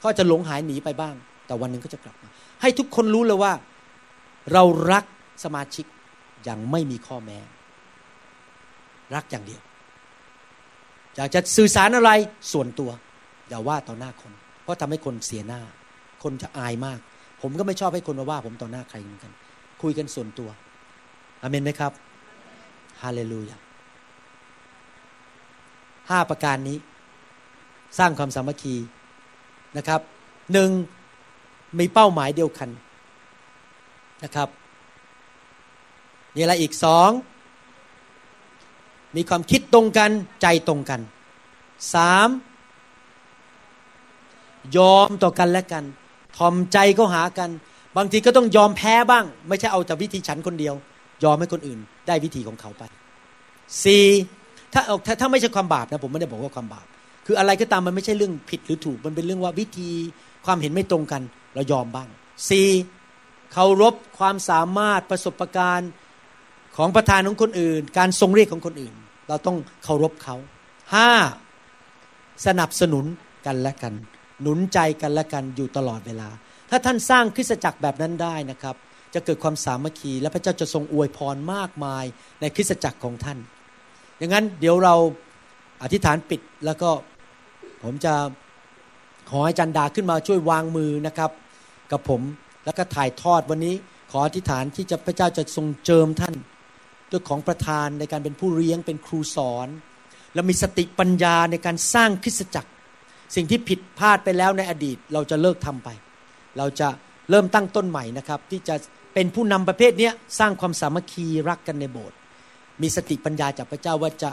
[0.00, 1.14] ขาจะหลงหายหนีไปบ้าง
[1.46, 2.28] แต่วันหนึ่งเขาจะกลับมา
[2.62, 3.52] ให้ทุกคนรู้เลยว่า
[4.52, 4.62] เรา
[4.92, 5.04] รัก
[5.44, 5.86] สมาชิก
[6.44, 7.38] อย่างไม่มีข้อแม้
[9.14, 9.60] รักอย่างเดียว
[11.16, 12.10] อยากจะสื่อสารอะไร
[12.52, 12.90] ส่วนตัว
[13.48, 14.32] อย่าว่าต่อหน้าคน
[14.62, 15.60] เพราะทำให้คนเสียหน้า
[16.22, 16.98] คนจะอายมาก
[17.42, 19.32] ผมก็ไม่ชอบให้คนมาว่า ผมต่อหน้าใครเหมือนกัน
[19.82, 20.48] คุยกันส่วนตัว
[21.42, 21.92] อเมนไหมครับ
[23.02, 23.58] ฮาเลลูยา
[26.10, 26.76] ห้าประการนี้
[27.98, 28.74] สร้างความสามัคคี
[29.76, 30.00] นะครับ
[30.52, 30.70] หนึ่ง
[31.78, 32.68] มีเป้าหมายเดียวกัน
[34.24, 34.48] นะครับ
[36.34, 37.10] มีอะไรอีกสอง
[39.16, 40.10] มีความคิดตรงกัน
[40.42, 41.00] ใจตรงกัน
[41.94, 42.28] สาม
[44.76, 45.84] ยอมต่อกันและกัน
[46.36, 47.50] ทอมใจก็หากัน
[47.96, 50.74] บางทีก็ต้องยอมแพ้บ้าง ไม่ใช่เอาแต่วิธีฉันคนเดียว
[51.24, 52.82] ยอมให้คนอื่น ได้วิธีของเขาไป
[53.84, 54.06] สี่
[54.72, 56.86] ถ้าถ้าถ้าไม่ใช่ความบาปนะผมไม่ได้บอกว่าความบาป
[57.26, 59.90] คืออะไรก็ตามมันไม่ใช่เรื่องผิดหรือถูก มันเป็นเรื่องว่าวิธี
[60.46, 61.22] ความเห็นไม่ตรงกัน
[61.54, 62.08] เรายอมบ้าง
[62.48, 62.68] สี่
[63.52, 65.90] เคารพความสามารถประสบการณ์
[66.76, 68.94] ของประธานของคนอื่น การทรงเรียกของคนอื่น
[69.28, 70.36] เราต้องเคารพเขา
[70.94, 71.10] ห้า
[72.46, 73.04] สนับสนุน
[73.46, 73.94] กันและกัน
[74.42, 76.28] หนุนใจกันและกันอยู่ตลอดเวลา
[76.70, 78.76] ถ้าท่านสร้างคริสตจักรแบบนั้นได้นะครับ
[79.14, 82.04] จะเกิดความสามัคคีและพระเจ้าจะทรงอวยพรมากมาย
[82.40, 83.38] ในคริสตจักรของท่าน
[84.18, 84.94] อย่างนั้นเดี๋ยวเรา
[85.82, 86.90] อธิษฐานปิดแล้วก็
[87.84, 88.14] ผมจะ
[89.30, 91.30] ขอให้จันดาขึ้นมาช่วยวางมือนะครับ
[91.90, 92.20] กับผม
[92.64, 93.74] แล้วก็ถ่ายทอดวันนี้
[94.10, 96.34] ขออธิษฐานที่จะพระเจ้าจะทรงเจิมท่าน
[97.10, 99.68] ด้วยของประธานในการเป็นผู้เลี้ยงเป็นครูสอน
[100.34, 102.70] และมีสติปัญญาในการสร้างคริสตจักร
[103.34, 105.88] สิ่งที่ผิดพลาดไปแล้วในอดีตเราจะเลิกทำไป
[106.58, 106.88] เราจะ
[107.30, 108.74] เริ่มตั้งต้นใหม่นะครับ ที่จะ
[109.14, 112.16] เป็นผู้นำประเภทนี้สร้างความสามัคคีรักกันในโบสถ์
[112.82, 114.30] มีสติปัญญาจากพระเจ้าว่าจะ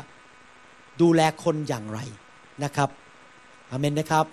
[1.01, 1.99] ดูแลคนอย่างไร
[2.63, 2.89] นะครับ
[3.71, 4.25] อเมนนะครับ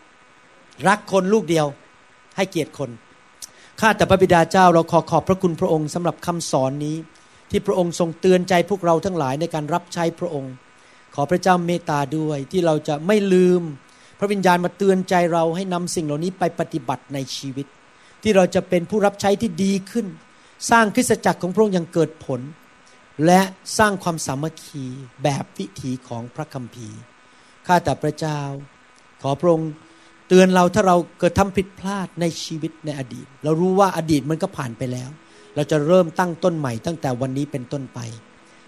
[0.89, 1.67] รักคนลูกเดียว
[2.37, 2.91] ให้เกียรติคน
[3.81, 6.97] ข้าแต่พระบิดาเจ้าเราขอขอบพระคุณพระองค์สำหรับคำสอนนี้
[7.51, 10.53] ที่พระองค์ทรงเตือนใจพวกเราทั้งหลายในการรับใช้พระองค์
[11.15, 13.63] ขอพระเจ้าเมตตาด้วยที่เราจะไม่ลืม
[14.19, 17.67] พระวิญญาณมาเตือนใจเราให้นำสิ่งเหล่านี้ไปปฏิบัติในชีวิต
[18.23, 20.07] ที่เราจะเป็นผู้รับใช้ที่ดีขึ้น
[20.71, 22.41] สร้างคริสตจักรของพระองค์ยังเกิดผล
[23.27, 23.41] และ
[23.79, 24.85] สร้างความสามัคคี
[25.23, 26.99] แบบวิถีของพระคัมภีร์
[27.67, 28.41] ข้าแต่พระเจ้า
[29.23, 29.71] ขอพระองค์
[30.29, 35.11] เตือนเราถ้าเราเกิดทำผิดพลาดในชีวิตในอดีต เรารู้ว่าอดีตมันก็ผ่านไปแล้ว
[35.55, 37.99] เราจะเริ่มตั้งต้นใหม่ตั้งแต่วันนี้เป็นต้นไป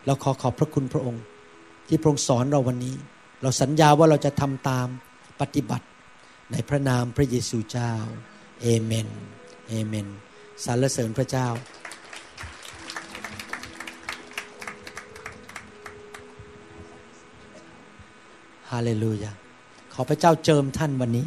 [0.07, 1.23] เราขอขอบพระคุณพระองค์
[1.89, 2.95] ที่พระองค์สอนเราวันนี้
[3.43, 4.87] เราสัญญาว่าเราจะทำตาม
[5.41, 5.87] ปฏิบัติ
[6.53, 7.93] ในพระนามพระเยซูเจ้า
[8.63, 9.09] เอเมน
[9.69, 10.07] เอเมน
[10.65, 11.49] สรรเสริญพระเจ้า
[18.71, 19.40] ฮาเลลูยา
[20.03, 21.27] ขอพระเจ้าเจิมท่านวันนี้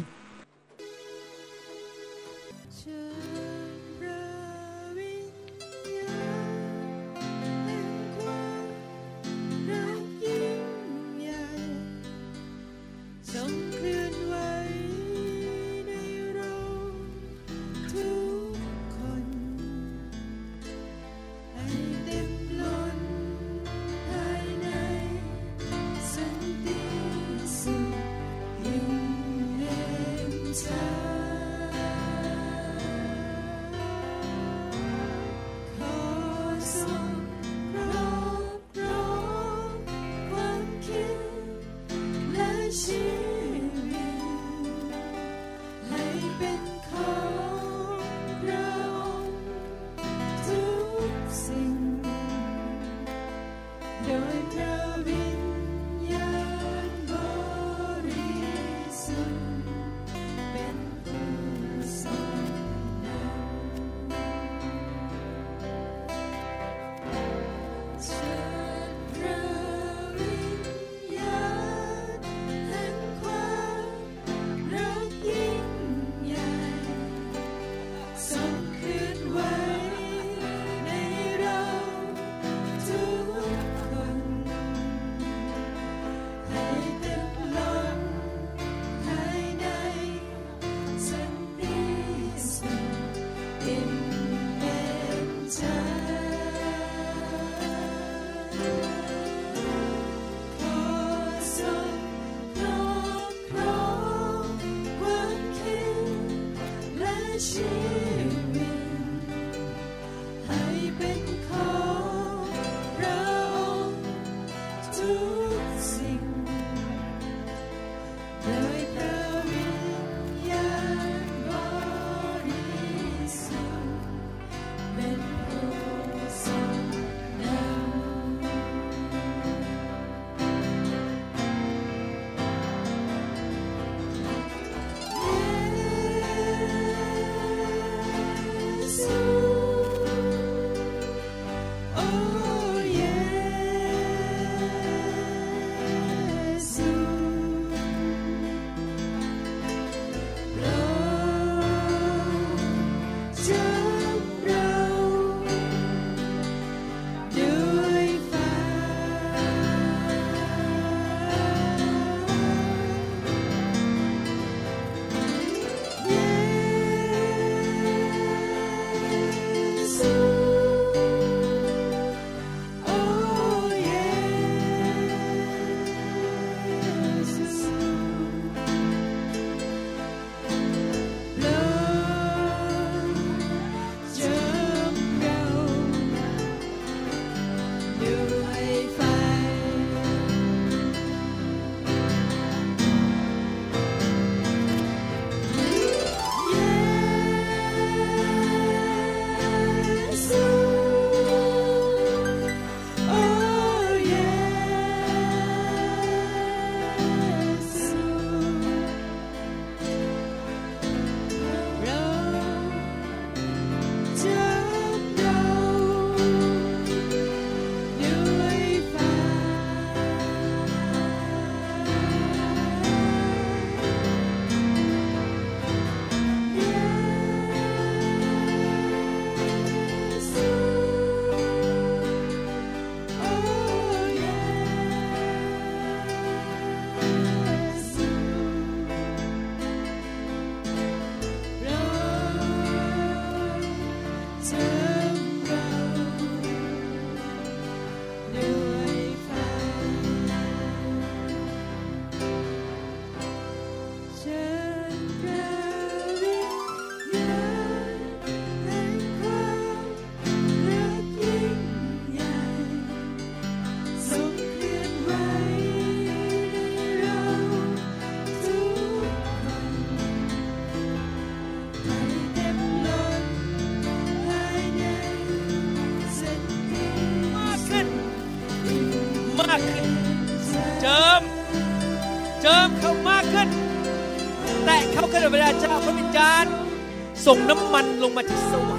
[287.26, 288.73] ส่งน้ำมันลงมาจากสว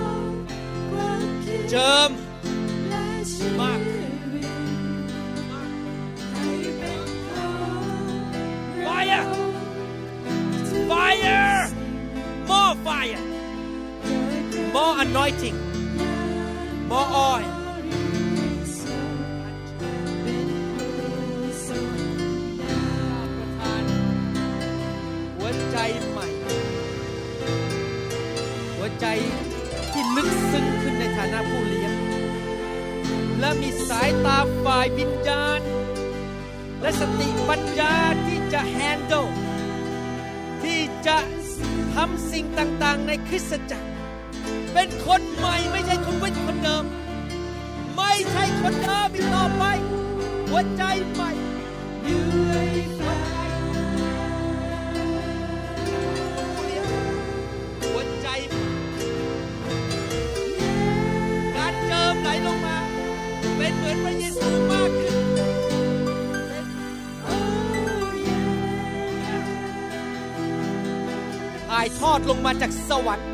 [71.70, 73.28] ถ่ายทอดลงมาจากสวรรค์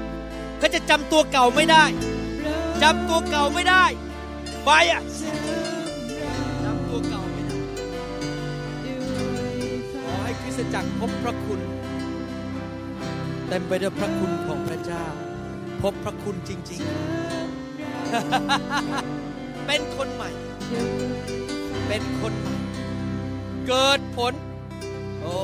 [0.62, 1.84] ก็จะจำตัวเก่าไม่ได้
[2.84, 3.84] จำตัวเก่าไม่ได้
[4.66, 5.02] ไปอะ
[6.64, 7.58] จำตัวเก่าไม่ได้
[10.04, 11.60] ขอให้คริสตจักรพบพระคุณ
[13.48, 15.04] เต็มไปด้วยพระคุณของพระเจ้า
[15.82, 16.92] พบพระคุณจริง ๆ
[19.66, 20.30] เป็นคนใหม่
[21.88, 22.56] เป็นคนใหม่
[23.68, 24.34] เกิดผล
[25.22, 25.36] โอ้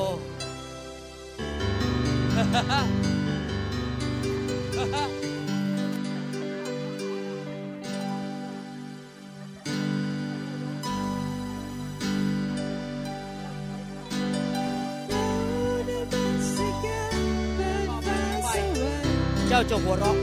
[19.48, 20.16] เจ้าจะหัวเราะ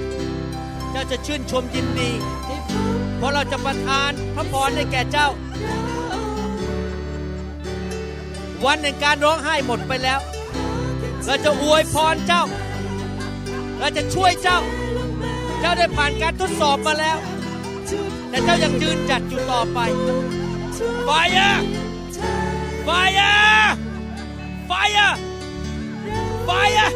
[0.92, 2.10] เจ้าจะชื่นชมยินดี
[3.18, 5.30] เพราะเราจะประทานพระพรให้แก่เจ้า
[8.66, 10.20] วันแห่งการร้องไห้หมดไปแล้ว
[11.26, 12.44] เราจะอวยพรเจ้า
[13.80, 14.60] เราจะช่วยเจ้า
[15.60, 17.18] เจ้าได้ผ่านการทดสอบมาแล้ว
[18.30, 19.80] แต่เจ้ายังยืนจัดอยู่ต่อไป
[21.08, 21.58] Fire
[22.88, 23.68] Fire
[24.70, 25.12] Fire
[26.48, 26.88] Fire Fire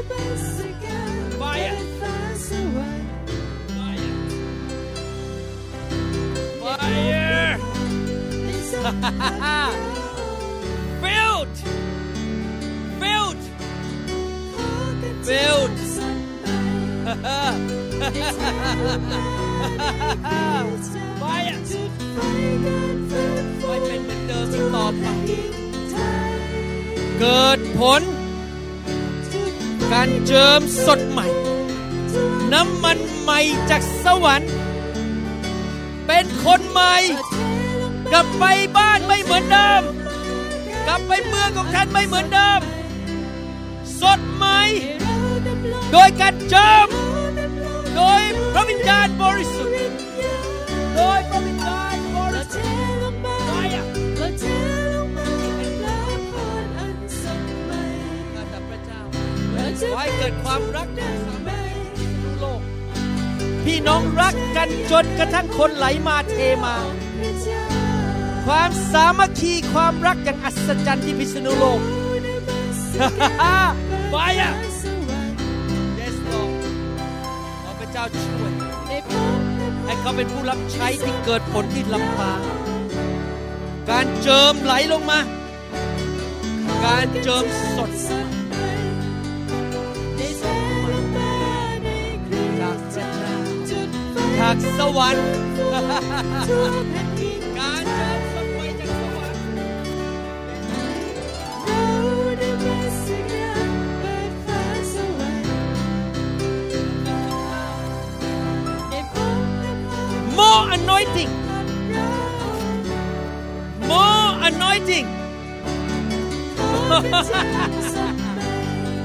[11.03, 11.55] Filled
[13.01, 13.41] Filled
[15.27, 15.79] Filled
[21.21, 21.59] Fire
[23.65, 25.05] ไม่เป็นเหมือนเดิมอีกต่อไป
[27.19, 28.01] เกิดผล
[29.91, 31.27] การเจิมสดใหม่
[32.53, 33.39] น้ำมันใหม่
[33.69, 34.53] จากสวรรค์
[36.07, 36.95] เป็นคนใหม่
[38.11, 38.45] กลับไป
[38.89, 39.81] บ้านไม่เหมือนเดิม
[40.87, 42.61] กลับไปเมืองของท่านไม่เหมือนเดิม
[44.01, 44.61] สดใหม่
[45.91, 46.87] โดยการเจิม
[47.95, 48.21] โดย
[48.53, 49.75] พระวิญญาณบริสุทธิ์
[50.95, 52.73] โดยพระวิญญาณบริสุทธิ์
[53.45, 53.85] ไฟอะ
[54.17, 54.27] ข้า
[58.49, 58.99] แต่พระเจ้า
[59.91, 60.87] ขอให้เกิดความรัก
[61.27, 61.59] สามัค
[61.97, 62.07] คี
[62.39, 62.61] โลก
[63.65, 66.75] พี่น้องรักกันจนกระทั่งคนไหลมาเทมา
[68.45, 71.79] ความสามัคคีความรักอย่างอัศจรรย์ที่พิษณุโลก
[74.09, 74.53] ไฟอะ
[75.99, 76.51] Yes Lord
[77.63, 78.51] ขอพระเจ้าช่วย
[79.85, 82.41] ให้เขาเป็นผู้รับใช้ที่เกิดผลที่ลำพาง
[83.89, 85.19] การเจิมไหลลงมา
[86.85, 87.45] การเจิม
[87.75, 88.25] สดจาก
[92.37, 92.71] พระเจ้า
[94.39, 95.27] จากสวรรค์
[110.99, 111.31] anointing
[113.87, 115.07] more anointing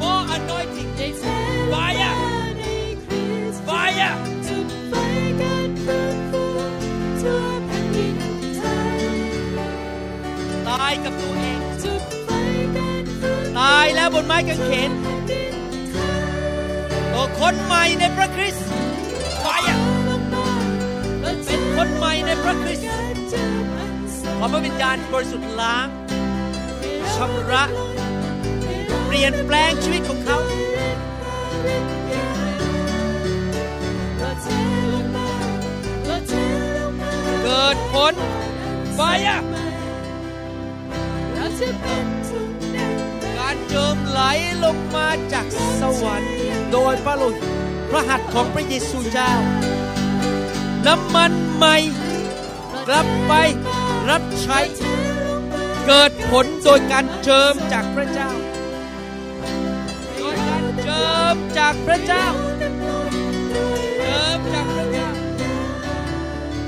[0.03, 0.89] more anointing
[1.71, 2.15] fire
[3.67, 4.13] fire
[10.69, 11.61] ตายกับตัวเอง
[13.59, 14.09] ตายแล้ว
[21.85, 22.89] คนใหม่ในพระคริสต์
[24.39, 25.87] ขอพระวิญญาณบริสุทธิ์ล้าง
[27.15, 27.65] ชำระ
[29.07, 30.39] เปลี่ยนแปลงชีวิตของเขา
[37.43, 38.15] เกิดผล
[38.95, 39.41] ไฟอะ
[43.39, 44.21] การเจิมไหล
[44.65, 45.47] ลงมาจาก
[45.81, 46.33] สวรรค์
[46.73, 47.47] โดยพระโลหิต
[47.91, 49.33] พระหัตถ์ของพระเยซูเจ้า
[50.87, 51.77] น้ำมันใหม่
[52.89, 53.33] กลับไป
[54.09, 54.61] รับใช้
[55.87, 58.31] เกิดผลโดยการเจิมจากพระเจ้า
[60.17, 62.27] โดยการเจิมจากพระเจ้า
[62.59, 65.09] เจิมจากพระเจ้า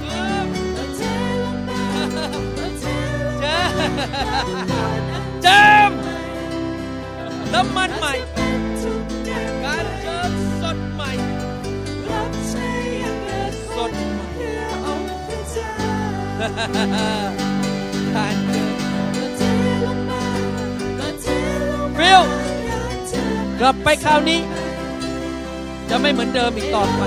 [0.03, 1.49] เจิม
[3.41, 4.07] เจิม
[5.43, 5.91] เจิม
[7.53, 8.36] น้ำมันใหม่
[21.99, 22.23] ฟิล
[23.61, 24.41] กลับไปคราวนี้
[25.91, 27.03] จะไม่เหมือนเดิมอีกต่อไป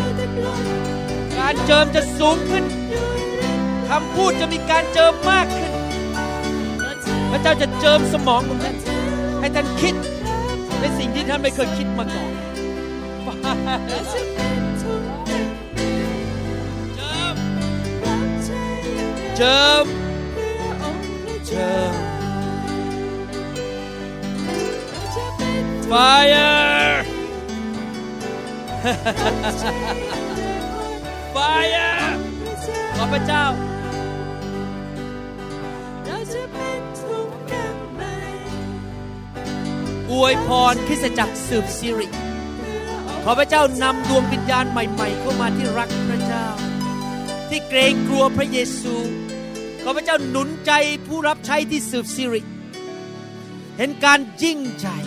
[1.37, 2.63] การเจิมจะสูงขึ้น
[3.89, 5.71] คำพูดจะมีการเจิมมากขึ้น
[7.31, 8.75] พระเจ้าจะเจิมสมองของท่าน
[9.39, 9.95] ให้ท่านคิด
[10.79, 12.31] ในสิ่งที่ท่านไม่เคยคิดมาก่อน
[19.41, 19.85] เจิม
[21.47, 21.93] เจิม
[25.89, 26.93] Fire
[31.35, 31.91] Fire
[32.95, 33.45] ขอพระเจ้า
[40.11, 42.07] อวยพรคริสตจักรสืบสิริ
[43.23, 46.45] ขอพระเจ้านำดวงวิญญาณใหม่ ๆ เข้ามาที่รักพระเจ้า
[47.49, 48.95] ที่เกรงกลัวพระเยซู
[49.83, 50.71] ขอพระเจ้าหนุนใจ
[51.07, 52.41] ผู้รับใช้ที่สืบสิริ
[53.77, 54.99] เห็นการยิ่งใหญ่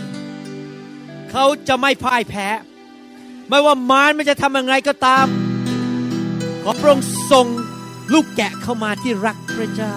[1.31, 2.49] เขาจะไม่พ่ายแพ้
[3.49, 5.27] ไม่ว่ามารมันจะทำยังไงก็ตาม
[6.63, 7.47] ขอพระองค์ส่ง
[8.13, 9.95] ลูกแกะเข้ามาที่รักพระเจ้า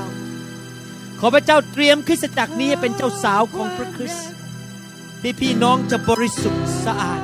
[1.19, 4.27] ขอพระเจ้าเตรียมคริสตจักรนี้ให้เป็นเจ้าสาวของพระคริสต์
[5.22, 7.22] ที่พี่น้องจะบริสุทธิ์สะอาด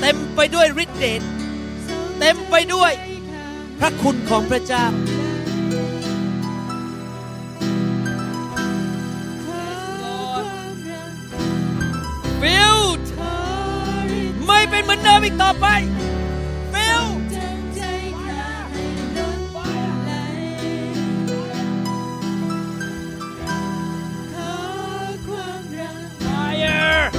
[0.00, 1.22] เต็มไปด้วยฤทธิ์เดช
[2.18, 2.92] เต็มไปด้วย
[3.78, 4.84] พระคุณของพระเจ้า
[12.41, 13.05] filled
[14.45, 15.67] ไม่เป็นเหมือนเดิมอีกต่อไป
[16.73, 17.21] filled
[26.23, 27.11] fire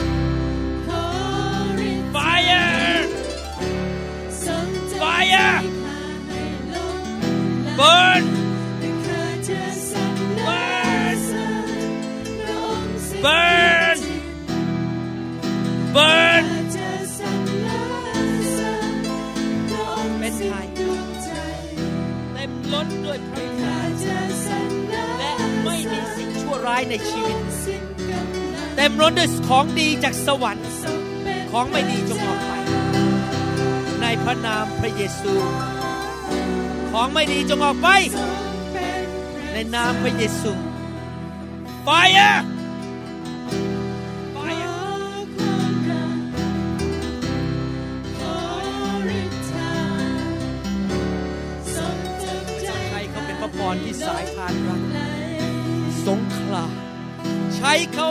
[2.13, 3.09] fire
[5.01, 5.61] fire
[7.79, 8.25] burn
[13.23, 13.78] burn
[15.96, 16.44] burn
[20.20, 20.68] เป็นไทย
[22.34, 23.90] เต็มล้นด้วยพระวิญญาณ
[25.20, 25.32] และ
[25.64, 27.38] ไม่มีสิ่งชั่วร้ายในชีวิต
[28.76, 30.68] เต็มล้นด้วยของดีจากสวรรค์
[31.52, 32.52] ของไม่ดีจงออกไป
[34.02, 35.34] ในพระนามพระเยซู
[36.92, 37.88] ของไม่ดีจงออกไป
[39.54, 40.52] ในนามพระเยซู
[41.86, 42.59] Fire Fire
[53.74, 54.82] รที่สายทานรัก
[56.06, 56.66] สงขลา
[57.56, 58.10] ใช้เขา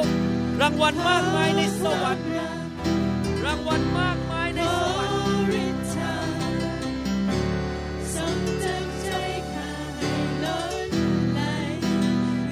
[0.61, 2.27] รางวัลมากมายในสวรรค์
[3.45, 5.19] รางวัลมากมายในสวรรค์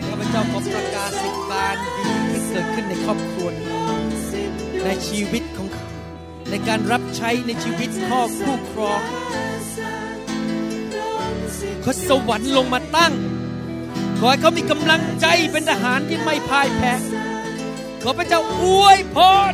[0.06, 3.74] ข้าพเจ้าขอประกาศสิ่งการดีที่เกิดขึ้นในครอบครัวนี้
[4.84, 5.88] ในชีวิตของเขา
[6.50, 9.00] ในการรับใช้ในชีวิตข้อคู่ครอง
[11.88, 13.12] ขอสวรรค์ลงมาตั้ง
[14.18, 16.92] ขอให้เขามีกำลังใจเป็นทหารที่ไม่พ่ายแพ้
[18.02, 19.16] ขอพระเจ้าอวยพ
[19.50, 19.52] ร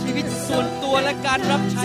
[0.00, 1.84] ชีวิตส่วนตัวและการรับใช้